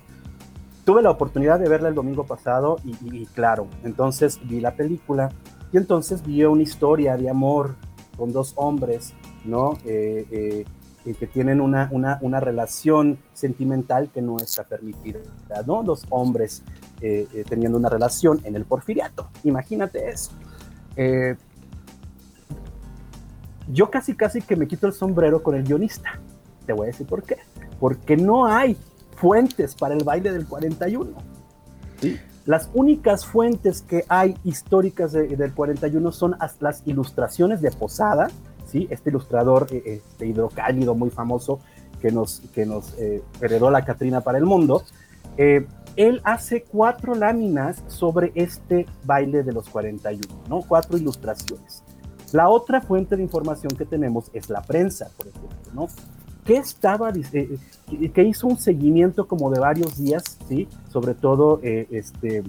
Tuve 0.85 1.03
la 1.03 1.11
oportunidad 1.11 1.59
de 1.59 1.69
verla 1.69 1.89
el 1.89 1.95
domingo 1.95 2.25
pasado 2.25 2.77
y, 2.85 3.27
claro, 3.27 3.69
entonces 3.85 4.39
vi 4.45 4.61
la 4.61 4.77
película 4.77 5.31
y 5.73 5.77
entonces 5.77 6.23
vi 6.23 6.45
una 6.45 6.63
historia 6.63 7.17
de 7.17 7.31
amor 7.31 7.75
con 8.17 8.33
dos 8.33 8.53
hombres, 8.57 9.15
¿no? 9.45 9.77
que 11.13 11.27
tienen 11.27 11.61
una, 11.61 11.91
una, 11.93 12.41
relación 12.41 13.19
sentimental 13.35 14.11
que 14.11 14.23
no 14.23 14.39
está 14.39 14.65
permitida, 14.65 15.21
¿no? 15.67 15.83
Los 15.83 16.07
hombres 16.09 16.63
eh, 17.03 17.29
eh, 17.35 17.45
teniendo 17.47 17.77
una 17.77 17.91
relación 17.91 18.41
en 18.45 18.57
el 18.57 18.65
porfiriato, 18.65 19.29
imagínate 19.43 20.09
eso. 20.09 20.31
Eh, 20.97 21.37
yo 23.69 23.91
casi 23.91 24.15
casi 24.15 24.43
que 24.43 24.57
me 24.57 24.67
quito 24.67 24.87
el 24.87 24.93
sombrero 24.93 25.43
con 25.43 25.55
el 25.55 25.65
guionista, 25.65 26.21
te 26.67 26.73
voy 26.73 26.85
a 26.85 26.87
decir 26.89 27.07
por 27.07 27.23
qué, 27.23 27.39
porque 27.81 28.17
no 28.17 28.47
hay 28.47 28.77
fuentes 29.17 29.75
para 29.75 29.95
el 29.95 30.05
baile 30.05 30.33
del 30.33 30.47
41. 30.47 31.13
Las 32.45 32.69
únicas 32.75 33.25
fuentes 33.25 33.81
que 33.81 34.05
hay 34.09 34.37
históricas 34.45 35.13
del 35.13 35.55
41 35.55 36.13
son 36.13 36.37
las 36.61 36.83
ilustraciones 36.87 37.63
de 37.63 37.71
Posada, 37.71 38.29
este 38.75 39.11
ilustrador 39.11 39.67
eh, 39.71 39.83
este 40.05 40.27
hidrocálido 40.27 40.95
muy 40.95 41.11
famoso 41.11 41.61
que 42.01 42.11
nos, 42.11 42.41
que 42.53 42.67
nos 42.67 42.95
eh, 42.99 43.23
heredó 43.41 43.71
la 43.71 43.85
Catrina 43.85 44.21
para 44.21 44.39
el 44.39 44.45
mundo, 44.45 44.83
eh, 45.37 45.67
él 45.97 46.21
hace 46.25 46.63
cuatro 46.63 47.15
láminas 47.15 47.83
sobre 47.87 48.33
este 48.35 48.87
baile 49.05 49.43
de 49.43 49.53
los 49.53 49.69
41, 49.69 50.23
¿no? 50.49 50.63
Cuatro 50.63 50.97
ilustraciones. 50.97 51.83
La 52.33 52.49
otra 52.49 52.81
fuente 52.81 53.17
de 53.17 53.23
información 53.23 53.77
que 53.77 53.85
tenemos 53.85 54.31
es 54.33 54.51
la 54.51 54.63
prensa, 54.63 55.09
por 55.17 55.29
ejemplo, 55.29 55.51
¿no? 55.73 55.89
Que 56.45 56.57
estaba, 56.57 57.13
que 57.13 58.23
hizo 58.23 58.47
un 58.47 58.59
seguimiento 58.59 59.27
como 59.27 59.51
de 59.51 59.61
varios 59.61 59.97
días, 59.97 60.39
¿sí? 60.49 60.69
Sobre 60.93 61.15
todo 61.15 61.61
este, 61.63 62.43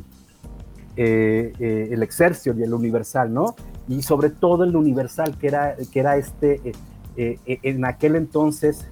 el 0.95 2.03
Excelsior 2.03 2.57
y 2.59 2.63
el 2.63 2.73
Universal, 2.73 3.33
¿no? 3.33 3.55
y 3.87 4.01
sobre 4.01 4.29
todo 4.29 4.63
el 4.63 4.75
Universal, 4.75 5.37
que 5.37 5.47
era, 5.47 5.75
que 5.91 5.99
era 5.99 6.17
este, 6.17 6.61
eh, 6.65 6.71
eh, 7.17 7.39
eh, 7.45 7.59
en 7.63 7.85
aquel 7.85 8.15
entonces, 8.15 8.87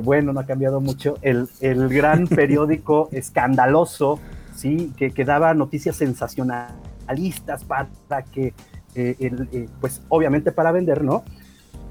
bueno, 0.00 0.32
no 0.32 0.40
ha 0.40 0.46
cambiado 0.46 0.80
mucho, 0.80 1.18
el, 1.22 1.48
el 1.60 1.88
gran 1.88 2.26
periódico 2.28 3.08
escandaloso, 3.12 4.20
¿sí? 4.54 4.92
Que, 4.96 5.10
que, 5.10 5.24
daba 5.24 5.54
noticias 5.54 5.96
sensacionalistas 5.96 7.64
para 7.64 7.88
que, 8.32 8.54
pues 9.80 10.02
obviamente 10.08 10.52
para 10.52 10.72
vender, 10.72 11.02
¿no? 11.02 11.24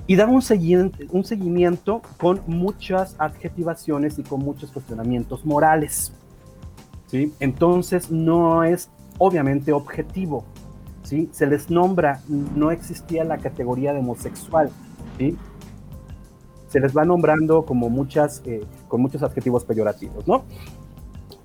Y 0.07 0.15
daba 0.15 0.31
un 0.31 0.41
seguimiento, 0.41 0.97
un 1.11 1.23
seguimiento 1.23 2.01
con 2.17 2.41
muchas 2.47 3.15
adjetivaciones 3.19 4.19
y 4.19 4.23
con 4.23 4.39
muchos 4.39 4.71
cuestionamientos 4.71 5.45
morales. 5.45 6.11
¿sí? 7.07 7.33
Entonces 7.39 8.09
no 8.09 8.63
es 8.63 8.89
obviamente 9.17 9.71
objetivo. 9.71 10.45
Se 11.03 11.45
les 11.45 11.69
nombra, 11.69 12.21
no 12.27 12.71
existía 12.71 13.25
la 13.25 13.37
categoría 13.37 13.91
de 13.91 13.99
homosexual, 13.99 14.69
¿sí? 15.17 15.37
Se 16.71 16.79
les 16.79 16.95
va 16.95 17.03
nombrando 17.03 17.65
como 17.65 17.89
muchas, 17.89 18.41
eh, 18.45 18.61
con 18.87 19.01
muchos 19.01 19.21
adjetivos 19.23 19.65
peyorativos, 19.65 20.27
¿no? 20.27 20.43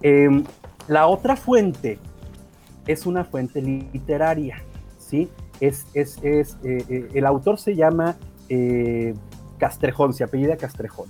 Em, 0.01 0.45
la 0.89 1.09
otra 1.09 1.37
fuente 1.37 1.99
es 2.87 3.07
una 3.07 3.25
fuente 3.25 3.61
literaria, 3.61 4.63
¿sí? 4.99 5.29
Es, 5.61 5.87
es, 5.95 6.19
es 6.23 6.57
eh, 6.63 6.85
eh, 6.89 7.09
el 7.15 7.27
autor 7.27 7.59
se 7.59 7.75
llama 7.75 8.17
Castrejón, 9.59 10.13
se 10.13 10.23
apellida 10.23 10.57
Castrejón. 10.57 11.09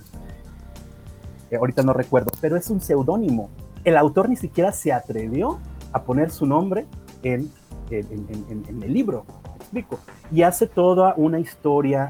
ahorita 1.55 1.83
no 1.83 1.93
recuerdo, 1.93 2.31
pero 2.41 2.57
es 2.57 2.69
un 2.71 2.81
seudónimo. 2.81 3.49
El 3.83 3.95
autor 3.95 4.27
ni 4.29 4.35
siquiera 4.35 4.71
se 4.71 4.91
atrevió 4.91 5.59
a 5.93 6.01
poner 6.01 6.31
su 6.31 6.47
nombre 6.47 6.87
en 7.21 7.51
en, 7.91 8.83
el 8.83 8.93
libro, 8.93 9.25
explico. 9.55 9.99
Y 10.31 10.41
hace 10.41 10.67
toda 10.67 11.13
una 11.17 11.39
historia 11.39 12.09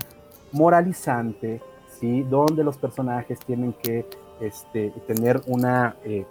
moralizante, 0.51 1.61
¿sí? 1.99 2.23
Donde 2.23 2.63
los 2.63 2.77
personajes 2.77 3.39
tienen 3.39 3.73
que 3.73 4.05
este, 4.41 4.91
tener 5.07 5.41
una... 5.47 5.95
Eh, 6.03 6.25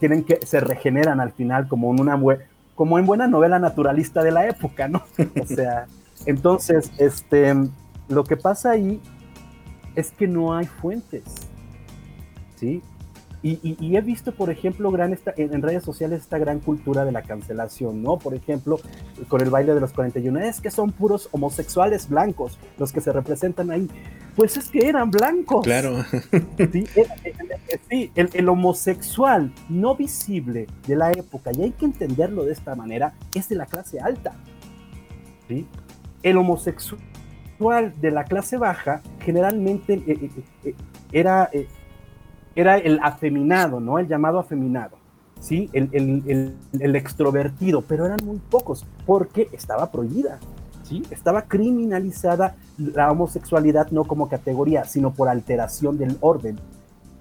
tienen 0.00 0.24
que, 0.24 0.40
se 0.44 0.58
regeneran 0.58 1.20
al 1.20 1.32
final 1.32 1.68
como 1.68 1.92
en 1.92 2.00
una 2.00 2.20
como 2.74 2.98
en 2.98 3.06
buena 3.06 3.26
novela 3.26 3.58
naturalista 3.58 4.22
de 4.22 4.32
la 4.32 4.46
época, 4.48 4.88
¿no? 4.88 5.02
O 5.40 5.46
sea, 5.46 5.86
entonces, 6.26 6.90
este, 6.98 7.54
lo 8.08 8.24
que 8.24 8.36
pasa 8.36 8.72
ahí 8.72 9.00
es 9.94 10.10
que 10.10 10.26
no 10.26 10.54
hay 10.54 10.66
fuentes, 10.66 11.24
¿sí? 12.56 12.82
Y, 13.40 13.96
he 13.96 14.00
visto, 14.00 14.32
por 14.32 14.50
ejemplo, 14.50 14.90
gran 14.90 15.16
en, 15.36 15.62
redes 15.62 15.84
sociales 15.84 16.22
esta 16.22 16.38
gran 16.38 16.58
cultura 16.58 17.04
de 17.04 17.12
la 17.12 17.22
cancelación, 17.22 18.02
¿no? 18.02 18.18
Por 18.18 18.34
ejemplo, 18.34 18.80
con 19.28 19.40
el 19.40 19.48
baile 19.48 19.74
de 19.74 19.80
los 19.80 19.92
41, 19.92 20.40
es 20.40 20.60
que 20.60 20.72
son 20.72 20.90
puros 20.90 21.28
homosexuales 21.30 22.08
blancos 22.08 22.58
los 22.78 22.92
que 22.92 23.00
se 23.00 23.12
representan 23.12 23.70
ahí. 23.70 23.88
Pues 24.38 24.56
es 24.56 24.68
que 24.68 24.88
eran 24.88 25.10
blancos. 25.10 25.64
Claro. 25.64 26.04
Sí, 27.90 28.10
el, 28.14 28.30
el, 28.34 28.48
homosexual 28.48 29.52
no 29.68 29.94
visible 29.94 30.66
de 30.86 30.96
la 30.96 31.10
época, 31.10 31.50
y 31.52 31.62
hay 31.62 31.70
que 31.70 31.86
entenderlo 31.86 32.44
de 32.44 32.52
esta 32.52 32.74
manera, 32.74 33.14
es 33.34 33.48
de 33.48 33.56
la 33.56 33.66
clase 33.66 33.98
alta. 33.98 34.34
¿sí? 35.48 35.66
El 36.22 36.36
homosexual 36.36 37.92
de 38.00 38.10
la 38.10 38.24
clase 38.24 38.58
baja 38.58 39.02
generalmente 39.20 39.94
eh, 39.94 40.02
eh, 40.06 40.30
eh, 40.64 40.74
era 41.12 41.50
era 42.54 42.76
el 42.76 42.98
afeminado, 43.02 43.80
¿no? 43.80 43.98
El 43.98 44.08
llamado 44.08 44.38
afeminado, 44.38 44.98
¿sí? 45.40 45.70
El, 45.72 45.88
el, 45.92 46.56
el, 46.78 46.96
extrovertido, 46.96 47.82
pero 47.82 48.06
eran 48.06 48.18
muy 48.24 48.38
pocos 48.38 48.84
porque 49.06 49.48
estaba 49.52 49.90
prohibida, 49.90 50.40
Estaba 51.10 51.42
criminalizada 51.42 52.56
la 52.76 53.10
homosexualidad 53.10 53.90
no 53.90 54.04
como 54.04 54.28
categoría, 54.28 54.84
sino 54.84 55.12
por 55.12 55.28
alteración 55.28 55.98
del 55.98 56.16
orden. 56.20 56.58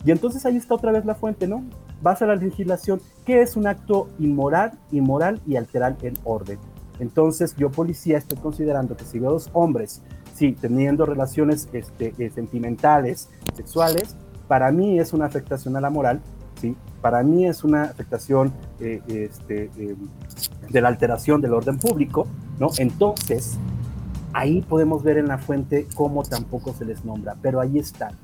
Y 0.06 0.12
entonces 0.12 0.46
ahí 0.46 0.58
está 0.58 0.76
otra 0.76 0.92
vez 0.92 1.06
la 1.06 1.16
fuente, 1.16 1.48
¿no? 1.48 1.64
Vas 2.02 2.22
a 2.22 2.28
la 2.28 2.36
legislación, 2.36 3.02
¿qué 3.26 3.42
es 3.42 3.56
un 3.56 3.68
acto 3.68 4.08
inmoral, 4.20 4.72
inmoral 4.92 5.42
y 5.46 5.56
alterar 5.56 5.98
el 6.02 6.18
orden? 6.24 6.60
Entonces 7.00 7.56
yo 7.58 7.70
policía 7.70 8.18
estoy 8.18 8.38
considerando 8.38 8.96
que 8.96 9.06
si 9.06 9.20
veo 9.20 9.32
dos 9.32 9.50
hombres 9.54 10.02
sí, 10.34 10.56
teniendo 10.60 11.06
relaciones 11.06 11.68
este, 11.74 12.14
eh, 12.18 12.30
sentimentales, 12.30 13.30
sexuales, 13.56 14.16
para 14.48 14.72
mí 14.72 15.00
es 15.00 15.14
una 15.14 15.26
afectación 15.26 15.76
a 15.76 15.82
la 15.82 15.90
moral, 15.90 16.22
¿sí? 16.62 16.76
Para 17.02 17.24
mí 17.24 17.48
es 17.48 17.64
una 17.64 17.84
afectación 17.84 18.54
eh, 18.80 19.02
este, 19.08 19.70
de 20.70 20.82
la 20.82 20.88
alteración 20.88 21.42
del 21.42 21.54
orden 21.54 21.78
público, 21.78 22.28
¿no? 22.60 22.70
Entonces, 22.78 23.58
ahí 24.34 24.62
podemos 24.62 25.04
ver 25.04 25.18
en 25.18 25.28
la 25.28 25.38
fuente 25.38 25.88
cómo 25.96 26.24
tampoco 26.24 26.74
se 26.74 26.86
les 26.86 27.04
nombra, 27.04 27.36
pero 27.42 27.60
ahí 27.60 27.80
están. 27.80 28.16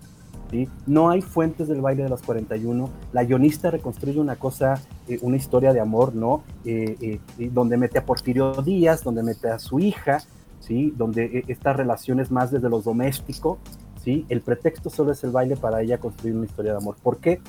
¿sí? 0.52 0.70
No 0.86 1.10
hay 1.10 1.22
fuentes 1.22 1.68
del 1.68 1.82
baile 1.82 2.04
de 2.04 2.10
los 2.10 2.22
41. 2.22 2.90
La 3.12 3.24
guionista 3.24 3.72
reconstruye 3.72 4.20
una 4.20 4.36
cosa, 4.36 4.82
eh, 5.08 5.18
una 5.22 5.38
historia 5.38 5.74
de 5.74 5.80
amor, 5.80 6.14
¿no? 6.14 6.44
Eh, 6.66 7.20
eh, 7.40 7.50
donde 7.52 7.78
mete 7.78 7.98
a 7.98 8.06
Porfirio 8.06 8.54
Díaz, 8.62 9.04
donde 9.04 9.24
mete 9.24 9.50
a 9.50 9.60
su 9.60 9.80
hija, 9.80 10.20
¿sí? 10.60 10.94
Donde 10.96 11.46
estas 11.48 11.76
relaciones 11.76 12.32
más 12.32 12.52
desde 12.52 12.70
los 12.70 12.84
domésticos, 12.84 13.58
¿sí? 14.04 14.26
El 14.30 14.42
pretexto 14.42 14.90
solo 14.90 15.12
es 15.12 15.24
el 15.24 15.32
baile 15.32 15.58
para 15.58 15.82
ella 15.82 15.98
construir 15.98 16.36
una 16.36 16.46
historia 16.46 16.72
de 16.72 16.78
amor. 16.78 16.96
¿Por 17.02 17.18
qué? 17.18 17.42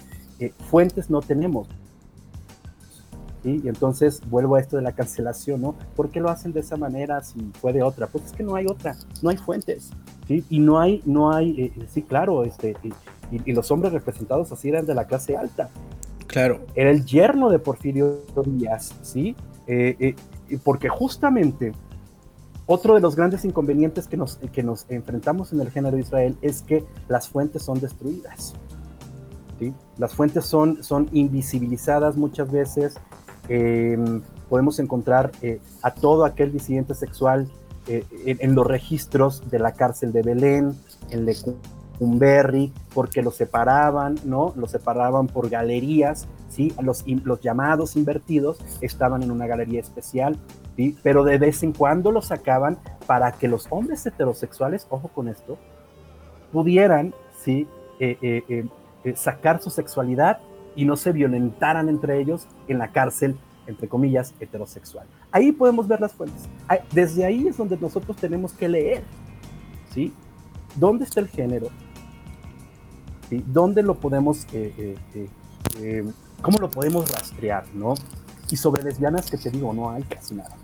fuentes 0.68 1.08
no 1.08 1.22
tenemos. 1.22 1.68
Y 3.44 3.68
entonces 3.68 4.22
vuelvo 4.28 4.56
a 4.56 4.60
esto 4.60 4.76
de 4.76 4.82
la 4.82 4.92
cancelación, 4.92 5.60
¿no? 5.60 5.74
¿Por 5.94 6.10
qué 6.10 6.20
lo 6.20 6.30
hacen 6.30 6.52
de 6.52 6.60
esa 6.60 6.76
manera 6.76 7.22
si 7.22 7.38
fue 7.60 7.72
de 7.72 7.82
otra? 7.82 8.06
Pues 8.06 8.24
es 8.24 8.32
que 8.32 8.42
no 8.42 8.54
hay 8.54 8.66
otra, 8.66 8.96
no 9.22 9.30
hay 9.30 9.36
fuentes, 9.36 9.90
¿sí? 10.26 10.44
Y 10.48 10.60
no 10.60 10.80
hay, 10.80 11.02
no 11.04 11.30
hay, 11.30 11.50
eh, 11.60 11.72
eh, 11.76 11.86
sí, 11.90 12.02
claro, 12.02 12.42
este, 12.44 12.74
y, 12.82 13.52
los 13.52 13.70
hombres 13.70 13.92
representados 13.92 14.52
así 14.52 14.68
eran 14.68 14.86
de 14.86 14.94
la 14.94 15.06
clase 15.06 15.36
alta. 15.36 15.68
Claro. 16.26 16.60
Era 16.74 16.90
el 16.90 17.04
yerno 17.04 17.50
de 17.50 17.58
Porfirio 17.58 18.22
Díaz, 18.44 18.94
¿sí? 19.02 19.36
Eh, 19.66 20.14
porque 20.62 20.88
justamente 20.88 21.72
otro 22.66 22.94
de 22.94 23.00
los 23.00 23.14
grandes 23.14 23.44
inconvenientes 23.44 24.08
que 24.08 24.16
nos, 24.16 24.36
que 24.36 24.62
nos 24.62 24.86
enfrentamos 24.88 25.52
en 25.52 25.60
el 25.60 25.70
género 25.70 25.96
de 25.96 26.02
Israel 26.02 26.36
es 26.40 26.62
que 26.62 26.84
las 27.08 27.28
fuentes 27.28 27.62
son 27.62 27.78
destruidas. 27.78 28.54
¿sí? 29.58 29.74
Las 29.98 30.14
fuentes 30.14 30.46
son, 30.46 30.82
son 30.82 31.08
invisibilizadas 31.12 32.16
muchas 32.16 32.50
veces, 32.50 32.94
Em, 33.48 34.22
podemos 34.48 34.78
encontrar 34.78 35.32
eh, 35.42 35.60
a 35.82 35.92
todo 35.92 36.24
aquel 36.24 36.52
disidente 36.52 36.94
sexual 36.94 37.48
eh, 37.86 38.04
en, 38.24 38.54
los 38.54 38.66
registros 38.66 39.50
de 39.50 39.58
la 39.58 39.72
cárcel 39.72 40.12
de 40.12 40.22
Belén, 40.22 40.74
en 41.10 41.26
Lecumberri, 41.26 42.72
porque 42.94 43.22
los 43.22 43.36
separaban, 43.36 44.14
¿no? 44.24 44.54
Los 44.56 44.70
separaban 44.70 45.26
por 45.26 45.50
galerías, 45.50 46.26
¿sí? 46.48 46.72
Los, 46.80 47.04
los 47.06 47.40
llamados 47.40 47.96
invertidos 47.96 48.58
estaban 48.80 49.22
en 49.22 49.30
una 49.30 49.46
galería 49.46 49.80
especial, 49.80 50.38
¿sí? 50.76 50.96
Pero 51.02 51.24
de 51.24 51.36
vez 51.36 51.62
en 51.62 51.72
cuando 51.72 52.10
los 52.10 52.28
sacaban 52.28 52.78
para 53.06 53.32
que 53.32 53.48
los 53.48 53.66
hombres 53.68 54.06
heterosexuales, 54.06 54.86
ojo 54.88 55.08
con 55.08 55.28
esto, 55.28 55.58
pudieran, 56.52 57.14
¿sí? 57.42 57.68
Eh, 58.00 58.66
sacar 59.14 59.60
su 59.60 59.68
sexualidad 59.68 60.38
y 60.76 60.84
no 60.84 60.96
se 60.96 61.12
violentaran 61.12 61.88
entre 61.88 62.20
ellos 62.20 62.46
en 62.68 62.78
la 62.78 62.92
cárcel, 62.92 63.36
entre 63.66 63.88
comillas, 63.88 64.34
heterosexual. 64.40 65.06
Ahí 65.30 65.52
podemos 65.52 65.88
ver 65.88 66.00
las 66.00 66.12
fuentes. 66.12 66.48
Desde 66.92 67.24
ahí 67.24 67.48
es 67.48 67.56
donde 67.56 67.76
nosotros 67.76 68.16
tenemos 68.16 68.52
que 68.52 68.68
leer, 68.68 69.02
¿sí? 69.92 70.12
¿Dónde 70.76 71.04
está 71.04 71.20
el 71.20 71.28
género? 71.28 71.68
¿Sí? 73.28 73.44
¿Dónde 73.46 73.82
lo 73.82 73.94
podemos, 73.94 74.46
eh, 74.52 74.96
eh, 75.14 75.28
eh, 75.80 76.04
cómo 76.42 76.58
lo 76.58 76.70
podemos 76.70 77.10
rastrear, 77.10 77.64
no? 77.74 77.94
Y 78.50 78.56
sobre 78.56 78.82
lesbianas 78.82 79.30
que 79.30 79.38
te 79.38 79.50
digo, 79.50 79.72
no 79.72 79.90
hay 79.90 80.02
casi 80.02 80.34
nada. 80.34 80.56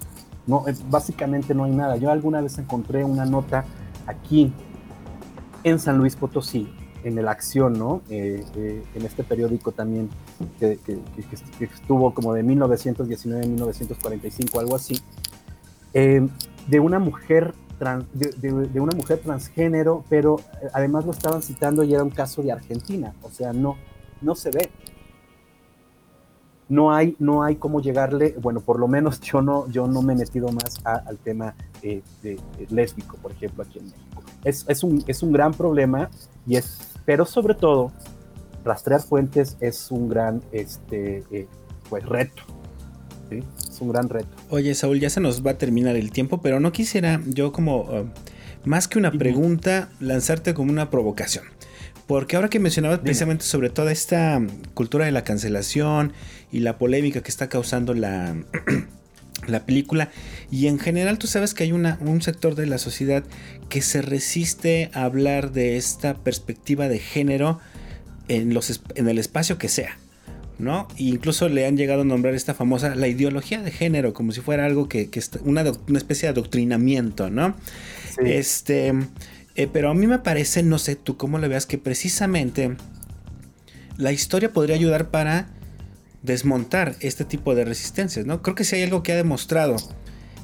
No, 0.47 0.65
básicamente 0.89 1.55
no 1.55 1.65
hay 1.65 1.73
nada. 1.73 1.97
Yo 1.97 2.11
alguna 2.11 2.41
vez 2.41 2.59
encontré 2.59 3.05
una 3.05 3.25
nota 3.25 3.65
aquí 4.07 4.53
en 5.65 5.79
San 5.79 5.99
Luis 5.99 6.17
Potosí 6.17 6.69
en 7.05 7.19
el 7.19 7.29
Acción, 7.29 7.75
¿no? 7.75 8.03
Eh, 8.11 8.45
eh, 8.57 8.83
en 8.95 9.07
este 9.07 9.25
periódico 9.25 9.73
también 9.73 10.09
que, 10.59 10.79
estuvo 11.61 12.13
como 12.15 12.35
de 12.35 12.43
1919 12.43 13.45
a 13.45 13.49
1945, 13.49 14.61
algo 14.61 14.77
así, 14.77 15.01
eh, 15.95 16.27
de 16.67 16.81
una 16.81 16.99
mujer 16.99 17.55
trans, 17.79 18.05
de, 18.13 18.81
una 18.81 18.95
mujer 18.95 19.19
transgénero, 19.19 20.05
pero 20.09 20.41
además 20.73 21.07
lo 21.07 21.13
estaban 21.13 21.43
citando 21.43 21.83
y 21.83 21.95
era 21.95 22.03
un 22.03 22.11
caso 22.11 22.43
de 22.43 22.53
Argentina, 22.53 23.15
o 23.23 23.31
sea, 23.31 23.53
no, 23.53 23.77
no 24.21 24.35
se 24.35 24.51
ve. 24.51 24.71
No 26.69 26.93
hay, 26.93 27.17
no 27.19 27.43
hay 27.43 27.57
cómo 27.57 27.81
llegarle, 27.81 28.37
bueno, 28.41 28.61
por 28.61 28.79
lo 28.79 28.87
menos 28.87 29.21
yo 29.21 29.43
no, 29.43 29.69
yo 29.71 29.89
no 29.89 30.03
me 30.03 30.13
he 30.13 30.17
metido 30.17 30.53
más 30.53 30.81
al 30.85 31.19
tema 31.19 31.53
de, 31.83 32.01
lésbico, 32.69 33.17
por 33.17 33.33
ejemplo, 33.33 33.65
aquí 33.65 33.81
en 33.81 33.87
México. 33.87 34.23
Es, 34.45 34.65
es, 34.69 34.85
un, 34.85 35.03
es 35.09 35.21
un 35.25 35.33
gran 35.33 35.53
problema 35.53 36.09
y 36.47 36.55
es 36.55 36.90
pero 37.05 37.27
sobre 37.27 37.55
todo, 37.55 37.93
rastrear 38.65 39.03
fuentes 39.03 39.57
es 39.61 39.91
un 39.91 40.09
gran 40.09 40.43
este, 40.53 41.25
eh, 41.31 41.47
pues, 41.89 42.05
reto. 42.05 42.43
Es 43.31 43.81
un 43.81 43.91
gran 43.91 44.09
reto. 44.09 44.29
Oye, 44.49 44.75
Saúl, 44.75 44.99
ya 44.99 45.09
se 45.09 45.21
nos 45.21 45.47
va 45.47 45.53
a 45.53 45.59
terminar 45.59 45.95
el 45.95 46.11
tiempo, 46.11 46.43
pero 46.43 46.59
no 46.59 46.73
quisiera 46.73 47.23
yo 47.27 47.53
como, 47.53 47.83
uh, 47.83 48.09
más 48.65 48.89
que 48.89 48.99
una 48.99 49.13
pregunta, 49.13 49.89
lanzarte 50.01 50.53
como 50.53 50.73
una 50.73 50.91
provocación. 50.91 51.45
Porque 52.09 52.35
ahora 52.35 52.49
que 52.49 52.59
mencionabas 52.59 52.99
precisamente 52.99 53.45
sobre 53.45 53.71
toda 53.71 53.93
esta 53.93 54.43
cultura 54.75 55.05
de 55.05 55.13
la 55.13 55.23
cancelación 55.23 56.13
y 56.51 56.59
la 56.59 56.77
polémica 56.77 57.23
que 57.23 57.31
está 57.31 57.49
causando 57.49 57.95
la, 57.95 58.35
la 59.47 59.65
película. 59.67 60.11
Y 60.51 60.67
en 60.67 60.79
general 60.79 61.19
tú 61.19 61.27
sabes 61.27 61.55
que 61.55 61.65
hay 61.65 61.73
una, 61.73 61.99
un 62.01 62.23
sector 62.23 62.55
de 62.55 62.67
la 62.67 62.79
sociedad 62.79 63.25
que 63.69 63.83
se 63.83 64.03
resiste 64.03 64.91
a 64.95 65.05
hablar 65.05 65.53
de 65.53 65.77
esta 65.77 66.15
perspectiva 66.15 66.89
de 66.89 66.99
género 66.99 67.61
en, 68.29 68.55
los, 68.55 68.83
en 68.95 69.09
el 69.09 69.19
espacio 69.19 69.59
que 69.59 69.69
sea. 69.69 69.97
¿no? 70.59 70.89
E 70.99 71.05
incluso 71.05 71.49
le 71.49 71.67
han 71.67 71.77
llegado 71.77 72.03
a 72.03 72.05
nombrar 72.05 72.35
esta 72.35 72.55
famosa 72.55 72.95
la 72.95 73.09
ideología 73.09 73.63
de 73.63 73.71
género, 73.71 74.13
como 74.13 74.33
si 74.33 74.41
fuera 74.41 74.67
algo 74.67 74.89
que, 74.89 75.09
que 75.09 75.23
una, 75.43 75.65
una, 75.89 75.99
especie 75.99 76.27
de 76.27 76.33
adoctrinamiento, 76.33 77.31
¿no? 77.31 77.55
Este, 78.23 78.93
eh, 79.55 79.69
pero 79.73 79.91
a 79.91 79.95
mí 79.95 80.07
me 80.07 80.19
parece, 80.19 80.63
no 80.63 80.79
sé 80.79 80.97
tú 80.97 81.17
cómo 81.17 81.39
lo 81.39 81.49
veas, 81.49 81.65
que 81.65 81.79
precisamente 81.79 82.77
la 83.97 84.13
historia 84.13 84.53
podría 84.53 84.77
ayudar 84.77 85.11
para 85.11 85.49
desmontar 86.23 86.97
este 87.01 87.25
tipo 87.25 87.55
de 87.55 87.65
resistencias, 87.65 88.27
¿no? 88.27 88.43
Creo 88.43 88.55
que 88.55 88.65
si 88.65 88.77
hay 88.77 88.83
algo 88.83 89.03
que 89.03 89.13
ha 89.13 89.17
demostrado 89.17 89.77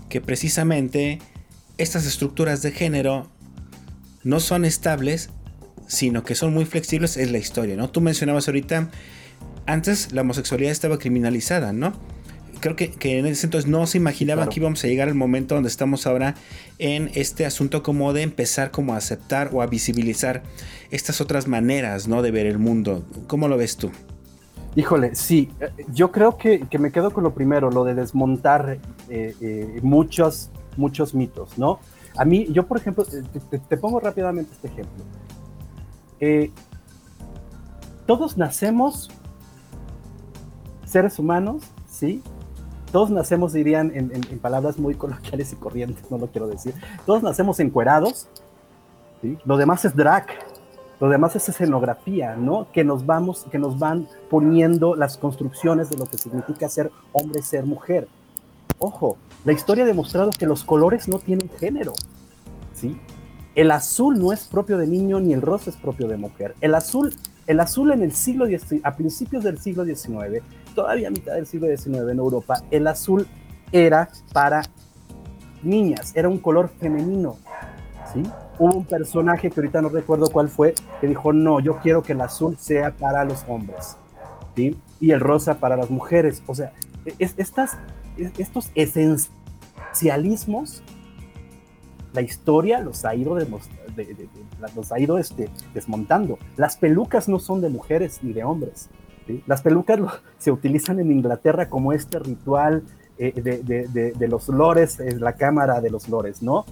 que 0.09 0.21
precisamente 0.21 1.19
estas 1.79 2.07
estructuras 2.07 2.63
de 2.63 2.73
género 2.73 3.31
no 4.23 4.41
son 4.41 4.65
estables, 4.65 5.31
sino 5.87 6.25
que 6.25 6.35
son 6.35 6.53
muy 6.53 6.65
flexibles, 6.65 7.17
es 7.17 7.31
la 7.31 7.39
historia, 7.39 7.77
¿no? 7.77 7.91
Tú 7.91 8.01
mencionabas 8.01 8.49
ahorita, 8.49 8.91
antes 9.67 10.13
la 10.13 10.23
homosexualidad 10.23 10.73
estaba 10.73 10.99
criminalizada, 10.99 11.73
¿no? 11.73 11.93
Creo 12.61 12.75
que, 12.75 12.95
en 13.03 13.27
ese 13.27 13.47
entonces 13.47 13.71
no 13.71 13.87
se 13.87 13.99
imaginaba 13.99 14.49
que 14.49 14.61
íbamos 14.61 14.83
a 14.83 14.89
llegar 14.89 15.09
al 15.09 15.15
momento 15.15 15.55
donde 15.55 15.69
estamos 15.69 16.07
ahora 16.07 16.35
en 16.79 17.11
este 17.15 17.45
asunto 17.45 17.83
como 17.83 18.15
de 18.15 18.23
empezar 18.23 18.71
como 18.71 18.95
a 18.95 18.97
aceptar 18.97 19.51
o 19.53 19.61
a 19.61 19.67
visibilizar 19.67 20.43
estas 20.91 21.21
otras 21.21 21.49
maneras, 21.49 22.09
¿no? 22.09 22.23
De 22.23 22.31
ver 22.31 22.47
el 22.47 22.59
mundo. 22.59 23.07
¿Cómo 23.27 23.47
lo 23.47 23.59
ves 23.59 23.77
tú? 23.77 23.93
Híjole, 24.77 25.15
sí, 25.15 25.51
yo 25.89 26.13
creo 26.13 26.37
que, 26.37 26.69
me 26.79 26.93
quedo 26.93 27.11
con 27.11 27.25
lo 27.25 27.33
primero, 27.33 27.71
lo 27.71 27.83
de 27.83 27.95
desmontar 27.95 28.79
eh, 29.09 29.35
eh, 29.41 29.81
muchos, 29.83 30.51
muchos 30.77 31.15
mitos, 31.15 31.57
¿no? 31.57 31.81
A 32.19 32.27
mí, 32.27 32.47
yo 32.53 32.67
por 32.67 32.77
ejemplo, 32.77 33.03
te, 33.69 33.77
pongo 33.79 34.01
rápidamente 34.01 34.53
este 34.53 34.69
ejemplo. 34.69 35.03
Eh, 36.21 36.51
todos 38.05 38.37
nacemos 38.37 39.09
seres 40.85 41.19
humanos, 41.19 41.63
¿sí? 41.89 42.23
Todos 42.93 43.09
nacemos, 43.09 43.55
dirían 43.55 43.91
en, 43.95 44.11
palabras 44.41 44.79
muy 44.79 44.95
coloquiales 44.95 45.55
y 45.55 45.57
corrientes, 45.57 46.11
no 46.11 46.19
lo 46.19 46.27
quiero 46.27 46.49
decir. 46.49 46.75
Todos 47.07 47.23
nacemos 47.23 47.61
encuerados, 47.61 48.29
¿sí? 49.23 49.39
Lo 49.47 49.57
demás 49.57 49.87
es 49.87 49.97
drag, 49.97 50.27
lo 51.01 51.09
demás 51.09 51.37
es 51.37 51.49
escenografía, 51.49 52.37
¿no? 52.37 52.69
Que 52.73 52.85
nos 52.85 53.05
vamos, 53.05 53.47
que 53.51 53.59
nos 53.59 53.79
van 53.79 54.09
poniendo 54.31 54.95
las 54.95 55.19
construcciones 55.19 55.91
de 55.91 55.99
lo 55.99 56.07
que 56.07 56.17
significa 56.17 56.69
ser 56.69 56.91
hombre, 57.13 57.43
ser 57.43 57.65
mujer. 57.65 58.09
Ojo, 58.79 59.17
la 59.45 59.53
historia 59.53 59.85
ha 59.85 59.87
demostrado 59.87 60.31
que 60.31 60.47
los 60.47 60.65
colores 60.65 61.09
no 61.09 61.19
tienen 61.19 61.51
género, 61.59 61.93
¿sí? 62.75 62.99
El 63.55 63.71
azul 63.71 64.19
no 64.19 64.33
es 64.33 64.49
propio 64.49 64.77
de 64.77 64.87
niño 64.87 65.21
ni 65.21 65.33
el 65.33 65.41
rosa 65.41 65.71
es 65.71 65.77
propio 65.77 66.09
de 66.09 66.17
mujer. 66.17 66.55
El 66.61 66.75
azul, 66.75 67.15
el 67.47 67.61
azul 67.61 67.91
en 67.93 68.03
el 68.03 68.13
siglo 68.13 68.47
XIX, 68.47 68.81
a 68.85 68.97
principios 68.97 69.45
del 69.45 69.59
siglo 69.59 69.85
XIX, 69.85 70.43
todavía 70.75 71.09
a 71.09 71.11
mitad 71.11 71.35
del 71.35 71.47
siglo 71.47 71.67
XIX 71.69 72.11
en 72.11 72.19
Europa, 72.19 72.63
el 72.71 72.87
azul 72.87 73.27
era 73.73 74.11
para 74.33 74.63
niñas, 75.63 76.13
era 76.15 76.29
un 76.29 76.39
color 76.39 76.69
femenino, 76.69 77.37
¿sí? 78.13 78.23
Hubo 78.59 78.75
un 78.75 78.85
personaje 78.85 79.51
que 79.51 79.61
ahorita 79.61 79.83
no 79.83 79.89
recuerdo 79.89 80.29
cuál 80.31 80.49
fue, 80.49 80.75
que 81.01 81.07
dijo, 81.07 81.33
no, 81.33 81.61
yo 81.61 81.79
quiero 81.79 82.03
que 82.03 82.13
el 82.13 82.21
azul 82.21 82.57
sea 82.59 82.97
para 82.97 83.25
los 83.25 83.45
hombres. 83.49 83.97
Y 84.57 85.11
el 85.11 85.21
rosa 85.21 85.59
para 85.59 85.77
las 85.77 85.91
mujeres. 85.91 86.43
O 86.47 86.55
sea, 86.55 86.73
estos 87.19 87.77
esencialismos 88.75 90.83
la 92.17 92.23
historia 92.23 92.81
los 92.81 93.05
ha 93.05 93.15
ido, 93.15 93.37
los 94.75 94.93
ha 94.93 94.99
ido 94.99 95.19
este, 95.19 95.51
desmontando. 95.75 96.39
Las 96.57 96.79
pelucas 96.79 97.29
no 97.29 97.39
son 97.39 97.61
de 97.61 97.69
mujeres 97.69 98.21
ni 98.23 98.33
de 98.33 98.43
hombres. 98.43 98.89
Las 99.47 99.61
pelucas 99.61 100.01
se 100.39 100.51
utilizan 100.51 100.99
en 100.99 101.13
Inglaterra 101.13 101.69
como 101.69 101.93
este 101.93 102.19
ritual 102.19 102.85
eh, 103.19 103.33
de, 103.33 104.29
los 104.29 104.49
lores, 104.49 104.99
es 104.99 105.21
la 105.21 105.35
cámara 105.35 105.83
de 105.83 105.91
los 105.91 106.09
lores, 106.09 106.43
¿no? 106.43 106.65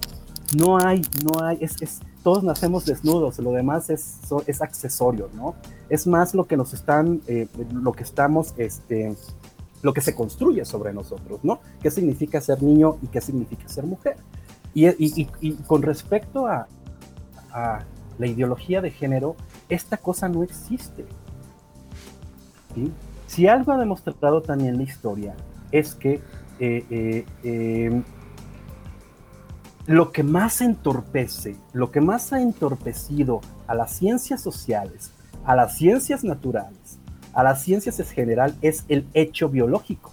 No 0.53 0.77
hay, 0.77 1.01
no 1.23 1.43
hay, 1.43 1.57
es, 1.61 1.81
es, 1.81 1.99
todos 2.23 2.43
nacemos 2.43 2.85
desnudos, 2.85 3.39
lo 3.39 3.51
demás 3.51 3.89
es, 3.89 4.19
es 4.45 4.61
accesorio, 4.61 5.29
¿no? 5.33 5.55
Es 5.89 6.05
más 6.05 6.33
lo 6.33 6.45
que 6.45 6.55
nos 6.55 6.73
están, 6.73 7.21
eh, 7.27 7.47
lo 7.73 7.91
que 7.93 8.03
estamos, 8.03 8.53
este, 8.57 9.15
lo 9.81 9.93
que 9.93 10.01
se 10.01 10.15
construye 10.15 10.63
sobre 10.65 10.93
nosotros, 10.93 11.39
¿no? 11.43 11.59
¿Qué 11.81 11.91
significa 11.91 12.41
ser 12.41 12.61
niño 12.61 12.97
y 13.01 13.07
qué 13.07 13.21
significa 13.21 13.67
ser 13.67 13.85
mujer? 13.85 14.17
Y, 14.73 14.87
y, 14.87 15.29
y, 15.41 15.53
con 15.53 15.81
respecto 15.81 16.47
a, 16.47 16.67
a, 17.51 17.79
la 18.17 18.27
ideología 18.27 18.81
de 18.81 18.91
género, 18.91 19.35
esta 19.69 19.97
cosa 19.97 20.29
no 20.29 20.43
existe. 20.43 21.05
Si 23.27 23.47
algo 23.47 23.71
ha 23.71 23.77
demostrado 23.77 24.41
también 24.41 24.77
la 24.77 24.83
historia 24.83 25.35
es 25.71 25.95
que 25.95 26.21
eh, 26.59 27.25
eh, 27.43 28.03
lo 29.87 30.11
que 30.11 30.23
más 30.23 30.61
entorpece, 30.61 31.55
lo 31.73 31.91
que 31.91 32.01
más 32.01 32.33
ha 32.33 32.41
entorpecido 32.41 33.41
a 33.67 33.75
las 33.75 33.91
ciencias 33.91 34.41
sociales, 34.41 35.11
a 35.45 35.55
las 35.55 35.77
ciencias 35.77 36.23
naturales, 36.23 36.99
a 37.33 37.43
las 37.43 37.61
ciencias 37.61 37.99
en 37.99 38.07
general, 38.07 38.55
es 38.61 38.85
el 38.87 39.07
hecho 39.13 39.49
biológico. 39.49 40.11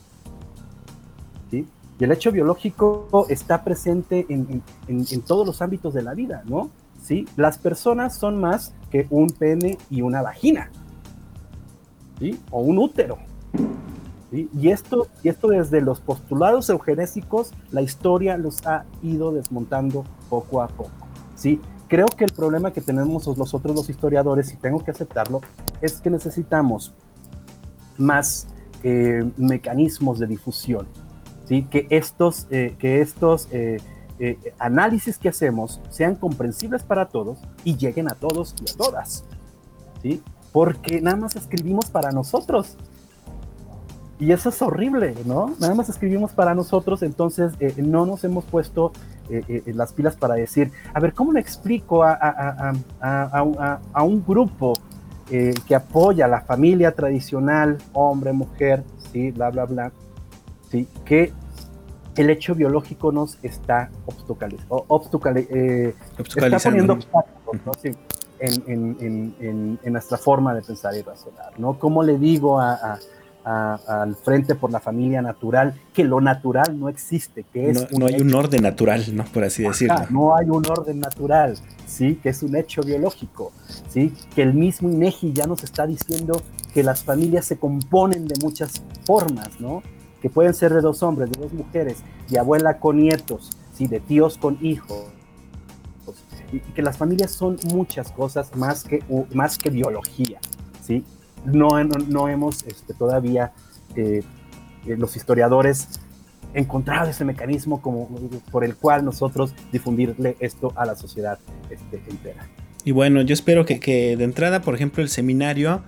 ¿sí? 1.50 1.66
Y 1.98 2.04
el 2.04 2.12
hecho 2.12 2.32
biológico 2.32 3.26
está 3.30 3.64
presente 3.64 4.26
en, 4.28 4.62
todos 5.22 5.46
los 5.46 5.62
ámbitos 5.62 5.94
de 5.94 6.02
la 6.02 6.14
vida, 6.14 6.42
¿no? 6.46 6.70
¿Sí? 7.02 7.26
Las 7.36 7.58
personas 7.58 8.16
son 8.16 8.40
más 8.40 8.74
que 8.90 9.06
un 9.10 9.28
pene 9.30 9.78
y 9.90 10.02
una 10.02 10.22
vagina, 10.22 10.70
¿sí? 12.18 12.38
O 12.50 12.60
un 12.60 12.78
útero, 12.78 13.18
y, 14.32 14.70
esto, 14.70 15.08
y 15.22 15.28
esto 15.28 15.48
desde 15.48 15.82
los 15.82 16.00
postulados 16.00 16.70
eugenésicos, 16.70 17.52
la 17.70 17.82
historia 17.82 18.38
los 18.38 18.66
ha 18.66 18.86
ido 19.02 19.30
desmontando 19.30 20.04
poco 20.30 20.62
a 20.62 20.68
poco. 20.68 20.90
¿sí? 21.36 21.60
Creo 21.86 22.06
que 22.06 22.24
el 22.24 22.32
problema 22.32 22.72
que 22.72 22.80
tenemos 22.80 23.26
nosotros 23.36 23.76
los 23.76 23.90
historiadores, 23.90 24.50
y 24.54 24.56
tengo 24.56 24.82
que 24.82 24.90
aceptarlo, 24.90 25.42
es 25.82 26.00
que 26.00 26.08
necesitamos 26.08 26.94
más 27.98 28.46
eh, 28.82 29.22
mecanismos 29.36 30.18
de 30.18 30.26
difusión. 30.26 30.86
¿sí? 31.46 31.64
Que 31.64 31.86
estos, 31.90 32.46
eh, 32.50 32.74
que 32.78 33.02
estos 33.02 33.48
eh, 33.50 33.80
análisis 34.58 35.18
que 35.18 35.28
hacemos 35.28 35.78
sean 35.90 36.14
comprensibles 36.16 36.84
para 36.84 37.06
todos 37.08 37.38
y 37.64 37.76
lleguen 37.76 38.10
a 38.10 38.14
todos 38.14 38.54
y 38.62 38.70
a 38.70 38.76
todas. 38.78 39.24
¿sí? 40.00 40.22
Porque 40.52 41.02
nada 41.02 41.18
más 41.18 41.36
escribimos 41.36 41.90
para 41.90 42.12
nosotros 42.12 42.78
y 44.22 44.30
eso 44.30 44.50
es 44.50 44.62
horrible, 44.62 45.16
¿no? 45.24 45.52
Nada 45.58 45.74
más 45.74 45.88
escribimos 45.88 46.30
para 46.30 46.54
nosotros, 46.54 47.02
entonces 47.02 47.54
eh, 47.58 47.74
no 47.78 48.06
nos 48.06 48.22
hemos 48.22 48.44
puesto 48.44 48.92
eh, 49.28 49.42
eh, 49.48 49.72
las 49.74 49.92
pilas 49.92 50.14
para 50.14 50.34
decir, 50.34 50.70
a 50.94 51.00
ver, 51.00 51.12
¿cómo 51.12 51.32
le 51.32 51.40
explico 51.40 52.04
a, 52.04 52.12
a, 53.00 54.02
un 54.04 54.24
grupo 54.24 54.74
que 55.28 55.74
apoya 55.74 56.28
la 56.28 56.42
familia 56.42 56.92
tradicional, 56.92 57.78
hombre, 57.94 58.32
mujer, 58.32 58.84
sí, 59.10 59.32
bla, 59.32 59.50
bla, 59.50 59.64
bla, 59.64 59.92
sí, 60.70 60.86
que 61.04 61.32
el 62.14 62.30
hecho 62.30 62.54
biológico 62.54 63.10
nos 63.10 63.38
está 63.42 63.90
obstaculizando, 64.06 64.86
está 66.36 66.60
poniendo 66.60 66.96
en, 68.38 69.78
nuestra 69.82 70.16
forma 70.16 70.54
de 70.54 70.62
pensar 70.62 70.94
y 70.94 71.02
razonar, 71.02 71.58
¿no? 71.58 71.76
¿Cómo 71.76 72.04
le 72.04 72.18
digo 72.18 72.60
a, 72.60 73.00
al 73.45 74.16
frente 74.16 74.55
por 74.55 74.70
la 74.70 74.80
familia 74.80 75.20
natural, 75.22 75.74
que 75.93 76.05
lo 76.05 76.20
natural 76.20 76.78
no 76.78 76.88
existe, 76.88 77.45
que 77.53 77.70
es... 77.70 77.90
No, 77.93 78.07
hay 78.07 78.20
un 78.20 78.34
orden 78.34 78.62
natural, 78.62 79.05
¿no? 79.14 79.24
Por 79.24 79.45
así 79.45 79.62
decirlo. 79.62 79.97
no 80.11 80.36
hay 80.36 80.49
un 80.49 80.64
orden 80.66 81.01
natural, 81.01 81.57
¿sí? 81.86 82.16
Que 82.22 82.28
es 82.30 82.43
un 82.43 82.55
hecho 82.57 82.82
biológico, 82.82 83.53
¿sí? 83.88 84.12
Que 84.34 84.43
el 84.43 84.55
mismo 84.55 84.90
INEGI 84.90 85.32
ya 85.32 85.47
nos 85.47 85.64
está 85.64 85.86
diciendo 85.86 86.40
que 86.72 86.82
las 86.82 87.03
familias 87.03 87.45
se 87.45 87.59
componen 87.59 88.26
de 88.26 88.34
muchas 88.43 88.82
formas, 89.05 89.61
¿no? 89.61 89.82
Que 90.20 90.30
pueden 90.30 90.55
ser 90.55 90.72
de 90.72 90.80
dos 90.80 91.03
hombres, 91.03 91.30
de 91.30 91.40
dos 91.40 91.53
mujeres, 91.53 91.99
de 92.28 92.38
abuela 92.38 92.78
con 92.78 92.97
nietos, 92.97 93.51
¿sí? 93.74 93.88
De 93.88 94.01
tíos 94.01 94.38
con 94.38 94.59
hijos, 94.64 95.07
y 96.53 96.61
que 96.61 96.82
las 96.82 96.97
familias 96.97 97.30
son 97.30 97.57
muchas 97.72 98.12
cosas 98.12 98.55
más 98.57 98.84
que, 98.84 99.03
más 99.32 99.59
que 99.59 99.70
biología, 99.70 100.38
¿sí? 100.82 101.05
No, 101.45 101.68
no, 101.82 102.28
hemos 102.28 102.64
este, 102.64 102.95
todavía 102.95 103.53
eh, 103.97 104.22
eh, 104.86 104.97
los 104.97 105.16
historiadores 105.16 106.01
encontrado 106.55 107.09
ese 107.09 107.24
mecanismo 107.24 107.80
como, 107.80 108.09
por 108.51 108.64
el 108.64 108.76
cual 108.76 109.05
nosotros 109.05 109.55
difundirle 109.72 110.36
esto 110.40 110.72
a 110.76 110.84
la 110.84 110.95
sociedad 110.97 111.38
este, 111.70 112.03
entera. 112.09 112.47
Y 112.84 112.90
bueno, 112.90 113.22
yo 113.22 113.32
espero 113.32 113.64
que, 113.64 113.78
de 114.16 114.24
entrada, 114.24 114.61
por 114.62 114.74
ejemplo, 114.74 115.03
el 115.03 115.09
seminario 115.09 115.82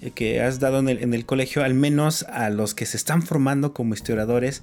eh, 0.00 0.10
que 0.10 0.42
has 0.42 0.60
dado 0.60 0.80
en 0.80 0.88
el, 0.88 1.02
en 1.02 1.14
el, 1.14 1.24
colegio, 1.24 1.62
al 1.64 1.74
menos 1.74 2.24
a 2.24 2.50
los 2.50 2.74
que 2.74 2.86
se 2.86 2.96
están 2.96 3.22
formando 3.22 3.72
como 3.72 3.94
historiadores, 3.94 4.60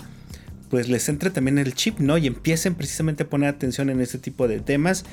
pues 0.70 0.90
les 0.90 1.08
entre 1.08 1.30
también 1.30 1.58
el 1.58 1.74
chip, 1.74 2.00
¿no? 2.00 2.18
Y 2.18 2.28
empiecen 2.28 2.76
precisamente 2.76 3.24
a 3.24 3.30
poner 3.30 3.50
atención 3.50 3.90
en 3.90 4.02
este 4.02 4.18
tipo 4.18 4.48
de 4.48 4.60
temas. 4.60 5.06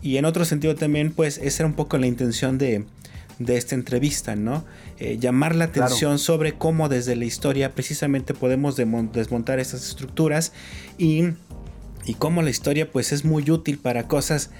Y 0.00 0.16
en 0.16 0.24
otro 0.24 0.46
sentido 0.46 0.74
también, 0.74 1.12
pues 1.12 1.38
esa 1.38 1.62
era 1.62 1.68
un 1.68 1.74
poco 1.74 1.98
la 1.98 2.06
intención 2.06 2.56
de, 2.56 2.86
de 3.44 3.56
esta 3.56 3.74
entrevista, 3.74 4.36
¿no? 4.36 4.64
Eh, 4.98 5.18
llamar 5.18 5.54
la 5.54 5.64
atención 5.64 6.18
sobre 6.18 6.54
cómo 6.54 6.88
desde 6.88 7.16
la 7.16 7.24
historia 7.24 7.74
precisamente 7.74 8.34
podemos 8.34 8.76
desmontar 8.76 9.58
esas 9.60 9.86
estructuras 9.86 10.52
y, 10.98 11.24
y 12.04 12.14
cómo 12.18 12.42
la 12.42 12.50
historia 12.50 12.90
pues 12.90 13.12
es 13.12 13.24
muy 13.24 13.50
útil 13.50 13.78
para 13.78 14.08
cosas 14.08 14.50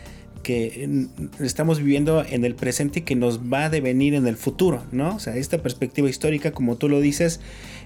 que 0.43 1.09
estamos 1.41 1.79
viviendo 1.79 2.25
en 2.25 2.45
el 2.45 2.55
presente 2.55 3.01
y 3.01 3.03
que 3.03 3.15
nos 3.15 3.41
va 3.41 3.67
a 3.67 3.71
devenir 3.71 4.15
en 4.15 4.27
el 4.27 4.37
futuro, 4.37 4.83
¿no? 4.91 5.15
O 5.15 5.19
sea, 5.21 5.37
esta 5.37 5.59
perspectiva 5.59 6.11
histórica, 6.11 6.51
como 6.51 6.77
tú 6.77 6.89
lo 6.89 7.01
dices, 7.01 7.41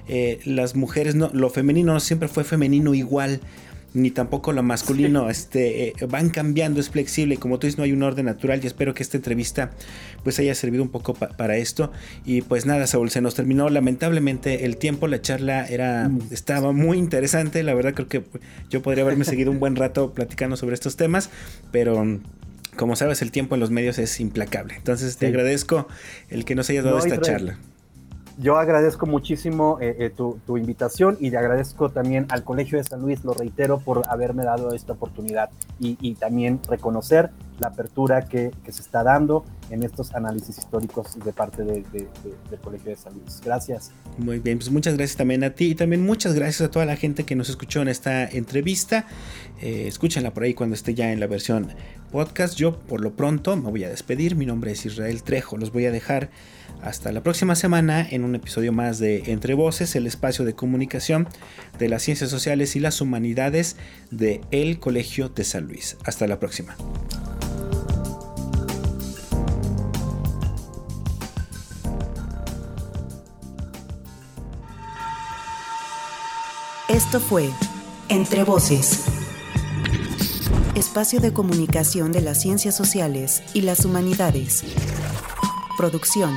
eh, 0.08 0.40
las 0.44 0.74
mujeres, 0.74 1.14
no, 1.14 1.30
lo 1.32 1.50
femenino 1.50 1.92
no 1.92 2.00
siempre 2.00 2.28
fue 2.28 2.44
femenino 2.44 2.94
igual 2.94 3.40
ni 3.96 4.10
tampoco 4.10 4.52
lo 4.52 4.62
masculino, 4.62 5.30
este, 5.30 5.88
eh, 5.88 5.94
van 6.06 6.28
cambiando, 6.28 6.80
es 6.80 6.90
flexible, 6.90 7.38
como 7.38 7.58
tú 7.58 7.66
dices, 7.66 7.78
no 7.78 7.84
hay 7.84 7.92
un 7.92 8.02
orden 8.02 8.26
natural 8.26 8.60
y 8.62 8.66
espero 8.66 8.92
que 8.92 9.02
esta 9.02 9.16
entrevista 9.16 9.70
pues 10.22 10.38
haya 10.38 10.54
servido 10.54 10.82
un 10.82 10.90
poco 10.90 11.14
para 11.14 11.56
esto. 11.56 11.90
Y 12.24 12.42
pues 12.42 12.66
nada, 12.66 12.86
Saúl, 12.86 13.10
se 13.10 13.22
nos 13.22 13.34
terminó. 13.34 13.70
Lamentablemente 13.70 14.66
el 14.66 14.76
tiempo, 14.76 15.08
la 15.08 15.22
charla 15.22 15.66
era, 15.66 16.10
mm. 16.10 16.28
estaba 16.30 16.72
muy 16.72 16.98
interesante, 16.98 17.62
la 17.62 17.72
verdad 17.72 17.94
creo 17.94 18.08
que 18.08 18.22
yo 18.68 18.82
podría 18.82 19.02
haberme 19.02 19.24
seguido 19.24 19.50
un 19.50 19.60
buen 19.60 19.76
rato 19.76 20.12
platicando 20.12 20.58
sobre 20.58 20.74
estos 20.74 20.96
temas, 20.96 21.30
pero 21.72 22.04
como 22.76 22.96
sabes 22.96 23.22
el 23.22 23.30
tiempo 23.30 23.54
en 23.54 23.62
los 23.62 23.70
medios 23.70 23.98
es 23.98 24.20
implacable, 24.20 24.74
entonces 24.76 25.16
te 25.16 25.26
agradezco 25.26 25.88
el 26.28 26.44
que 26.44 26.54
nos 26.54 26.68
hayas 26.68 26.84
dado 26.84 26.98
esta 26.98 27.18
charla 27.18 27.58
yo 28.38 28.56
agradezco 28.56 29.06
muchísimo 29.06 29.78
eh, 29.80 29.96
eh, 29.98 30.10
tu, 30.10 30.58
invitación 30.58 31.16
y 31.20 31.30
le 31.30 31.38
agradezco 31.38 31.90
también 31.90 32.26
al 32.28 32.44
Colegio 32.44 32.76
de 32.78 32.84
San 32.84 33.00
Luis, 33.00 33.24
lo 33.24 33.32
reitero, 33.32 33.78
por 33.78 34.02
haberme 34.08 34.44
dado 34.44 34.74
esta 34.74 34.92
oportunidad 34.92 35.50
y, 35.78 36.14
también 36.14 36.60
reconocer 36.68 37.30
la 37.60 37.68
apertura 37.68 38.26
que, 38.26 38.52
se 38.68 38.82
está 38.82 39.02
dando 39.02 39.44
en 39.70 39.82
estos 39.82 40.14
análisis 40.14 40.58
históricos 40.58 41.18
de 41.22 41.32
parte 41.32 41.64
del 41.64 41.84
Colegio 42.62 42.90
de 42.90 42.96
San 42.96 43.14
Luis. 43.14 43.40
Gracias. 43.44 43.90
Muy 44.18 44.38
bien, 44.38 44.58
pues 44.58 44.70
muchas 44.70 44.96
gracias 44.96 45.16
también 45.16 45.44
a 45.44 45.50
ti 45.50 45.70
y 45.70 45.74
también 45.74 46.04
muchas 46.04 46.34
gracias 46.34 46.68
a 46.68 46.70
toda 46.70 46.84
la 46.84 46.96
gente 46.96 47.24
que 47.24 47.36
nos 47.36 47.48
escuchó 47.48 47.82
en 47.82 47.88
esta 47.88 48.24
entrevista. 48.24 49.06
Eh, 49.60 49.86
escúchenla 49.86 50.34
por 50.34 50.42
ahí 50.42 50.54
cuando 50.54 50.74
esté 50.74 50.94
ya 50.94 51.12
en 51.12 51.20
la 51.20 51.26
versión 51.26 51.68
podcast. 52.12 52.56
Yo 52.56 52.78
por 52.78 53.00
lo 53.00 53.14
pronto 53.14 53.56
me 53.56 53.70
voy 53.70 53.84
a 53.84 53.88
despedir. 53.88 54.36
Mi 54.36 54.46
nombre 54.46 54.72
es 54.72 54.84
Israel 54.84 55.22
Trejo. 55.22 55.56
Los 55.56 55.72
voy 55.72 55.86
a 55.86 55.90
dejar 55.90 56.30
hasta 56.82 57.12
la 57.12 57.22
próxima 57.22 57.54
semana 57.54 58.06
en 58.08 58.24
un 58.24 58.34
episodio 58.34 58.72
más 58.72 58.98
de 58.98 59.30
Entre 59.32 59.54
Voces, 59.54 59.96
el 59.96 60.06
espacio 60.06 60.44
de 60.44 60.54
comunicación 60.54 61.28
de 61.78 61.88
las 61.88 62.02
ciencias 62.02 62.30
sociales 62.30 62.76
y 62.76 62.80
las 62.80 63.00
humanidades 63.00 63.76
de 64.10 64.40
El 64.50 64.78
Colegio 64.78 65.28
de 65.28 65.44
San 65.44 65.64
Luis. 65.64 65.96
Hasta 66.04 66.26
la 66.26 66.38
próxima. 66.38 66.76
Esto 76.88 77.20
fue 77.20 77.50
Entre 78.08 78.44
Voces, 78.44 79.04
espacio 80.76 81.20
de 81.20 81.32
comunicación 81.32 82.12
de 82.12 82.20
las 82.20 82.40
ciencias 82.40 82.76
sociales 82.76 83.42
y 83.54 83.62
las 83.62 83.84
humanidades. 83.84 84.62
Producción 85.76 86.36